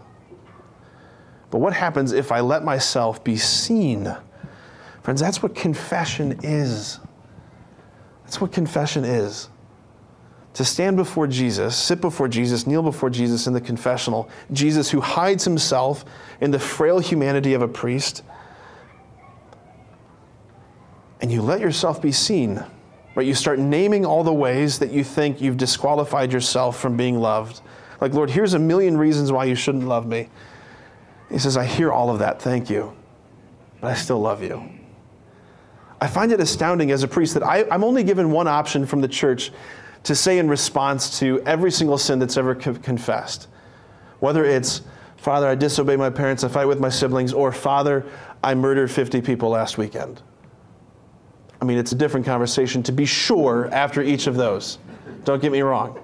But 1.50 1.58
what 1.58 1.72
happens 1.72 2.12
if 2.12 2.30
I 2.30 2.40
let 2.40 2.64
myself 2.64 3.24
be 3.24 3.36
seen? 3.36 4.14
Friends, 5.02 5.20
that's 5.20 5.42
what 5.42 5.54
confession 5.54 6.40
is. 6.42 7.00
That's 8.24 8.40
what 8.40 8.52
confession 8.52 9.04
is. 9.04 9.48
To 10.54 10.64
stand 10.64 10.96
before 10.96 11.26
Jesus, 11.26 11.76
sit 11.76 12.00
before 12.00 12.28
Jesus, 12.28 12.66
kneel 12.66 12.82
before 12.82 13.08
Jesus 13.08 13.46
in 13.46 13.52
the 13.52 13.60
confessional, 13.60 14.28
Jesus 14.52 14.90
who 14.90 15.00
hides 15.00 15.44
himself 15.44 16.04
in 16.40 16.50
the 16.50 16.58
frail 16.58 16.98
humanity 16.98 17.54
of 17.54 17.62
a 17.62 17.68
priest, 17.68 18.22
and 21.20 21.32
you 21.32 21.42
let 21.42 21.60
yourself 21.60 22.02
be 22.02 22.12
seen. 22.12 22.62
Right? 23.14 23.26
You 23.26 23.34
start 23.34 23.58
naming 23.58 24.04
all 24.04 24.22
the 24.22 24.32
ways 24.32 24.78
that 24.78 24.92
you 24.92 25.02
think 25.02 25.40
you've 25.40 25.56
disqualified 25.56 26.32
yourself 26.32 26.78
from 26.78 26.96
being 26.96 27.18
loved. 27.18 27.60
Like, 28.00 28.12
Lord, 28.12 28.30
here's 28.30 28.54
a 28.54 28.58
million 28.58 28.96
reasons 28.96 29.32
why 29.32 29.46
you 29.46 29.54
shouldn't 29.54 29.88
love 29.88 30.06
me. 30.06 30.28
He 31.30 31.38
says, 31.38 31.56
I 31.56 31.64
hear 31.64 31.92
all 31.92 32.10
of 32.10 32.20
that, 32.20 32.40
thank 32.40 32.70
you, 32.70 32.96
but 33.80 33.88
I 33.88 33.94
still 33.94 34.20
love 34.20 34.42
you. 34.42 34.70
I 36.00 36.06
find 36.06 36.32
it 36.32 36.40
astounding 36.40 36.90
as 36.90 37.02
a 37.02 37.08
priest 37.08 37.34
that 37.34 37.42
I, 37.42 37.64
am 37.74 37.82
only 37.82 38.04
given 38.04 38.30
one 38.30 38.46
option 38.46 38.86
from 38.86 39.00
the 39.00 39.08
church 39.08 39.50
to 40.04 40.14
say 40.14 40.38
in 40.38 40.48
response 40.48 41.18
to 41.18 41.42
every 41.44 41.70
single 41.70 41.98
sin 41.98 42.18
that's 42.18 42.36
ever 42.36 42.54
co- 42.54 42.74
confessed. 42.74 43.48
Whether 44.20 44.44
it's, 44.44 44.82
Father, 45.16 45.48
I 45.48 45.54
disobey 45.54 45.96
my 45.96 46.10
parents, 46.10 46.44
I 46.44 46.48
fight 46.48 46.66
with 46.66 46.80
my 46.80 46.88
siblings, 46.88 47.32
or 47.32 47.52
Father, 47.52 48.06
I 48.42 48.54
murdered 48.54 48.90
50 48.90 49.20
people 49.22 49.50
last 49.50 49.76
weekend. 49.76 50.22
I 51.60 51.64
mean, 51.64 51.78
it's 51.78 51.90
a 51.90 51.96
different 51.96 52.24
conversation 52.24 52.82
to 52.84 52.92
be 52.92 53.04
sure 53.04 53.68
after 53.72 54.00
each 54.00 54.28
of 54.28 54.36
those. 54.36 54.78
Don't 55.24 55.42
get 55.42 55.50
me 55.50 55.60
wrong. 55.60 56.00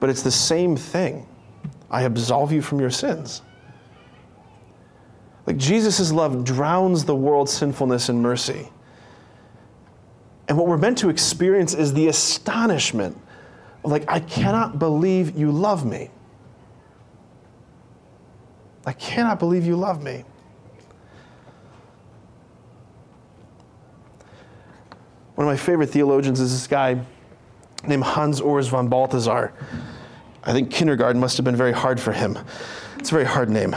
But 0.00 0.08
it's 0.08 0.22
the 0.22 0.30
same 0.30 0.76
thing. 0.76 1.26
I 1.92 2.02
absolve 2.02 2.50
you 2.50 2.62
from 2.62 2.80
your 2.80 2.90
sins. 2.90 3.42
Like 5.46 5.58
Jesus' 5.58 6.10
love 6.10 6.44
drowns 6.44 7.04
the 7.04 7.14
world's 7.14 7.52
sinfulness 7.52 8.08
in 8.08 8.22
mercy. 8.22 8.70
And 10.48 10.58
what 10.58 10.66
we're 10.66 10.78
meant 10.78 10.98
to 10.98 11.08
experience 11.08 11.74
is 11.74 11.94
the 11.94 12.08
astonishment 12.08 13.16
of, 13.84 13.90
like, 13.90 14.04
I 14.10 14.20
cannot 14.20 14.78
believe 14.78 15.36
you 15.36 15.52
love 15.52 15.84
me. 15.84 16.10
I 18.84 18.92
cannot 18.92 19.38
believe 19.38 19.64
you 19.64 19.76
love 19.76 20.02
me. 20.02 20.24
One 25.34 25.46
of 25.46 25.52
my 25.52 25.56
favorite 25.56 25.90
theologians 25.90 26.40
is 26.40 26.52
this 26.52 26.66
guy 26.66 27.00
named 27.86 28.04
Hans 28.04 28.40
Urs 28.40 28.68
von 28.68 28.88
Balthasar. 28.88 29.52
I 30.44 30.52
think 30.52 30.70
kindergarten 30.70 31.20
must 31.20 31.36
have 31.36 31.44
been 31.44 31.56
very 31.56 31.72
hard 31.72 32.00
for 32.00 32.12
him. 32.12 32.38
It's 32.98 33.10
a 33.10 33.14
very 33.14 33.24
hard 33.24 33.48
name. 33.48 33.76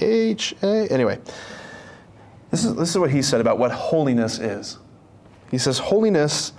H 0.00 0.54
A. 0.62 0.88
Anyway, 0.88 1.18
this 2.50 2.64
is, 2.64 2.74
this 2.74 2.90
is 2.90 2.98
what 2.98 3.10
he 3.10 3.22
said 3.22 3.40
about 3.40 3.58
what 3.58 3.70
holiness 3.70 4.38
is. 4.38 4.78
He 5.50 5.58
says, 5.58 5.78
Holiness 5.78 6.52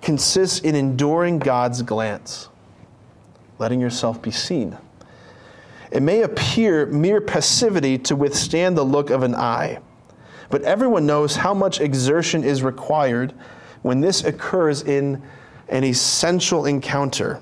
consists 0.00 0.60
in 0.60 0.74
enduring 0.74 1.38
God's 1.38 1.82
glance, 1.82 2.48
letting 3.58 3.80
yourself 3.80 4.22
be 4.22 4.30
seen. 4.30 4.76
It 5.90 6.02
may 6.02 6.22
appear 6.22 6.86
mere 6.86 7.20
passivity 7.20 7.98
to 7.98 8.16
withstand 8.16 8.76
the 8.76 8.84
look 8.84 9.10
of 9.10 9.22
an 9.22 9.34
eye, 9.34 9.78
but 10.50 10.62
everyone 10.62 11.06
knows 11.06 11.36
how 11.36 11.54
much 11.54 11.80
exertion 11.80 12.44
is 12.44 12.62
required 12.62 13.32
when 13.82 14.00
this 14.00 14.24
occurs 14.24 14.82
in 14.82 15.22
an 15.68 15.84
essential 15.84 16.66
encounter. 16.66 17.40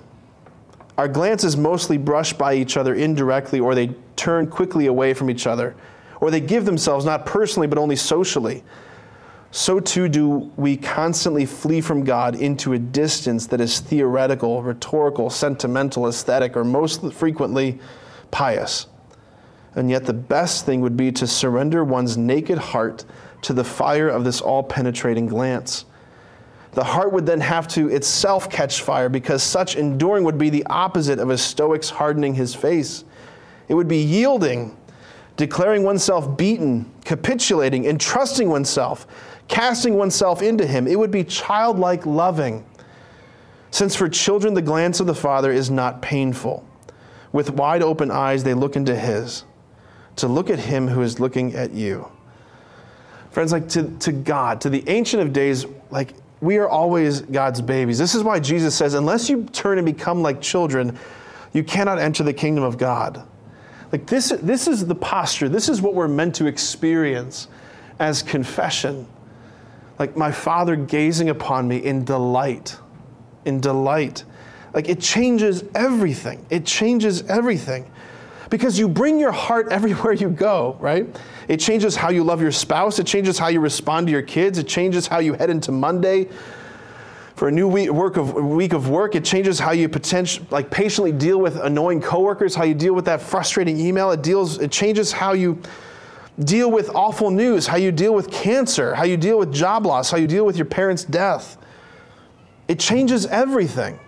Our 0.98 1.08
glances 1.08 1.56
mostly 1.56 1.96
brush 1.96 2.32
by 2.32 2.54
each 2.54 2.76
other 2.76 2.94
indirectly, 2.94 3.60
or 3.60 3.74
they 3.74 3.94
turn 4.16 4.46
quickly 4.46 4.86
away 4.86 5.14
from 5.14 5.30
each 5.30 5.46
other, 5.46 5.74
or 6.20 6.30
they 6.30 6.40
give 6.40 6.64
themselves 6.64 7.04
not 7.04 7.26
personally 7.26 7.66
but 7.66 7.78
only 7.78 7.96
socially. 7.96 8.62
So 9.50 9.80
too 9.80 10.08
do 10.08 10.50
we 10.56 10.76
constantly 10.76 11.44
flee 11.44 11.80
from 11.80 12.04
God 12.04 12.34
into 12.34 12.72
a 12.72 12.78
distance 12.78 13.46
that 13.48 13.60
is 13.60 13.80
theoretical, 13.80 14.62
rhetorical, 14.62 15.28
sentimental, 15.28 16.08
aesthetic, 16.08 16.56
or 16.56 16.64
most 16.64 17.12
frequently 17.12 17.78
pious. 18.30 18.86
And 19.74 19.90
yet, 19.90 20.04
the 20.04 20.12
best 20.12 20.66
thing 20.66 20.80
would 20.82 20.96
be 20.96 21.12
to 21.12 21.26
surrender 21.26 21.82
one's 21.84 22.16
naked 22.16 22.58
heart 22.58 23.04
to 23.42 23.52
the 23.52 23.64
fire 23.64 24.08
of 24.08 24.24
this 24.24 24.40
all 24.40 24.62
penetrating 24.62 25.26
glance 25.26 25.86
the 26.72 26.84
heart 26.84 27.12
would 27.12 27.26
then 27.26 27.40
have 27.40 27.68
to 27.68 27.88
itself 27.88 28.48
catch 28.50 28.82
fire 28.82 29.08
because 29.08 29.42
such 29.42 29.76
enduring 29.76 30.24
would 30.24 30.38
be 30.38 30.50
the 30.50 30.64
opposite 30.66 31.18
of 31.18 31.28
a 31.30 31.36
stoic's 31.36 31.90
hardening 31.90 32.34
his 32.34 32.54
face. 32.54 33.04
It 33.68 33.74
would 33.74 33.88
be 33.88 33.98
yielding, 33.98 34.76
declaring 35.36 35.82
oneself 35.82 36.36
beaten, 36.36 36.90
capitulating, 37.04 37.84
entrusting 37.84 38.48
oneself, 38.48 39.06
casting 39.48 39.94
oneself 39.94 40.40
into 40.40 40.66
him. 40.66 40.86
It 40.86 40.98
would 40.98 41.10
be 41.10 41.24
childlike 41.24 42.06
loving. 42.06 42.64
Since 43.70 43.94
for 43.94 44.08
children 44.08 44.54
the 44.54 44.62
glance 44.62 44.98
of 44.98 45.06
the 45.06 45.14
Father 45.14 45.52
is 45.52 45.70
not 45.70 46.00
painful. 46.00 46.66
With 47.32 47.50
wide 47.50 47.82
open 47.82 48.10
eyes 48.10 48.44
they 48.44 48.54
look 48.54 48.76
into 48.76 48.96
his, 48.96 49.44
to 50.16 50.26
look 50.26 50.48
at 50.48 50.58
him 50.58 50.88
who 50.88 51.02
is 51.02 51.20
looking 51.20 51.54
at 51.54 51.72
you. 51.72 52.10
Friends, 53.30 53.52
like 53.52 53.68
to, 53.70 53.90
to 54.00 54.12
God, 54.12 54.60
to 54.60 54.70
the 54.70 54.84
Ancient 54.88 55.22
of 55.22 55.32
Days, 55.32 55.64
like 55.90 56.12
we 56.42 56.58
are 56.58 56.68
always 56.68 57.20
God's 57.20 57.62
babies. 57.62 57.98
This 57.98 58.16
is 58.16 58.24
why 58.24 58.40
Jesus 58.40 58.74
says, 58.74 58.94
unless 58.94 59.30
you 59.30 59.44
turn 59.52 59.78
and 59.78 59.86
become 59.86 60.22
like 60.22 60.40
children, 60.40 60.98
you 61.52 61.62
cannot 61.62 62.00
enter 62.00 62.24
the 62.24 62.32
kingdom 62.32 62.64
of 62.64 62.76
God. 62.76 63.22
Like 63.92 64.06
this, 64.06 64.30
this 64.42 64.66
is 64.66 64.84
the 64.84 64.94
posture. 64.94 65.48
This 65.48 65.68
is 65.68 65.80
what 65.80 65.94
we're 65.94 66.08
meant 66.08 66.34
to 66.36 66.46
experience 66.46 67.46
as 68.00 68.22
confession. 68.22 69.06
Like 70.00 70.16
my 70.16 70.32
Father 70.32 70.74
gazing 70.74 71.28
upon 71.28 71.68
me 71.68 71.76
in 71.76 72.04
delight, 72.04 72.76
in 73.44 73.60
delight. 73.60 74.24
Like 74.74 74.88
it 74.88 74.98
changes 74.98 75.62
everything. 75.76 76.44
It 76.50 76.66
changes 76.66 77.22
everything. 77.28 77.88
Because 78.52 78.78
you 78.78 78.86
bring 78.86 79.18
your 79.18 79.32
heart 79.32 79.68
everywhere 79.70 80.12
you 80.12 80.28
go, 80.28 80.76
right? 80.78 81.06
It 81.48 81.56
changes 81.56 81.96
how 81.96 82.10
you 82.10 82.22
love 82.22 82.42
your 82.42 82.52
spouse. 82.52 82.98
It 82.98 83.06
changes 83.06 83.38
how 83.38 83.48
you 83.48 83.60
respond 83.60 84.08
to 84.08 84.12
your 84.12 84.20
kids. 84.20 84.58
It 84.58 84.68
changes 84.68 85.06
how 85.06 85.20
you 85.20 85.32
head 85.32 85.48
into 85.48 85.72
Monday 85.72 86.28
for 87.34 87.48
a 87.48 87.50
new 87.50 87.66
week, 87.66 87.90
work 87.90 88.18
of, 88.18 88.34
week 88.34 88.74
of 88.74 88.90
work. 88.90 89.14
It 89.14 89.24
changes 89.24 89.58
how 89.58 89.70
you 89.70 89.88
potential, 89.88 90.46
like 90.50 90.70
patiently 90.70 91.12
deal 91.12 91.40
with 91.40 91.56
annoying 91.56 92.02
coworkers, 92.02 92.54
how 92.54 92.64
you 92.64 92.74
deal 92.74 92.92
with 92.92 93.06
that 93.06 93.22
frustrating 93.22 93.80
email. 93.80 94.10
It 94.10 94.22
deals, 94.22 94.58
it 94.58 94.70
changes 94.70 95.12
how 95.12 95.32
you 95.32 95.58
deal 96.38 96.70
with 96.70 96.90
awful 96.94 97.30
news, 97.30 97.66
how 97.66 97.78
you 97.78 97.90
deal 97.90 98.12
with 98.12 98.30
cancer, 98.30 98.94
how 98.94 99.04
you 99.04 99.16
deal 99.16 99.38
with 99.38 99.50
job 99.50 99.86
loss, 99.86 100.10
how 100.10 100.18
you 100.18 100.26
deal 100.26 100.44
with 100.44 100.58
your 100.58 100.66
parents' 100.66 101.04
death. 101.04 101.56
It 102.68 102.78
changes 102.78 103.24
everything. 103.24 103.98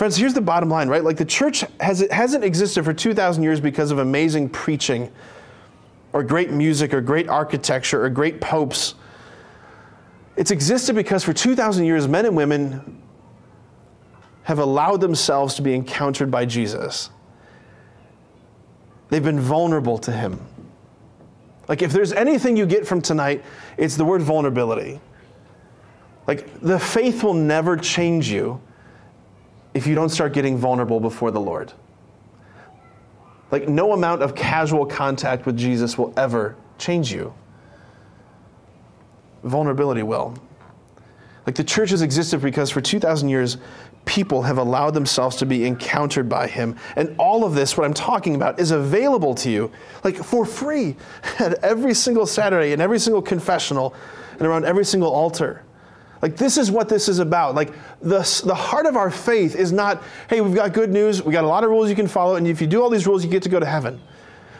Friends, 0.00 0.16
here's 0.16 0.32
the 0.32 0.40
bottom 0.40 0.70
line, 0.70 0.88
right? 0.88 1.04
Like 1.04 1.18
the 1.18 1.26
church 1.26 1.62
has, 1.78 2.00
hasn't 2.10 2.42
existed 2.42 2.86
for 2.86 2.94
2,000 2.94 3.42
years 3.42 3.60
because 3.60 3.90
of 3.90 3.98
amazing 3.98 4.48
preaching 4.48 5.12
or 6.14 6.22
great 6.22 6.50
music 6.50 6.94
or 6.94 7.02
great 7.02 7.28
architecture 7.28 8.02
or 8.02 8.08
great 8.08 8.40
popes. 8.40 8.94
It's 10.36 10.50
existed 10.50 10.94
because 10.94 11.22
for 11.22 11.34
2,000 11.34 11.84
years, 11.84 12.08
men 12.08 12.24
and 12.24 12.34
women 12.34 13.02
have 14.44 14.58
allowed 14.58 15.02
themselves 15.02 15.56
to 15.56 15.62
be 15.62 15.74
encountered 15.74 16.30
by 16.30 16.46
Jesus. 16.46 17.10
They've 19.10 19.22
been 19.22 19.38
vulnerable 19.38 19.98
to 19.98 20.12
Him. 20.12 20.40
Like, 21.68 21.82
if 21.82 21.92
there's 21.92 22.14
anything 22.14 22.56
you 22.56 22.64
get 22.64 22.86
from 22.86 23.02
tonight, 23.02 23.44
it's 23.76 23.96
the 23.96 24.06
word 24.06 24.22
vulnerability. 24.22 24.98
Like, 26.26 26.58
the 26.62 26.78
faith 26.78 27.22
will 27.22 27.34
never 27.34 27.76
change 27.76 28.30
you 28.30 28.62
if 29.74 29.86
you 29.86 29.94
don't 29.94 30.08
start 30.08 30.32
getting 30.32 30.58
vulnerable 30.58 31.00
before 31.00 31.30
the 31.30 31.40
Lord. 31.40 31.72
Like, 33.50 33.68
no 33.68 33.92
amount 33.92 34.22
of 34.22 34.34
casual 34.34 34.86
contact 34.86 35.46
with 35.46 35.56
Jesus 35.56 35.98
will 35.98 36.12
ever 36.16 36.56
change 36.78 37.12
you. 37.12 37.34
Vulnerability 39.42 40.02
will. 40.02 40.34
Like, 41.46 41.56
the 41.56 41.64
church 41.64 41.90
has 41.90 42.02
existed 42.02 42.42
because 42.42 42.70
for 42.70 42.80
2,000 42.80 43.28
years, 43.28 43.56
people 44.04 44.42
have 44.42 44.58
allowed 44.58 44.94
themselves 44.94 45.36
to 45.36 45.46
be 45.46 45.66
encountered 45.66 46.28
by 46.28 46.46
him. 46.46 46.76
And 46.96 47.14
all 47.18 47.44
of 47.44 47.54
this, 47.54 47.76
what 47.76 47.84
I'm 47.84 47.94
talking 47.94 48.34
about, 48.34 48.60
is 48.60 48.70
available 48.70 49.34
to 49.36 49.50
you, 49.50 49.70
like 50.04 50.16
for 50.16 50.44
free, 50.44 50.96
at 51.38 51.54
every 51.64 51.94
single 51.94 52.26
Saturday, 52.26 52.72
in 52.72 52.80
every 52.80 52.98
single 52.98 53.22
confessional, 53.22 53.94
and 54.32 54.42
around 54.42 54.64
every 54.64 54.84
single 54.84 55.12
altar. 55.12 55.62
Like, 56.22 56.36
this 56.36 56.58
is 56.58 56.70
what 56.70 56.88
this 56.88 57.08
is 57.08 57.18
about. 57.18 57.54
Like, 57.54 57.72
the, 58.00 58.42
the 58.44 58.54
heart 58.54 58.86
of 58.86 58.96
our 58.96 59.10
faith 59.10 59.56
is 59.56 59.72
not, 59.72 60.02
hey, 60.28 60.40
we've 60.40 60.54
got 60.54 60.72
good 60.72 60.90
news, 60.90 61.22
we 61.22 61.32
got 61.32 61.44
a 61.44 61.48
lot 61.48 61.64
of 61.64 61.70
rules 61.70 61.88
you 61.88 61.96
can 61.96 62.08
follow, 62.08 62.36
and 62.36 62.46
if 62.46 62.60
you 62.60 62.66
do 62.66 62.82
all 62.82 62.90
these 62.90 63.06
rules, 63.06 63.24
you 63.24 63.30
get 63.30 63.42
to 63.44 63.48
go 63.48 63.58
to 63.58 63.66
heaven. 63.66 64.00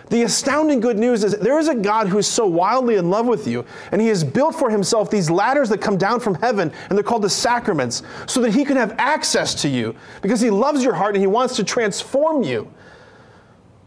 The 0.09 0.23
astounding 0.23 0.81
good 0.81 0.99
news 0.99 1.23
is 1.23 1.39
there 1.39 1.59
is 1.61 1.69
a 1.69 1.75
God 1.75 2.09
who 2.09 2.19
is 2.19 2.27
so 2.27 2.45
wildly 2.45 2.97
in 2.97 3.11
love 3.11 3.27
with 3.27 3.47
you, 3.47 3.65
and 3.93 4.01
He 4.01 4.09
has 4.09 4.25
built 4.25 4.57
for 4.57 4.69
Himself 4.69 5.09
these 5.09 5.31
ladders 5.31 5.69
that 5.69 5.81
come 5.81 5.97
down 5.97 6.19
from 6.19 6.35
heaven, 6.35 6.73
and 6.89 6.99
they're 6.99 7.05
called 7.05 7.23
the 7.23 7.31
sacraments, 7.31 8.03
so 8.27 8.41
that 8.41 8.53
He 8.53 8.65
can 8.65 8.77
have 8.77 8.95
access 8.99 9.55
to 9.63 9.69
you 9.69 9.95
because 10.21 10.41
He 10.41 10.51
loves 10.51 10.83
your 10.83 10.95
heart 10.95 11.15
and 11.15 11.23
He 11.23 11.29
wants 11.29 11.55
to 11.57 11.65
transform 11.65 12.43
you. 12.43 12.73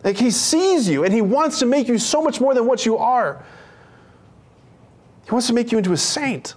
Like 0.04 0.18
He 0.18 0.32
sees 0.32 0.88
you 0.88 1.04
and 1.04 1.14
He 1.14 1.22
wants 1.22 1.60
to 1.60 1.66
make 1.66 1.90
you 1.90 1.98
so 1.98 2.22
much 2.22 2.40
more 2.40 2.54
than 2.54 2.68
what 2.68 2.86
you 2.86 2.98
are. 2.98 3.44
He 5.26 5.32
wants 5.32 5.48
to 5.48 5.54
make 5.54 5.74
you 5.74 5.78
into 5.78 5.92
a 5.92 5.98
saint. 5.98 6.56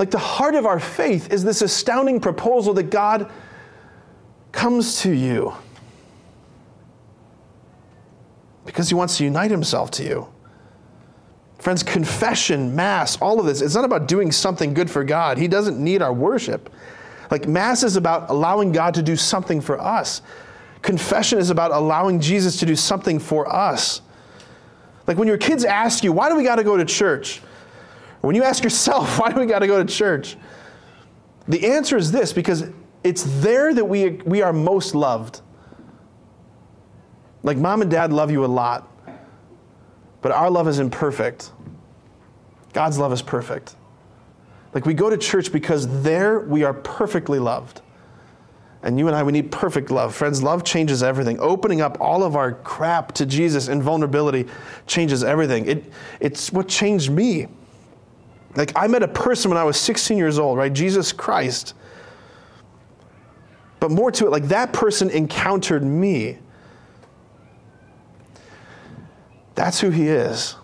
Like 0.00 0.10
the 0.10 0.18
heart 0.18 0.54
of 0.54 0.64
our 0.64 0.80
faith 0.80 1.30
is 1.30 1.44
this 1.44 1.60
astounding 1.60 2.20
proposal 2.20 2.72
that 2.72 2.84
God 2.84 3.30
comes 4.50 5.02
to 5.02 5.10
you 5.10 5.52
because 8.64 8.88
he 8.88 8.94
wants 8.94 9.18
to 9.18 9.24
unite 9.24 9.50
himself 9.50 9.90
to 9.90 10.02
you. 10.02 10.26
Friends, 11.58 11.82
confession, 11.82 12.74
Mass, 12.74 13.20
all 13.20 13.38
of 13.40 13.44
this, 13.44 13.60
it's 13.60 13.74
not 13.74 13.84
about 13.84 14.08
doing 14.08 14.32
something 14.32 14.72
good 14.72 14.90
for 14.90 15.04
God. 15.04 15.36
He 15.36 15.48
doesn't 15.48 15.78
need 15.78 16.00
our 16.00 16.14
worship. 16.14 16.72
Like, 17.30 17.46
Mass 17.46 17.82
is 17.82 17.96
about 17.96 18.30
allowing 18.30 18.72
God 18.72 18.94
to 18.94 19.02
do 19.02 19.16
something 19.16 19.60
for 19.60 19.78
us. 19.78 20.22
Confession 20.80 21.38
is 21.38 21.50
about 21.50 21.72
allowing 21.72 22.20
Jesus 22.20 22.56
to 22.60 22.64
do 22.64 22.74
something 22.74 23.18
for 23.18 23.54
us. 23.54 24.00
Like, 25.06 25.18
when 25.18 25.28
your 25.28 25.36
kids 25.36 25.62
ask 25.62 26.02
you, 26.02 26.10
why 26.10 26.30
do 26.30 26.36
we 26.36 26.42
got 26.42 26.56
to 26.56 26.64
go 26.64 26.78
to 26.78 26.86
church? 26.86 27.42
When 28.20 28.36
you 28.36 28.42
ask 28.42 28.62
yourself, 28.62 29.18
why 29.20 29.32
do 29.32 29.40
we 29.40 29.46
got 29.46 29.60
to 29.60 29.66
go 29.66 29.82
to 29.82 29.92
church? 29.92 30.36
The 31.48 31.66
answer 31.66 31.96
is 31.96 32.12
this 32.12 32.32
because 32.32 32.64
it's 33.02 33.24
there 33.40 33.74
that 33.74 33.84
we, 33.84 34.10
we 34.10 34.42
are 34.42 34.52
most 34.52 34.94
loved. 34.94 35.40
Like, 37.42 37.56
mom 37.56 37.82
and 37.82 37.90
dad 37.90 38.12
love 38.12 38.30
you 38.30 38.44
a 38.44 38.46
lot, 38.46 38.86
but 40.20 40.30
our 40.32 40.50
love 40.50 40.68
is 40.68 40.78
imperfect. 40.78 41.52
God's 42.72 42.98
love 42.98 43.12
is 43.12 43.22
perfect. 43.22 43.76
Like, 44.74 44.84
we 44.84 44.94
go 44.94 45.10
to 45.10 45.16
church 45.16 45.50
because 45.50 46.02
there 46.02 46.40
we 46.40 46.62
are 46.62 46.74
perfectly 46.74 47.38
loved. 47.38 47.80
And 48.82 48.98
you 48.98 49.06
and 49.08 49.16
I, 49.16 49.22
we 49.22 49.32
need 49.32 49.50
perfect 49.50 49.90
love. 49.90 50.14
Friends, 50.14 50.42
love 50.42 50.64
changes 50.64 51.02
everything. 51.02 51.38
Opening 51.40 51.80
up 51.80 51.98
all 52.00 52.22
of 52.22 52.36
our 52.36 52.52
crap 52.52 53.12
to 53.12 53.26
Jesus 53.26 53.68
and 53.68 53.82
vulnerability 53.82 54.46
changes 54.86 55.24
everything. 55.24 55.66
It, 55.66 55.92
it's 56.20 56.52
what 56.52 56.68
changed 56.68 57.10
me. 57.10 57.48
Like, 58.56 58.72
I 58.74 58.86
met 58.86 59.02
a 59.02 59.08
person 59.08 59.50
when 59.50 59.58
I 59.58 59.64
was 59.64 59.76
16 59.76 60.18
years 60.18 60.38
old, 60.38 60.58
right? 60.58 60.72
Jesus 60.72 61.12
Christ. 61.12 61.74
But 63.78 63.90
more 63.90 64.10
to 64.12 64.26
it, 64.26 64.30
like, 64.30 64.48
that 64.48 64.72
person 64.72 65.08
encountered 65.10 65.84
me. 65.84 66.38
That's 69.54 69.80
who 69.80 69.90
he 69.90 70.08
is. 70.08 70.56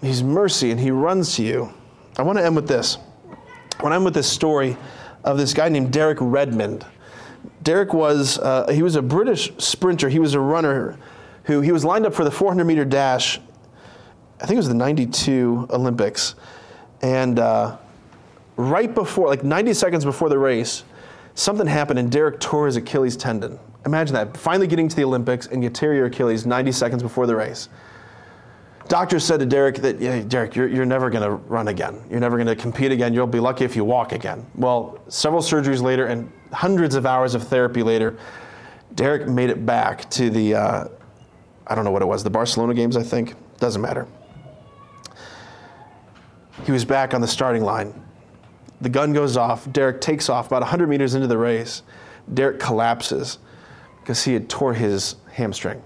He's 0.00 0.22
mercy 0.22 0.70
and 0.70 0.80
he 0.80 0.90
runs 0.90 1.36
to 1.36 1.42
you. 1.42 1.72
I 2.18 2.22
want 2.22 2.38
to 2.38 2.44
end 2.44 2.56
with 2.56 2.68
this. 2.68 2.98
When 3.80 3.92
I'm 3.92 4.04
with 4.04 4.14
this 4.14 4.30
story 4.30 4.76
of 5.24 5.38
this 5.38 5.54
guy 5.54 5.68
named 5.68 5.92
Derek 5.92 6.18
Redmond. 6.20 6.84
Derek 7.62 7.94
was 7.94 8.38
uh, 8.38 8.70
he 8.72 8.82
was 8.82 8.96
a 8.96 9.02
British 9.02 9.52
sprinter. 9.58 10.08
He 10.08 10.18
was 10.18 10.34
a 10.34 10.40
runner 10.40 10.98
who 11.44 11.60
he 11.60 11.72
was 11.72 11.84
lined 11.84 12.06
up 12.06 12.14
for 12.14 12.24
the 12.24 12.30
400 12.30 12.64
meter 12.64 12.84
dash. 12.84 13.40
I 14.40 14.46
think 14.46 14.52
it 14.52 14.56
was 14.56 14.68
the 14.68 14.74
92 14.74 15.68
Olympics. 15.70 16.34
And 17.02 17.38
uh, 17.38 17.76
right 18.56 18.92
before, 18.94 19.28
like 19.28 19.44
90 19.44 19.74
seconds 19.74 20.04
before 20.04 20.28
the 20.28 20.38
race, 20.38 20.84
something 21.34 21.66
happened 21.66 21.98
and 21.98 22.10
Derek 22.10 22.40
tore 22.40 22.66
his 22.66 22.76
Achilles 22.76 23.16
tendon. 23.16 23.58
Imagine 23.84 24.14
that. 24.14 24.36
Finally 24.36 24.68
getting 24.68 24.88
to 24.88 24.94
the 24.94 25.04
Olympics 25.04 25.46
and 25.46 25.62
you 25.62 25.70
tear 25.70 25.94
your 25.94 26.06
Achilles 26.06 26.46
90 26.46 26.72
seconds 26.72 27.02
before 27.02 27.26
the 27.26 27.34
race. 27.34 27.68
Doctors 28.88 29.24
said 29.24 29.40
to 29.40 29.46
Derek 29.46 29.76
that, 29.76 30.00
yeah, 30.00 30.20
Derek, 30.22 30.54
you're, 30.54 30.68
you're 30.68 30.84
never 30.84 31.08
going 31.08 31.22
to 31.22 31.30
run 31.30 31.68
again. 31.68 32.02
You're 32.10 32.20
never 32.20 32.36
going 32.36 32.48
to 32.48 32.56
compete 32.56 32.92
again. 32.92 33.14
You'll 33.14 33.26
be 33.26 33.40
lucky 33.40 33.64
if 33.64 33.74
you 33.74 33.84
walk 33.84 34.12
again. 34.12 34.44
Well, 34.54 35.00
several 35.08 35.40
surgeries 35.40 35.80
later 35.80 36.06
and 36.06 36.30
hundreds 36.52 36.94
of 36.94 37.06
hours 37.06 37.34
of 37.34 37.46
therapy 37.46 37.82
later, 37.82 38.18
Derek 38.94 39.28
made 39.28 39.50
it 39.50 39.64
back 39.64 40.08
to 40.10 40.30
the, 40.30 40.54
uh, 40.54 40.88
I 41.66 41.74
don't 41.74 41.84
know 41.84 41.90
what 41.90 42.02
it 42.02 42.06
was, 42.06 42.22
the 42.22 42.30
Barcelona 42.30 42.74
games, 42.74 42.96
I 42.96 43.02
think. 43.02 43.34
Doesn't 43.58 43.80
matter. 43.80 44.06
He 46.64 46.72
was 46.72 46.84
back 46.84 47.14
on 47.14 47.20
the 47.20 47.28
starting 47.28 47.62
line. 47.62 47.94
The 48.80 48.88
gun 48.88 49.12
goes 49.12 49.36
off. 49.36 49.70
Derek 49.72 50.00
takes 50.00 50.28
off 50.28 50.48
about 50.48 50.62
100 50.62 50.88
meters 50.88 51.14
into 51.14 51.26
the 51.26 51.38
race. 51.38 51.82
Derek 52.32 52.58
collapses 52.58 53.38
because 54.00 54.24
he 54.24 54.34
had 54.34 54.48
tore 54.48 54.74
his 54.74 55.16
hamstring. 55.32 55.82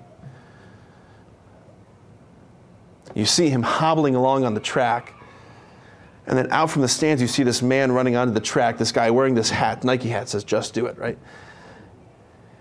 You 3.14 3.24
see 3.24 3.48
him 3.48 3.62
hobbling 3.62 4.14
along 4.14 4.44
on 4.44 4.54
the 4.54 4.60
track. 4.60 5.14
And 6.26 6.36
then 6.36 6.50
out 6.50 6.70
from 6.70 6.82
the 6.82 6.88
stands, 6.88 7.22
you 7.22 7.28
see 7.28 7.44
this 7.44 7.62
man 7.62 7.92
running 7.92 8.16
onto 8.16 8.34
the 8.34 8.40
track, 8.40 8.78
this 8.78 8.92
guy 8.92 9.10
wearing 9.10 9.34
this 9.34 9.48
hat, 9.48 9.84
Nike 9.84 10.08
hat 10.08 10.28
says, 10.28 10.42
just 10.42 10.74
do 10.74 10.86
it, 10.86 10.98
right? 10.98 11.16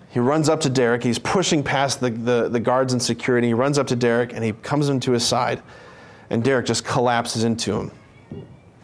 He 0.10 0.20
runs 0.20 0.47
up 0.47 0.62
to 0.62 0.70
Derek. 0.70 1.03
He's 1.03 1.20
pushing 1.20 1.64
past 1.64 1.99
the, 1.99 2.10
the, 2.10 2.47
the 2.47 2.60
guards 2.60 2.93
and 2.93 3.01
security. 3.01 3.47
He 3.47 3.53
runs 3.53 3.78
up 3.78 3.88
to 3.88 3.95
Derek 3.97 4.34
and 4.34 4.43
he 4.43 4.53
comes 4.53 4.88
into 4.88 5.12
his 5.12 5.26
side. 5.26 5.62
And 6.30 6.43
Derek 6.43 6.65
just 6.65 6.86
collapses 6.86 7.43
into 7.43 7.73
him 7.73 7.91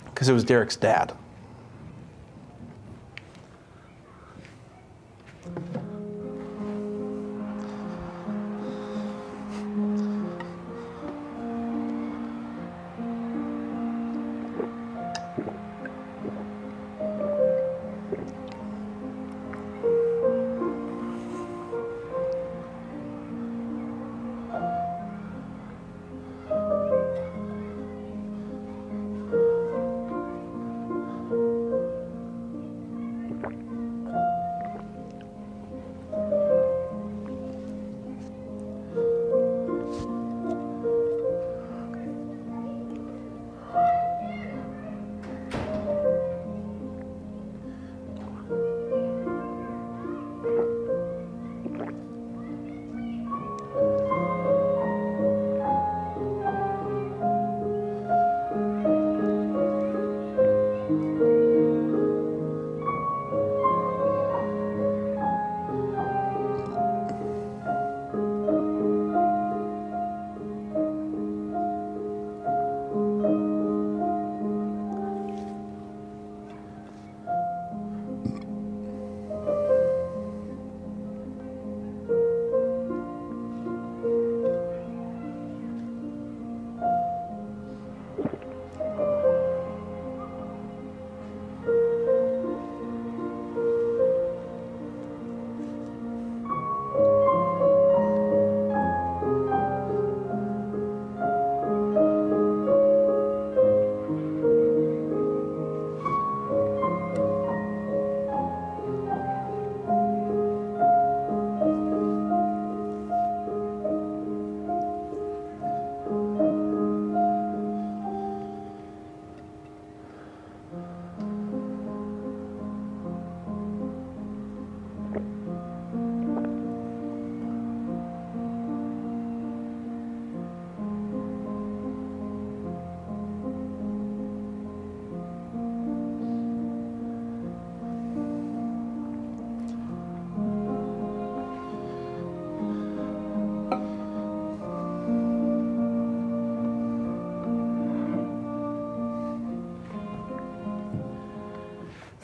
because 0.06 0.30
it 0.30 0.34
was 0.34 0.44
Derek's 0.44 0.76
dad. 0.76 1.14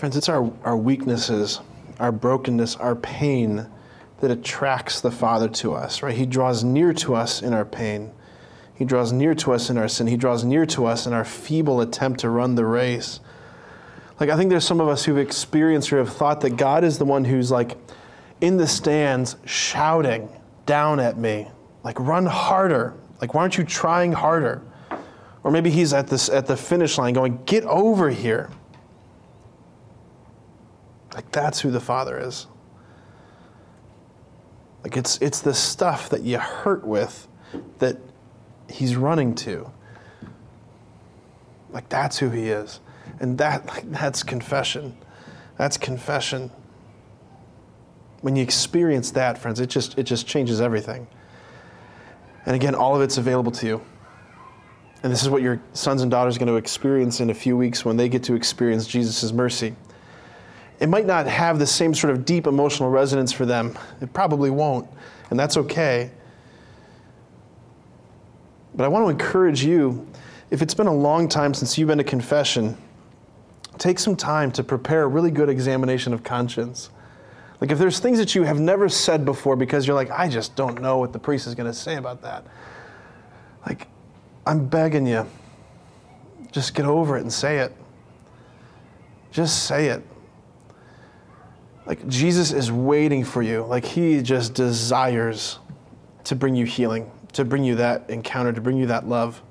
Friends, 0.08 0.16
it's 0.16 0.30
our, 0.30 0.50
our 0.64 0.78
weaknesses, 0.78 1.60
our 2.00 2.14
brokenness, 2.14 2.78
our 2.78 2.96
pain 2.96 3.68
that 4.22 4.32
attracts 4.32 5.02
the 5.02 5.12
Father 5.12 5.50
to 5.50 5.74
us, 5.74 6.02
right? 6.02 6.16
He 6.16 6.26
draws 6.26 6.64
near 6.64 6.94
to 6.94 7.14
us 7.14 7.42
in 7.42 7.52
our 7.52 7.66
pain. 7.66 8.14
He 8.74 8.86
draws 8.86 9.12
near 9.12 9.36
to 9.36 9.52
us 9.52 9.70
in 9.70 9.78
our 9.78 9.90
sin. 9.90 10.08
He 10.08 10.16
draws 10.16 10.46
near 10.46 10.66
to 10.68 10.86
us 10.86 11.08
in 11.08 11.12
our 11.12 11.26
feeble 11.26 11.82
attempt 11.82 12.22
to 12.22 12.30
run 12.30 12.56
the 12.56 12.64
race. 12.64 13.20
Like, 14.18 14.30
I 14.30 14.38
think 14.38 14.50
there's 14.50 14.64
some 14.64 14.80
of 14.80 14.88
us 14.88 15.04
who've 15.04 15.18
experienced 15.18 15.92
or 15.92 15.98
have 15.98 16.14
thought 16.14 16.40
that 16.40 16.52
God 16.52 16.86
is 16.86 17.00
the 17.00 17.04
one 17.04 17.26
who's 17.26 17.52
like 17.52 17.76
in 18.40 18.56
the 18.56 18.68
stands 18.68 19.36
shouting 19.44 20.30
down 20.66 21.02
at 21.02 21.18
me, 21.18 21.50
like, 21.84 22.00
run 22.00 22.28
harder. 22.28 22.94
Like, 23.20 23.34
why 23.34 23.42
aren't 23.42 23.58
you 23.58 23.66
trying 23.66 24.14
harder? 24.14 24.62
Or 25.44 25.52
maybe 25.52 25.70
he's 25.70 25.92
at, 25.92 26.08
this, 26.08 26.30
at 26.30 26.46
the 26.46 26.56
finish 26.56 26.98
line 26.98 27.14
going, 27.14 27.44
get 27.44 27.66
over 27.66 28.10
here. 28.10 28.50
Like, 31.18 31.32
that's 31.32 31.60
who 31.60 31.72
the 31.72 31.80
Father 31.80 32.20
is. 32.20 32.46
Like, 34.84 34.96
it's, 34.96 35.18
it's 35.20 35.42
the 35.42 35.56
stuff 35.56 36.10
that 36.10 36.22
you 36.22 36.38
hurt 36.38 36.86
with 36.86 37.28
that 37.80 37.98
he's 38.70 38.96
running 38.96 39.34
to. 39.34 39.72
Like, 41.72 41.90
that's 41.90 42.20
who 42.20 42.30
he 42.30 42.50
is. 42.50 42.82
And 43.20 43.36
that, 43.40 43.66
like, 43.68 43.92
that's 43.92 44.22
confession. 44.22 44.96
That's 45.58 45.76
confession. 45.76 46.52
When 48.22 48.36
you 48.36 48.44
experience 48.44 49.10
that, 49.12 49.40
friends, 49.40 49.60
it 49.60 49.72
just, 49.72 49.98
it 49.98 50.04
just 50.04 50.28
changes 50.28 50.62
everything. 50.62 51.08
And 52.46 52.56
again, 52.56 52.76
all 52.76 52.96
of 52.96 53.02
it's 53.02 53.18
available 53.18 53.52
to 53.54 53.66
you. 53.66 53.82
And 55.02 55.12
this 55.12 55.24
is 55.24 55.30
what 55.32 55.42
your 55.42 55.60
sons 55.74 56.04
and 56.04 56.12
daughters 56.12 56.36
are 56.36 56.40
going 56.40 56.48
to 56.48 56.58
experience 56.58 57.22
in 57.22 57.32
a 57.32 57.34
few 57.34 57.58
weeks 57.58 57.84
when 57.84 57.98
they 57.98 58.08
get 58.08 58.22
to 58.26 58.36
experience 58.36 58.86
Jesus' 58.86 59.32
mercy. 59.32 59.76
It 60.80 60.90
might 60.90 61.06
not 61.06 61.26
have 61.28 61.60
the 61.60 61.68
same 61.68 61.94
sort 61.94 62.14
of 62.14 62.26
deep 62.26 62.46
emotional 62.46 62.90
resonance 62.90 63.32
for 63.32 63.46
them. 63.46 63.78
It 64.02 64.14
probably 64.14 64.50
won't. 64.50 64.88
And 65.30 65.40
that's 65.40 65.58
okay. 65.58 66.12
But 68.76 68.84
I 68.84 68.88
want 68.88 69.06
to 69.06 69.10
encourage 69.10 69.64
you 69.64 70.08
if 70.52 70.62
it's 70.62 70.74
been 70.74 70.88
a 70.88 70.94
long 70.94 71.28
time 71.28 71.54
since 71.54 71.78
you've 71.78 71.88
been 71.88 71.98
to 71.98 72.04
confession, 72.04 72.78
take 73.78 74.00
some 74.00 74.16
time 74.16 74.52
to 74.54 74.64
prepare 74.64 75.04
a 75.04 75.08
really 75.08 75.32
good 75.32 75.50
examination 75.50 76.14
of 76.14 76.24
conscience. 76.24 76.90
Like 77.60 77.72
if 77.72 77.80
there's 77.80 78.00
things 78.00 78.20
that 78.20 78.36
you 78.36 78.44
have 78.44 78.60
never 78.60 78.88
said 78.88 79.26
before 79.26 79.56
because 79.56 79.88
you're 79.88 79.96
like, 79.96 80.12
I 80.12 80.30
just 80.30 80.56
don't 80.56 80.82
know 80.82 81.00
what 81.00 81.12
the 81.12 81.20
priest 81.20 81.48
is 81.48 81.56
going 81.56 81.70
to 81.70 81.78
say 81.78 81.96
about 81.96 82.22
that. 82.22 82.46
Like, 83.66 83.88
I'm 84.46 84.68
begging 84.68 85.06
you, 85.06 85.26
just 86.52 86.74
get 86.74 86.86
over 86.86 87.18
it 87.18 87.22
and 87.22 87.34
say 87.34 87.58
it. 87.58 87.76
Just 89.32 89.66
say 89.66 89.88
it. 89.88 90.04
Like 91.88 92.06
Jesus 92.08 92.52
is 92.52 92.72
waiting 92.72 93.24
for 93.24 93.42
you. 93.42 93.64
Like 93.64 93.86
he 93.86 94.22
just 94.22 94.54
desires 94.54 95.60
to 96.26 96.36
bring 96.36 96.54
you 96.56 96.66
healing, 96.66 97.10
to 97.34 97.46
bring 97.46 97.64
you 97.64 97.76
that 97.76 98.10
encounter, 98.10 98.52
to 98.52 98.60
bring 98.60 98.78
you 98.78 98.88
that 98.88 99.08
love. 99.08 99.42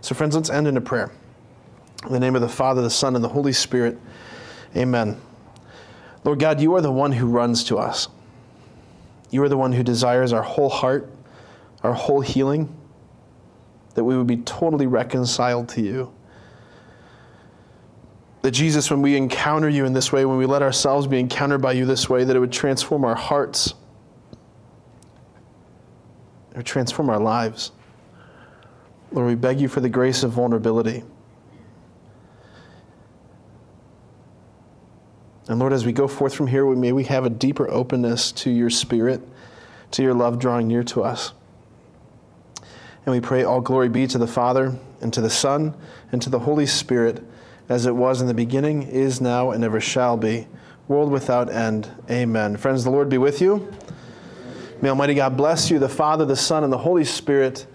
So, 0.00 0.14
friends, 0.14 0.36
let's 0.36 0.48
end 0.48 0.68
in 0.68 0.76
a 0.76 0.80
prayer. 0.80 1.10
In 2.06 2.12
the 2.12 2.20
name 2.20 2.36
of 2.36 2.40
the 2.40 2.48
Father, 2.48 2.80
the 2.80 2.88
Son, 2.88 3.14
and 3.14 3.22
the 3.22 3.28
Holy 3.28 3.52
Spirit, 3.52 3.98
amen. 4.74 5.20
Lord 6.24 6.38
God, 6.38 6.60
you 6.60 6.74
are 6.74 6.80
the 6.80 6.92
one 6.92 7.12
who 7.12 7.26
runs 7.26 7.64
to 7.64 7.78
us. 7.78 8.08
You 9.30 9.42
are 9.42 9.48
the 9.48 9.56
one 9.56 9.72
who 9.72 9.82
desires 9.82 10.32
our 10.32 10.42
whole 10.42 10.68
heart, 10.68 11.12
our 11.82 11.92
whole 11.92 12.20
healing, 12.20 12.74
that 13.94 14.04
we 14.04 14.16
would 14.16 14.26
be 14.26 14.38
totally 14.38 14.86
reconciled 14.86 15.68
to 15.70 15.82
you. 15.82 16.12
That 18.42 18.52
Jesus, 18.52 18.90
when 18.90 19.02
we 19.02 19.16
encounter 19.16 19.68
you 19.68 19.84
in 19.84 19.92
this 19.92 20.12
way, 20.12 20.24
when 20.24 20.38
we 20.38 20.46
let 20.46 20.62
ourselves 20.62 21.06
be 21.06 21.20
encountered 21.20 21.60
by 21.60 21.72
you 21.72 21.84
this 21.84 22.08
way, 22.08 22.24
that 22.24 22.34
it 22.34 22.38
would 22.38 22.52
transform 22.52 23.04
our 23.04 23.14
hearts, 23.14 23.74
it 26.52 26.56
would 26.56 26.66
transform 26.66 27.10
our 27.10 27.20
lives. 27.20 27.72
Lord, 29.12 29.26
we 29.26 29.34
beg 29.34 29.60
you 29.60 29.68
for 29.68 29.80
the 29.80 29.88
grace 29.88 30.22
of 30.22 30.32
vulnerability. 30.32 31.02
And 35.48 35.58
Lord, 35.58 35.72
as 35.72 35.84
we 35.84 35.92
go 35.92 36.06
forth 36.06 36.34
from 36.34 36.46
here, 36.46 36.64
may 36.76 36.92
we 36.92 37.04
have 37.04 37.24
a 37.24 37.30
deeper 37.30 37.68
openness 37.68 38.30
to 38.32 38.50
your 38.50 38.70
spirit, 38.70 39.20
to 39.90 40.02
your 40.02 40.14
love 40.14 40.38
drawing 40.38 40.68
near 40.68 40.84
to 40.84 41.02
us. 41.02 41.32
And 43.04 43.12
we 43.12 43.20
pray 43.20 43.42
all 43.42 43.60
glory 43.60 43.88
be 43.88 44.06
to 44.06 44.18
the 44.18 44.28
Father, 44.28 44.78
and 45.00 45.12
to 45.12 45.20
the 45.20 45.30
Son, 45.30 45.74
and 46.12 46.22
to 46.22 46.30
the 46.30 46.38
Holy 46.38 46.66
Spirit, 46.66 47.24
as 47.70 47.86
it 47.86 47.94
was 47.94 48.20
in 48.20 48.26
the 48.26 48.34
beginning, 48.34 48.82
is 48.82 49.20
now, 49.20 49.52
and 49.52 49.62
ever 49.62 49.80
shall 49.80 50.16
be, 50.16 50.48
world 50.88 51.10
without 51.10 51.48
end. 51.48 51.88
Amen. 52.10 52.56
Friends, 52.56 52.82
the 52.82 52.90
Lord 52.90 53.08
be 53.08 53.16
with 53.16 53.40
you. 53.40 53.72
May 54.82 54.88
Almighty 54.88 55.14
God 55.14 55.36
bless 55.36 55.70
you, 55.70 55.78
the 55.78 55.88
Father, 55.88 56.24
the 56.24 56.34
Son, 56.34 56.64
and 56.64 56.72
the 56.72 56.78
Holy 56.78 57.04
Spirit. 57.04 57.66